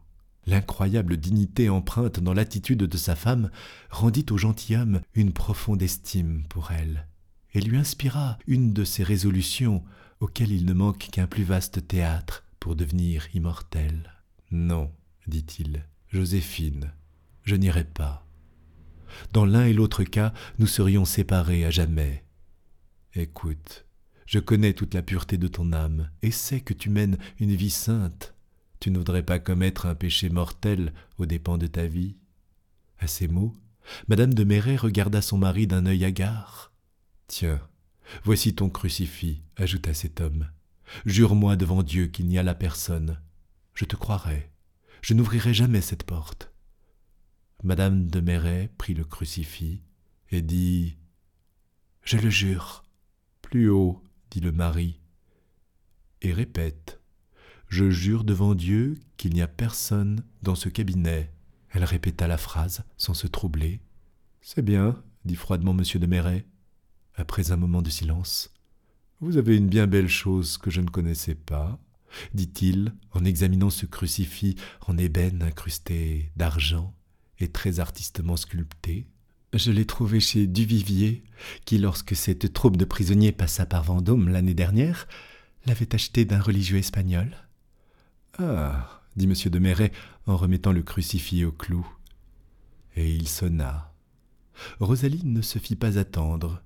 L'incroyable 0.46 1.16
dignité 1.16 1.70
empreinte 1.70 2.20
dans 2.20 2.34
l'attitude 2.34 2.82
de 2.84 2.96
sa 2.96 3.16
femme 3.16 3.50
rendit 3.90 4.26
au 4.30 4.36
gentilhomme 4.36 5.00
une 5.14 5.32
profonde 5.32 5.82
estime 5.82 6.44
pour 6.48 6.70
elle, 6.70 7.08
et 7.54 7.60
lui 7.60 7.78
inspira 7.78 8.38
une 8.46 8.72
de 8.72 8.84
ces 8.84 9.02
résolutions 9.02 9.82
auxquelles 10.20 10.52
il 10.52 10.66
ne 10.66 10.74
manque 10.74 11.08
qu'un 11.10 11.26
plus 11.26 11.44
vaste 11.44 11.86
théâtre 11.86 12.44
pour 12.60 12.76
devenir 12.76 13.26
immortel. 13.34 14.12
Non, 14.50 14.90
dit-il, 15.26 15.84
Joséphine, 16.08 16.92
je 17.42 17.56
n'irai 17.56 17.84
pas. 17.84 18.23
Dans 19.32 19.44
l'un 19.44 19.64
et 19.64 19.72
l'autre 19.72 20.04
cas, 20.04 20.32
nous 20.58 20.66
serions 20.66 21.04
séparés 21.04 21.64
à 21.64 21.70
jamais. 21.70 22.24
Écoute, 23.14 23.86
je 24.26 24.38
connais 24.38 24.72
toute 24.72 24.94
la 24.94 25.02
pureté 25.02 25.36
de 25.36 25.48
ton 25.48 25.72
âme, 25.72 26.10
et 26.22 26.30
sais 26.30 26.60
que 26.60 26.74
tu 26.74 26.90
mènes 26.90 27.18
une 27.38 27.54
vie 27.54 27.70
sainte. 27.70 28.34
Tu 28.80 28.90
ne 28.90 28.98
voudrais 28.98 29.22
pas 29.22 29.38
commettre 29.38 29.86
un 29.86 29.94
péché 29.94 30.28
mortel 30.28 30.92
aux 31.18 31.26
dépens 31.26 31.58
de 31.58 31.66
ta 31.66 31.86
vie. 31.86 32.16
À 32.98 33.06
ces 33.06 33.28
mots, 33.28 33.54
madame 34.08 34.34
de 34.34 34.44
Marais 34.44 34.76
regarda 34.76 35.22
son 35.22 35.38
mari 35.38 35.66
d'un 35.66 35.86
œil 35.86 36.04
hagard. 36.04 36.72
Tiens, 37.26 37.60
voici 38.24 38.54
ton 38.54 38.68
crucifix, 38.68 39.42
ajouta 39.56 39.94
cet 39.94 40.20
homme. 40.20 40.48
Jure-moi 41.06 41.56
devant 41.56 41.82
Dieu 41.82 42.06
qu'il 42.06 42.26
n'y 42.26 42.38
a 42.38 42.42
là 42.42 42.54
personne. 42.54 43.20
Je 43.74 43.84
te 43.84 43.96
croirai. 43.96 44.50
Je 45.02 45.14
n'ouvrirai 45.14 45.52
jamais 45.52 45.80
cette 45.80 46.04
porte. 46.04 46.53
Madame 47.64 48.10
de 48.10 48.20
Marais 48.20 48.70
prit 48.76 48.92
le 48.92 49.04
crucifix 49.04 49.80
et 50.30 50.42
dit 50.42 50.98
Je 52.02 52.18
le 52.18 52.28
jure. 52.28 52.84
Plus 53.40 53.70
haut, 53.70 54.02
dit 54.30 54.40
le 54.40 54.52
mari, 54.52 55.00
et 56.20 56.34
répète 56.34 57.00
Je 57.68 57.88
jure 57.88 58.24
devant 58.24 58.54
Dieu 58.54 59.00
qu'il 59.16 59.32
n'y 59.32 59.40
a 59.40 59.48
personne 59.48 60.24
dans 60.42 60.54
ce 60.54 60.68
cabinet. 60.68 61.32
Elle 61.70 61.84
répéta 61.84 62.26
la 62.26 62.36
phrase 62.36 62.84
sans 62.98 63.14
se 63.14 63.26
troubler. 63.26 63.80
C'est 64.42 64.60
bien, 64.60 65.02
dit 65.24 65.34
froidement 65.34 65.72
M. 65.72 65.84
de 65.98 66.06
Marais, 66.06 66.44
après 67.14 67.50
un 67.50 67.56
moment 67.56 67.80
de 67.80 67.88
silence. 67.88 68.52
Vous 69.20 69.38
avez 69.38 69.56
une 69.56 69.70
bien 69.70 69.86
belle 69.86 70.10
chose 70.10 70.58
que 70.58 70.70
je 70.70 70.82
ne 70.82 70.90
connaissais 70.90 71.34
pas, 71.34 71.78
dit-il 72.34 72.92
en 73.12 73.24
examinant 73.24 73.70
ce 73.70 73.86
crucifix 73.86 74.54
en 74.86 74.98
ébène 74.98 75.42
incrusté 75.42 76.30
d'argent 76.36 76.94
très 77.48 77.80
artistement 77.80 78.36
sculpté. 78.36 79.06
Je 79.52 79.70
l'ai 79.70 79.86
trouvé 79.86 80.18
chez 80.18 80.46
Duvivier, 80.46 81.22
qui, 81.64 81.78
lorsque 81.78 82.16
cette 82.16 82.52
troupe 82.52 82.76
de 82.76 82.84
prisonniers 82.84 83.32
passa 83.32 83.66
par 83.66 83.84
Vendôme 83.84 84.28
l'année 84.28 84.54
dernière, 84.54 85.06
l'avait 85.66 85.94
acheté 85.94 86.24
d'un 86.24 86.40
religieux 86.40 86.78
espagnol. 86.78 87.36
Ah 88.38 89.00
dit 89.16 89.26
M. 89.26 89.34
de 89.50 89.58
Marais 89.58 89.92
en 90.26 90.36
remettant 90.36 90.72
le 90.72 90.82
crucifix 90.82 91.44
au 91.44 91.52
clou. 91.52 91.86
Et 92.96 93.14
il 93.14 93.28
sonna. 93.28 93.92
Rosalie 94.80 95.24
ne 95.24 95.42
se 95.42 95.58
fit 95.58 95.76
pas 95.76 95.98
attendre. 95.98 96.62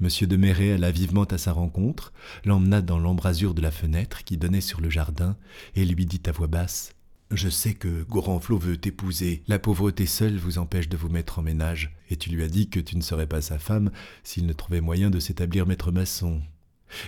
M. 0.00 0.08
de 0.26 0.36
Marais 0.36 0.72
alla 0.72 0.90
vivement 0.90 1.24
à 1.24 1.38
sa 1.38 1.52
rencontre, 1.52 2.12
l'emmena 2.44 2.82
dans 2.82 2.98
l'embrasure 2.98 3.54
de 3.54 3.62
la 3.62 3.70
fenêtre 3.70 4.24
qui 4.24 4.36
donnait 4.36 4.60
sur 4.60 4.80
le 4.80 4.90
jardin, 4.90 5.36
et 5.74 5.84
lui 5.84 6.06
dit 6.06 6.22
à 6.26 6.32
voix 6.32 6.46
basse 6.46 6.94
je 7.36 7.48
sais 7.48 7.74
que 7.74 8.02
Gorenflot 8.04 8.58
veut 8.58 8.76
t'épouser. 8.76 9.42
La 9.46 9.58
pauvreté 9.58 10.06
seule 10.06 10.36
vous 10.36 10.58
empêche 10.58 10.88
de 10.88 10.96
vous 10.96 11.08
mettre 11.08 11.38
en 11.38 11.42
ménage, 11.42 11.96
et 12.10 12.16
tu 12.16 12.30
lui 12.30 12.42
as 12.42 12.48
dit 12.48 12.68
que 12.68 12.80
tu 12.80 12.96
ne 12.96 13.02
serais 13.02 13.26
pas 13.26 13.40
sa 13.40 13.58
femme 13.58 13.90
s'il 14.22 14.46
ne 14.46 14.52
trouvait 14.52 14.80
moyen 14.80 15.10
de 15.10 15.20
s'établir 15.20 15.66
maître 15.66 15.92
maçon. 15.92 16.42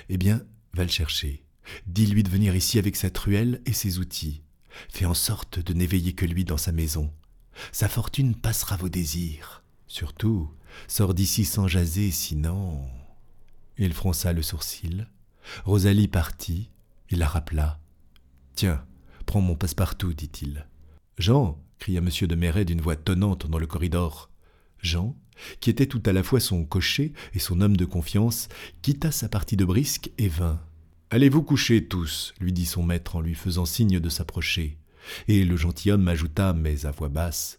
Eh 0.08 0.16
bien, 0.16 0.42
va 0.74 0.84
le 0.84 0.90
chercher. 0.90 1.44
Dis-lui 1.86 2.22
de 2.22 2.30
venir 2.30 2.54
ici 2.54 2.78
avec 2.78 2.96
sa 2.96 3.10
truelle 3.10 3.60
et 3.66 3.72
ses 3.72 3.98
outils. 3.98 4.42
Fais 4.90 5.06
en 5.06 5.14
sorte 5.14 5.58
de 5.58 5.72
n'éveiller 5.72 6.12
que 6.12 6.26
lui 6.26 6.44
dans 6.44 6.58
sa 6.58 6.72
maison. 6.72 7.12
Sa 7.72 7.88
fortune 7.88 8.34
passera 8.34 8.76
vos 8.76 8.88
désirs. 8.88 9.62
Surtout, 9.86 10.50
sors 10.88 11.14
d'ici 11.14 11.44
sans 11.44 11.68
jaser, 11.68 12.10
sinon. 12.10 12.82
Il 13.78 13.92
fronça 13.92 14.32
le 14.32 14.42
sourcil. 14.42 15.06
Rosalie 15.64 16.08
partit. 16.08 16.70
Il 17.10 17.18
la 17.18 17.28
rappela. 17.28 17.78
Tiens, 18.54 18.84
Prends 19.26 19.40
mon 19.40 19.56
passe-partout, 19.56 20.14
dit-il. 20.14 20.66
Jean 21.18 21.58
cria 21.78 21.98
M. 21.98 22.08
de 22.08 22.34
Marais 22.34 22.64
d'une 22.64 22.80
voix 22.80 22.96
tonnante 22.96 23.46
dans 23.48 23.58
le 23.58 23.66
corridor. 23.66 24.30
Jean, 24.80 25.16
qui 25.60 25.68
était 25.70 25.86
tout 25.86 26.02
à 26.06 26.12
la 26.12 26.22
fois 26.22 26.40
son 26.40 26.64
cocher 26.64 27.12
et 27.34 27.38
son 27.38 27.60
homme 27.60 27.76
de 27.76 27.84
confiance, 27.84 28.48
quitta 28.82 29.10
sa 29.10 29.28
partie 29.28 29.56
de 29.56 29.64
brisque 29.64 30.10
et 30.18 30.28
vint. 30.28 30.60
Allez 31.10 31.28
vous 31.28 31.42
coucher 31.42 31.86
tous, 31.86 32.34
lui 32.40 32.52
dit 32.52 32.66
son 32.66 32.82
maître 32.82 33.16
en 33.16 33.20
lui 33.20 33.34
faisant 33.34 33.66
signe 33.66 34.00
de 34.00 34.08
s'approcher. 34.08 34.78
Et 35.28 35.44
le 35.44 35.56
gentilhomme 35.56 36.08
ajouta, 36.08 36.52
mais 36.52 36.86
à 36.86 36.90
voix 36.90 37.08
basse 37.08 37.58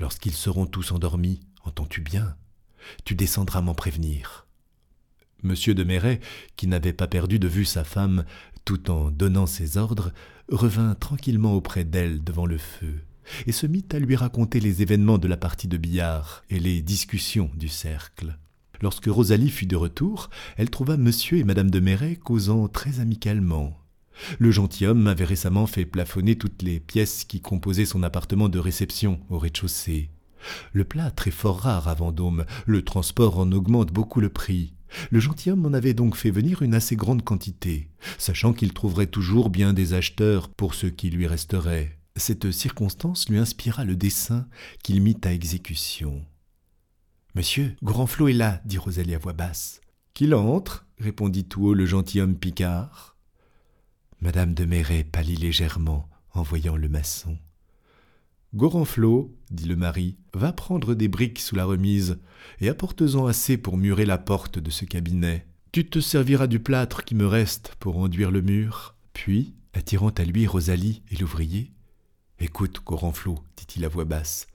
Lorsqu'ils 0.00 0.34
seront 0.34 0.66
tous 0.66 0.92
endormis, 0.92 1.40
entends-tu 1.64 2.00
bien? 2.00 2.36
Tu 3.04 3.14
descendras 3.14 3.60
m'en 3.60 3.74
prévenir. 3.74 4.46
Monsieur 5.42 5.74
de 5.74 5.84
Méret, 5.84 6.20
qui 6.56 6.66
n'avait 6.66 6.92
pas 6.92 7.06
perdu 7.06 7.38
de 7.38 7.48
vue 7.48 7.64
sa 7.64 7.84
femme 7.84 8.24
tout 8.68 8.90
en 8.90 9.10
donnant 9.10 9.46
ses 9.46 9.78
ordres, 9.78 10.12
revint 10.50 10.94
tranquillement 10.94 11.54
auprès 11.54 11.84
d'elle 11.84 12.22
devant 12.22 12.44
le 12.44 12.58
feu, 12.58 12.96
et 13.46 13.52
se 13.52 13.66
mit 13.66 13.86
à 13.92 13.98
lui 13.98 14.14
raconter 14.14 14.60
les 14.60 14.82
événements 14.82 15.16
de 15.16 15.26
la 15.26 15.38
partie 15.38 15.68
de 15.68 15.78
billard 15.78 16.44
et 16.50 16.60
les 16.60 16.82
discussions 16.82 17.50
du 17.56 17.68
cercle. 17.68 18.36
Lorsque 18.82 19.06
Rosalie 19.06 19.48
fut 19.48 19.64
de 19.64 19.74
retour, 19.74 20.28
elle 20.58 20.68
trouva 20.68 20.98
monsieur 20.98 21.38
et 21.38 21.44
madame 21.44 21.70
de 21.70 21.80
Méret 21.80 22.16
causant 22.16 22.68
très 22.68 23.00
amicalement. 23.00 23.74
Le 24.38 24.50
gentilhomme 24.50 25.06
avait 25.06 25.24
récemment 25.24 25.66
fait 25.66 25.86
plafonner 25.86 26.36
toutes 26.36 26.60
les 26.60 26.78
pièces 26.78 27.24
qui 27.24 27.40
composaient 27.40 27.86
son 27.86 28.02
appartement 28.02 28.50
de 28.50 28.58
réception 28.58 29.18
au 29.30 29.38
rez-de-chaussée. 29.38 30.10
Le 30.74 30.84
plâtre 30.84 31.26
est 31.26 31.30
fort 31.30 31.60
rare 31.60 31.88
à 31.88 31.94
Vendôme, 31.94 32.44
le 32.66 32.84
transport 32.84 33.38
en 33.38 33.50
augmente 33.50 33.94
beaucoup 33.94 34.20
le 34.20 34.28
prix. 34.28 34.74
Le 35.10 35.20
gentilhomme 35.20 35.66
en 35.66 35.72
avait 35.72 35.94
donc 35.94 36.16
fait 36.16 36.30
venir 36.30 36.62
une 36.62 36.74
assez 36.74 36.96
grande 36.96 37.22
quantité, 37.24 37.90
sachant 38.18 38.52
qu'il 38.52 38.72
trouverait 38.72 39.06
toujours 39.06 39.50
bien 39.50 39.72
des 39.72 39.94
acheteurs 39.94 40.48
pour 40.48 40.74
ce 40.74 40.86
qui 40.86 41.10
lui 41.10 41.26
resterait. 41.26 41.98
Cette 42.16 42.50
circonstance 42.50 43.28
lui 43.28 43.38
inspira 43.38 43.84
le 43.84 43.96
dessein 43.96 44.48
qu'il 44.82 45.02
mit 45.02 45.18
à 45.24 45.32
exécution. 45.32 46.24
Monsieur, 47.34 47.76
Grandflot 47.82 48.28
est 48.28 48.32
là, 48.32 48.60
dit 48.64 48.78
Rosalie 48.78 49.14
à 49.14 49.18
voix 49.18 49.32
basse. 49.32 49.80
Qu'il 50.14 50.34
entre, 50.34 50.86
répondit 50.98 51.44
tout 51.44 51.66
haut 51.66 51.74
le 51.74 51.86
gentilhomme 51.86 52.36
Picard. 52.36 53.16
Madame 54.20 54.54
de 54.54 54.64
Méret 54.64 55.04
pâlit 55.04 55.36
légèrement 55.36 56.08
en 56.32 56.42
voyant 56.42 56.76
le 56.76 56.88
maçon. 56.88 57.38
Gorenflot, 58.54 59.36
dit 59.50 59.66
le 59.66 59.76
mari, 59.76 60.16
va 60.32 60.52
prendre 60.52 60.94
des 60.94 61.08
briques 61.08 61.38
sous 61.38 61.54
la 61.54 61.66
remise, 61.66 62.18
et 62.60 62.68
apporte-en 62.68 63.26
assez 63.26 63.58
pour 63.58 63.76
murer 63.76 64.06
la 64.06 64.16
porte 64.16 64.58
de 64.58 64.70
ce 64.70 64.84
cabinet. 64.86 65.46
Tu 65.70 65.86
te 65.88 66.00
serviras 66.00 66.46
du 66.46 66.58
plâtre 66.58 67.04
qui 67.04 67.14
me 67.14 67.26
reste 67.26 67.74
pour 67.78 67.98
enduire 67.98 68.30
le 68.30 68.40
mur. 68.40 68.94
Puis, 69.12 69.54
attirant 69.74 70.10
à 70.10 70.24
lui 70.24 70.46
Rosalie 70.46 71.02
et 71.10 71.16
l'ouvrier, 71.16 71.72
Écoute, 72.40 72.80
Gorenflot, 72.86 73.38
dit-il 73.56 73.84
à 73.84 73.88
voix 73.88 74.04
basse, 74.04 74.46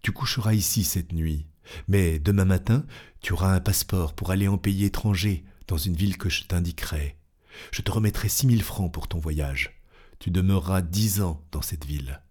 tu 0.00 0.12
coucheras 0.12 0.54
ici 0.54 0.84
cette 0.84 1.12
nuit, 1.12 1.46
mais 1.88 2.20
demain 2.20 2.44
matin, 2.44 2.86
tu 3.20 3.32
auras 3.32 3.52
un 3.52 3.60
passeport 3.60 4.14
pour 4.14 4.30
aller 4.30 4.48
en 4.48 4.58
pays 4.58 4.84
étranger, 4.84 5.44
dans 5.66 5.76
une 5.76 5.96
ville 5.96 6.16
que 6.16 6.30
je 6.30 6.44
t'indiquerai. 6.44 7.16
Je 7.70 7.82
te 7.82 7.90
remettrai 7.90 8.28
six 8.28 8.46
mille 8.46 8.62
francs 8.62 8.92
pour 8.92 9.08
ton 9.08 9.18
voyage. 9.18 9.78
Tu 10.20 10.30
demeureras 10.30 10.82
dix 10.82 11.20
ans 11.20 11.44
dans 11.50 11.62
cette 11.62 11.84
ville. 11.84 12.21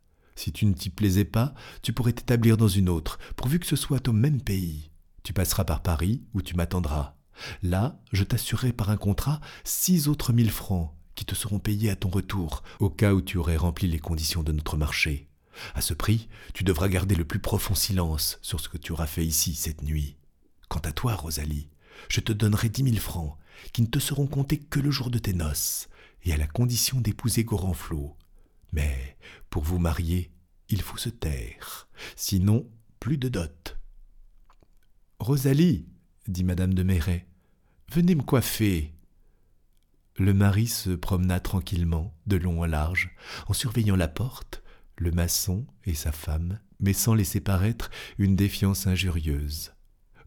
Si 0.41 0.51
tu 0.51 0.65
ne 0.65 0.73
t'y 0.73 0.89
plaisais 0.89 1.23
pas, 1.23 1.53
tu 1.83 1.93
pourrais 1.93 2.13
t'établir 2.13 2.57
dans 2.57 2.67
une 2.67 2.89
autre, 2.89 3.19
pourvu 3.35 3.59
que 3.59 3.67
ce 3.67 3.75
soit 3.75 4.07
au 4.07 4.11
même 4.11 4.41
pays. 4.41 4.89
Tu 5.21 5.33
passeras 5.33 5.65
par 5.65 5.83
Paris, 5.83 6.23
où 6.33 6.41
tu 6.41 6.55
m'attendras. 6.55 7.13
Là, 7.61 8.01
je 8.11 8.23
t'assurerai 8.23 8.73
par 8.73 8.89
un 8.89 8.97
contrat 8.97 9.39
six 9.63 10.07
autres 10.07 10.33
mille 10.33 10.49
francs, 10.49 10.95
qui 11.13 11.25
te 11.25 11.35
seront 11.35 11.59
payés 11.59 11.91
à 11.91 11.95
ton 11.95 12.09
retour, 12.09 12.63
au 12.79 12.89
cas 12.89 13.13
où 13.13 13.21
tu 13.21 13.37
aurais 13.37 13.55
rempli 13.55 13.87
les 13.87 13.99
conditions 13.99 14.41
de 14.41 14.51
notre 14.51 14.77
marché. 14.77 15.29
À 15.75 15.81
ce 15.81 15.93
prix, 15.93 16.27
tu 16.55 16.63
devras 16.63 16.89
garder 16.89 17.13
le 17.13 17.25
plus 17.25 17.37
profond 17.37 17.75
silence 17.75 18.39
sur 18.41 18.59
ce 18.59 18.67
que 18.67 18.79
tu 18.79 18.93
auras 18.93 19.05
fait 19.05 19.23
ici 19.23 19.53
cette 19.53 19.83
nuit. 19.83 20.15
Quant 20.69 20.79
à 20.79 20.91
toi, 20.91 21.13
Rosalie, 21.13 21.69
je 22.09 22.19
te 22.19 22.33
donnerai 22.33 22.69
dix 22.69 22.81
mille 22.81 22.99
francs, 22.99 23.37
qui 23.73 23.83
ne 23.83 23.87
te 23.87 23.99
seront 23.99 24.25
comptés 24.25 24.57
que 24.57 24.79
le 24.79 24.89
jour 24.89 25.11
de 25.11 25.19
tes 25.19 25.33
noces, 25.33 25.87
et 26.23 26.33
à 26.33 26.37
la 26.37 26.47
condition 26.47 26.99
d'épouser 26.99 27.43
Gorenflot, 27.43 28.17
mais 28.71 29.17
pour 29.49 29.63
vous 29.63 29.79
marier, 29.79 30.31
il 30.69 30.81
faut 30.81 30.97
se 30.97 31.09
taire, 31.09 31.87
sinon 32.15 32.69
plus 32.99 33.17
de 33.17 33.29
dot. 33.29 33.77
Rosalie, 35.19 35.87
dit 36.27 36.43
madame 36.43 36.73
de 36.73 36.83
Méret, 36.83 37.27
venez 37.91 38.15
me 38.15 38.23
coiffer. 38.23 38.93
Le 40.17 40.33
mari 40.33 40.67
se 40.67 40.91
promena 40.91 41.39
tranquillement, 41.39 42.15
de 42.27 42.37
long 42.37 42.61
en 42.61 42.65
large, 42.65 43.15
en 43.47 43.53
surveillant 43.53 43.95
la 43.95 44.07
porte, 44.07 44.63
le 44.97 45.11
maçon 45.11 45.65
et 45.85 45.93
sa 45.93 46.11
femme, 46.11 46.59
mais 46.79 46.93
sans 46.93 47.13
laisser 47.13 47.39
paraître 47.39 47.89
une 48.17 48.35
défiance 48.35 48.87
injurieuse. 48.87 49.73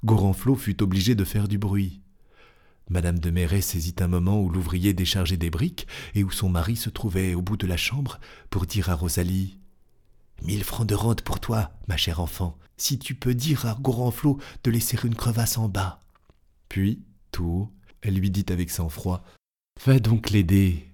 Gorenflot 0.04 0.56
fut 0.56 0.82
obligé 0.82 1.14
de 1.14 1.24
faire 1.24 1.48
du 1.48 1.58
bruit. 1.58 2.03
Madame 2.90 3.18
de 3.18 3.30
Méret 3.30 3.62
saisit 3.62 3.96
un 4.00 4.08
moment 4.08 4.40
où 4.40 4.50
l'ouvrier 4.50 4.92
déchargeait 4.92 5.38
des 5.38 5.50
briques 5.50 5.86
et 6.14 6.22
où 6.22 6.30
son 6.30 6.48
mari 6.48 6.76
se 6.76 6.90
trouvait 6.90 7.34
au 7.34 7.40
bout 7.40 7.56
de 7.56 7.66
la 7.66 7.76
chambre 7.76 8.20
pour 8.50 8.66
dire 8.66 8.90
à 8.90 8.94
Rosalie 8.94 9.58
Mille 10.42 10.64
francs 10.64 10.86
de 10.86 10.94
rente 10.94 11.22
pour 11.22 11.40
toi, 11.40 11.72
ma 11.88 11.96
chère 11.96 12.20
enfant, 12.20 12.58
si 12.76 12.98
tu 12.98 13.14
peux 13.14 13.34
dire 13.34 13.66
à 13.66 13.78
Gorenflot 13.80 14.38
de 14.62 14.70
laisser 14.70 14.98
une 15.04 15.14
crevasse 15.14 15.56
en 15.56 15.68
bas. 15.68 16.00
Puis, 16.68 17.02
tout 17.30 17.44
haut, 17.44 17.72
elle 18.02 18.16
lui 18.16 18.30
dit 18.30 18.44
avec 18.48 18.70
sang-froid 18.70 19.24
Va 19.86 19.98
donc 19.98 20.30
l'aider. 20.30 20.90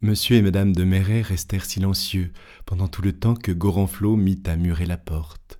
Monsieur 0.00 0.36
et 0.36 0.42
madame 0.42 0.74
de 0.74 0.84
Méret 0.84 1.22
restèrent 1.22 1.64
silencieux 1.64 2.32
pendant 2.66 2.88
tout 2.88 3.02
le 3.02 3.12
temps 3.12 3.34
que 3.34 3.52
Gorenflot 3.52 4.16
mit 4.16 4.42
à 4.46 4.56
murer 4.56 4.86
la 4.86 4.98
porte. 4.98 5.58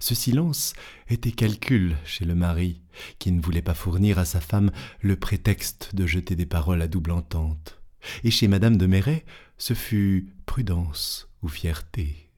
Ce 0.00 0.14
silence 0.14 0.74
était 1.08 1.32
calcul 1.32 1.96
chez 2.04 2.24
le 2.24 2.34
mari, 2.34 2.82
qui 3.18 3.32
ne 3.32 3.40
voulait 3.40 3.62
pas 3.62 3.74
fournir 3.74 4.18
à 4.18 4.24
sa 4.24 4.40
femme 4.40 4.70
le 5.00 5.16
prétexte 5.16 5.94
de 5.94 6.06
jeter 6.06 6.36
des 6.36 6.46
paroles 6.46 6.82
à 6.82 6.88
double 6.88 7.12
entente. 7.12 7.80
Et 8.24 8.30
chez 8.30 8.48
madame 8.48 8.76
de 8.76 8.86
Méret, 8.86 9.24
ce 9.58 9.74
fut 9.74 10.28
prudence 10.46 11.28
ou 11.42 11.48
fierté. 11.48 12.30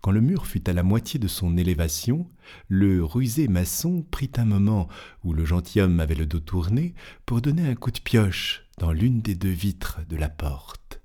Quand 0.00 0.10
le 0.10 0.20
mur 0.20 0.46
fut 0.46 0.68
à 0.68 0.72
la 0.72 0.82
moitié 0.82 1.20
de 1.20 1.28
son 1.28 1.56
élévation, 1.56 2.28
le 2.66 3.04
rusé 3.04 3.46
maçon 3.46 4.04
prit 4.10 4.30
un 4.36 4.44
moment 4.44 4.88
où 5.22 5.32
le 5.32 5.44
gentilhomme 5.44 6.00
avait 6.00 6.16
le 6.16 6.26
dos 6.26 6.40
tourné 6.40 6.94
pour 7.26 7.40
donner 7.40 7.68
un 7.68 7.74
coup 7.74 7.92
de 7.92 8.00
pioche 8.00 8.64
dans 8.78 8.92
l'une 8.92 9.20
des 9.20 9.34
deux 9.34 9.48
vitres 9.50 10.00
de 10.08 10.16
la 10.16 10.28
porte. 10.28 11.00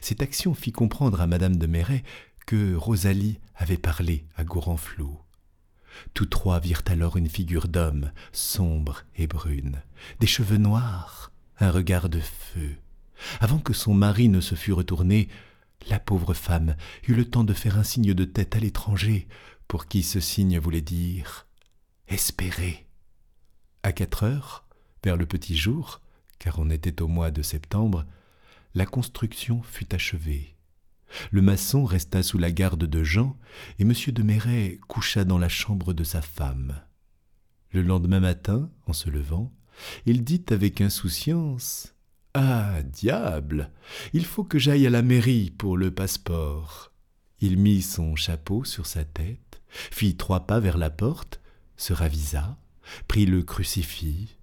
Cette 0.00 0.22
action 0.22 0.54
fit 0.54 0.72
comprendre 0.72 1.20
à 1.20 1.26
madame 1.26 1.56
de 1.56 1.66
Méret 1.66 2.02
que 2.48 2.74
Rosalie 2.74 3.38
avait 3.56 3.76
parlé 3.76 4.24
à 4.34 4.42
Gorenflot. 4.42 5.20
Tous 6.14 6.24
trois 6.24 6.60
virent 6.60 6.80
alors 6.86 7.18
une 7.18 7.28
figure 7.28 7.68
d'homme, 7.68 8.10
sombre 8.32 9.02
et 9.16 9.26
brune, 9.26 9.82
des 10.20 10.26
cheveux 10.26 10.56
noirs, 10.56 11.30
un 11.60 11.70
regard 11.70 12.08
de 12.08 12.20
feu. 12.20 12.74
Avant 13.40 13.58
que 13.58 13.74
son 13.74 13.92
mari 13.92 14.30
ne 14.30 14.40
se 14.40 14.54
fût 14.54 14.72
retourné, 14.72 15.28
la 15.90 15.98
pauvre 16.00 16.32
femme 16.32 16.74
eut 17.06 17.14
le 17.14 17.26
temps 17.26 17.44
de 17.44 17.52
faire 17.52 17.78
un 17.78 17.84
signe 17.84 18.14
de 18.14 18.24
tête 18.24 18.56
à 18.56 18.60
l'étranger, 18.60 19.28
pour 19.66 19.84
qui 19.84 20.02
ce 20.02 20.18
signe 20.18 20.58
voulait 20.58 20.80
dire 20.80 21.46
Espérez. 22.06 22.86
À 23.82 23.92
quatre 23.92 24.22
heures, 24.22 24.64
vers 25.04 25.18
le 25.18 25.26
petit 25.26 25.54
jour, 25.54 26.00
car 26.38 26.58
on 26.58 26.70
était 26.70 27.02
au 27.02 27.08
mois 27.08 27.30
de 27.30 27.42
septembre, 27.42 28.06
la 28.74 28.86
construction 28.86 29.60
fut 29.62 29.94
achevée. 29.94 30.57
Le 31.30 31.42
maçon 31.42 31.84
resta 31.84 32.22
sous 32.22 32.38
la 32.38 32.50
garde 32.50 32.84
de 32.84 33.02
Jean, 33.02 33.36
et 33.78 33.82
M. 33.82 33.92
de 34.08 34.22
Méret 34.22 34.78
coucha 34.88 35.24
dans 35.24 35.38
la 35.38 35.48
chambre 35.48 35.92
de 35.92 36.04
sa 36.04 36.22
femme. 36.22 36.80
Le 37.72 37.82
lendemain 37.82 38.20
matin, 38.20 38.70
en 38.86 38.92
se 38.92 39.10
levant, 39.10 39.52
il 40.06 40.24
dit 40.24 40.44
avec 40.50 40.80
insouciance 40.80 41.94
Ah, 42.34 42.82
diable 42.82 43.70
Il 44.12 44.24
faut 44.24 44.44
que 44.44 44.58
j'aille 44.58 44.86
à 44.86 44.90
la 44.90 45.02
mairie 45.02 45.50
pour 45.50 45.76
le 45.76 45.90
passeport. 45.90 46.92
Il 47.40 47.58
mit 47.58 47.82
son 47.82 48.16
chapeau 48.16 48.64
sur 48.64 48.86
sa 48.86 49.04
tête, 49.04 49.60
fit 49.68 50.16
trois 50.16 50.46
pas 50.46 50.60
vers 50.60 50.78
la 50.78 50.90
porte, 50.90 51.40
se 51.76 51.92
ravisa, 51.92 52.58
prit 53.06 53.26
le 53.26 53.42
crucifix. 53.42 54.38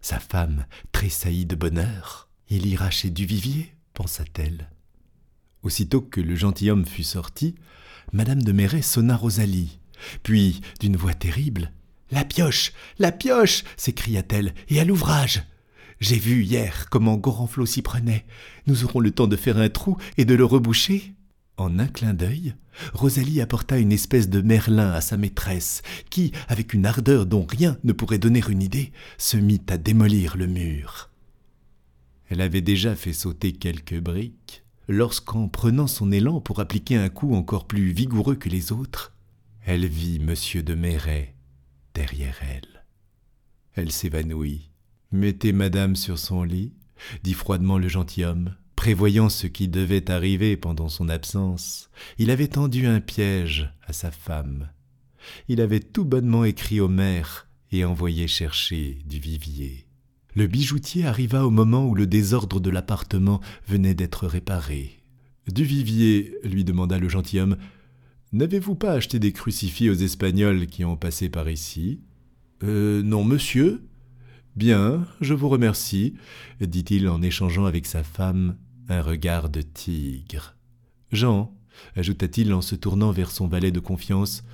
Sa 0.00 0.20
femme 0.20 0.66
tressaillit 0.92 1.46
de 1.46 1.56
bonheur. 1.56 2.28
Il 2.48 2.66
ira 2.66 2.90
chez 2.90 3.10
Duvivier, 3.10 3.74
pensa-t-elle. 3.94 4.70
Aussitôt 5.62 6.00
que 6.00 6.20
le 6.20 6.36
gentilhomme 6.36 6.86
fut 6.86 7.02
sorti, 7.02 7.54
madame 8.12 8.42
de 8.42 8.52
Méret 8.52 8.82
sonna 8.82 9.16
Rosalie. 9.16 9.78
Puis, 10.22 10.60
d'une 10.80 10.96
voix 10.96 11.14
terrible, 11.14 11.72
La 12.10 12.24
pioche 12.24 12.72
La 12.98 13.12
pioche 13.12 13.64
s'écria-t-elle, 13.76 14.54
et 14.68 14.80
à 14.80 14.84
l'ouvrage 14.84 15.42
J'ai 16.00 16.18
vu 16.18 16.44
hier 16.44 16.86
comment 16.90 17.16
Gorenflot 17.16 17.66
s'y 17.66 17.82
prenait. 17.82 18.24
Nous 18.66 18.84
aurons 18.84 19.00
le 19.00 19.10
temps 19.10 19.26
de 19.26 19.36
faire 19.36 19.58
un 19.58 19.68
trou 19.68 19.96
et 20.16 20.24
de 20.24 20.34
le 20.34 20.44
reboucher. 20.44 21.14
En 21.56 21.80
un 21.80 21.88
clin 21.88 22.14
d'œil, 22.14 22.54
Rosalie 22.94 23.40
apporta 23.40 23.78
une 23.78 23.90
espèce 23.90 24.28
de 24.28 24.40
merlin 24.40 24.92
à 24.92 25.00
sa 25.00 25.16
maîtresse, 25.16 25.82
qui, 26.08 26.30
avec 26.46 26.72
une 26.72 26.86
ardeur 26.86 27.26
dont 27.26 27.44
rien 27.44 27.76
ne 27.82 27.92
pourrait 27.92 28.18
donner 28.18 28.42
une 28.48 28.62
idée, 28.62 28.92
se 29.18 29.36
mit 29.36 29.60
à 29.68 29.76
démolir 29.76 30.36
le 30.36 30.46
mur. 30.46 31.10
Elle 32.30 32.40
avait 32.40 32.60
déjà 32.60 32.94
fait 32.94 33.12
sauter 33.12 33.52
quelques 33.52 33.98
briques, 33.98 34.62
lorsqu'en 34.88 35.48
prenant 35.48 35.86
son 35.86 36.10
élan 36.10 36.40
pour 36.40 36.60
appliquer 36.60 36.96
un 36.96 37.10
coup 37.10 37.34
encore 37.34 37.66
plus 37.66 37.92
vigoureux 37.92 38.34
que 38.34 38.48
les 38.48 38.72
autres, 38.72 39.14
elle 39.64 39.86
vit 39.86 40.18
monsieur 40.18 40.62
de 40.62 40.74
Méret 40.74 41.34
derrière 41.94 42.40
elle. 42.42 42.84
Elle 43.74 43.92
s'évanouit. 43.92 44.70
Mettez 45.12 45.52
madame 45.52 45.94
sur 45.94 46.18
son 46.18 46.42
lit, 46.42 46.72
dit 47.22 47.34
froidement 47.34 47.78
le 47.78 47.88
gentilhomme. 47.88 48.56
Prévoyant 48.76 49.28
ce 49.28 49.46
qui 49.46 49.68
devait 49.68 50.10
arriver 50.10 50.56
pendant 50.56 50.88
son 50.88 51.08
absence, 51.08 51.90
il 52.16 52.30
avait 52.30 52.48
tendu 52.48 52.86
un 52.86 53.00
piège 53.00 53.72
à 53.86 53.92
sa 53.92 54.10
femme. 54.10 54.70
Il 55.48 55.60
avait 55.60 55.80
tout 55.80 56.04
bonnement 56.04 56.44
écrit 56.44 56.80
au 56.80 56.88
maire 56.88 57.48
et 57.72 57.84
envoyé 57.84 58.28
chercher 58.28 59.00
du 59.04 59.18
vivier. 59.18 59.87
Le 60.38 60.46
bijoutier 60.46 61.04
arriva 61.04 61.44
au 61.44 61.50
moment 61.50 61.88
où 61.88 61.96
le 61.96 62.06
désordre 62.06 62.60
de 62.60 62.70
l'appartement 62.70 63.40
venait 63.66 63.96
d'être 63.96 64.28
réparé. 64.28 65.02
Duvivier, 65.52 66.38
lui 66.44 66.62
demanda 66.62 67.00
le 67.00 67.08
gentilhomme, 67.08 67.56
n'avez-vous 68.30 68.76
pas 68.76 68.92
acheté 68.92 69.18
des 69.18 69.32
crucifix 69.32 69.90
aux 69.90 69.94
Espagnols 69.94 70.68
qui 70.68 70.84
ont 70.84 70.96
passé 70.96 71.28
par 71.28 71.50
ici? 71.50 72.02
Euh, 72.62 73.02
non, 73.02 73.24
monsieur. 73.24 73.82
Bien, 74.54 75.08
je 75.20 75.34
vous 75.34 75.48
remercie, 75.48 76.14
dit-il 76.60 77.08
en 77.08 77.20
échangeant 77.20 77.64
avec 77.64 77.84
sa 77.84 78.04
femme 78.04 78.58
un 78.88 79.02
regard 79.02 79.48
de 79.48 79.62
tigre. 79.62 80.54
Jean, 81.10 81.52
ajouta-t-il 81.96 82.54
en 82.54 82.60
se 82.60 82.76
tournant 82.76 83.10
vers 83.10 83.32
son 83.32 83.48
valet 83.48 83.72
de 83.72 83.80
confiance, 83.80 84.44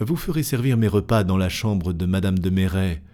vous 0.00 0.16
ferez 0.16 0.42
servir 0.42 0.76
mes 0.76 0.88
repas 0.88 1.22
dans 1.22 1.36
la 1.36 1.48
chambre 1.48 1.92
de 1.92 2.06
madame 2.06 2.40
de 2.40 2.50
Méret. 2.50 3.04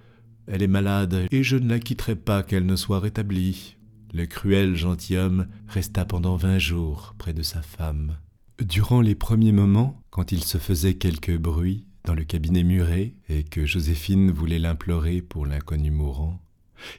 Elle 0.47 0.63
est 0.63 0.69
malade, 0.69 1.27
et 1.31 1.43
je 1.43 1.57
ne 1.57 1.69
la 1.69 1.81
quitterai 1.81 2.15
pas 2.15 2.43
qu'elle 2.43 2.67
ne 2.67 2.77
soit 2.77 3.01
rétablie. 3.01 3.77
Le 4.15 4.27
cruel 4.27 4.77
gentilhomme 4.77 5.49
resta 5.67 6.05
pendant 6.05 6.37
vingt 6.37 6.59
jours 6.59 7.15
près 7.19 7.33
de 7.33 7.43
sa 7.43 7.63
femme. 7.63 8.17
Durant 8.65 9.01
les 9.01 9.15
premiers 9.15 9.53
moments, 9.53 10.01
quand 10.11 10.33
il 10.33 10.43
se 10.45 10.59
faisait 10.59 10.95
quelque 10.95 11.37
bruit 11.37 11.85
dans 12.05 12.15
le 12.15 12.25
cabinet 12.25 12.63
muré 12.63 13.17
et 13.29 13.43
que 13.43 13.67
Joséphine 13.67 14.31
voulait 14.31 14.61
l'implorer 14.61 15.21
pour 15.21 15.45
l'inconnu 15.45 15.91
mourant, 15.91 16.41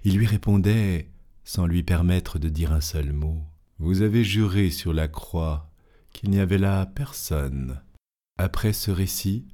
il 0.03 0.17
lui 0.17 0.25
répondait, 0.25 1.09
sans 1.43 1.65
lui 1.65 1.83
permettre 1.83 2.39
de 2.39 2.49
dire 2.49 2.73
un 2.73 2.81
seul 2.81 3.13
mot, 3.13 3.41
Vous 3.79 4.01
avez 4.01 4.23
juré 4.23 4.69
sur 4.69 4.93
la 4.93 5.07
croix 5.07 5.71
qu'il 6.11 6.29
n'y 6.29 6.39
avait 6.39 6.57
là 6.57 6.85
personne. 6.85 7.81
Après 8.37 8.73
ce 8.73 8.91
récit, 8.91 9.45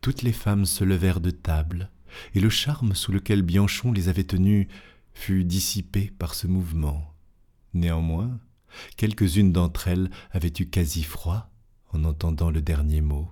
toutes 0.00 0.22
les 0.22 0.32
femmes 0.32 0.66
se 0.66 0.84
levèrent 0.84 1.20
de 1.20 1.30
table, 1.30 1.90
et 2.34 2.40
le 2.40 2.50
charme 2.50 2.94
sous 2.94 3.12
lequel 3.12 3.42
Bianchon 3.42 3.92
les 3.92 4.08
avait 4.08 4.24
tenues 4.24 4.68
fut 5.12 5.44
dissipé 5.44 6.12
par 6.18 6.34
ce 6.34 6.46
mouvement. 6.46 7.14
Néanmoins, 7.74 8.38
quelques-unes 8.96 9.52
d'entre 9.52 9.88
elles 9.88 10.10
avaient 10.30 10.52
eu 10.58 10.66
quasi 10.66 11.02
froid 11.02 11.50
en 11.92 12.04
entendant 12.04 12.50
le 12.50 12.62
dernier 12.62 13.00
mot. 13.00 13.30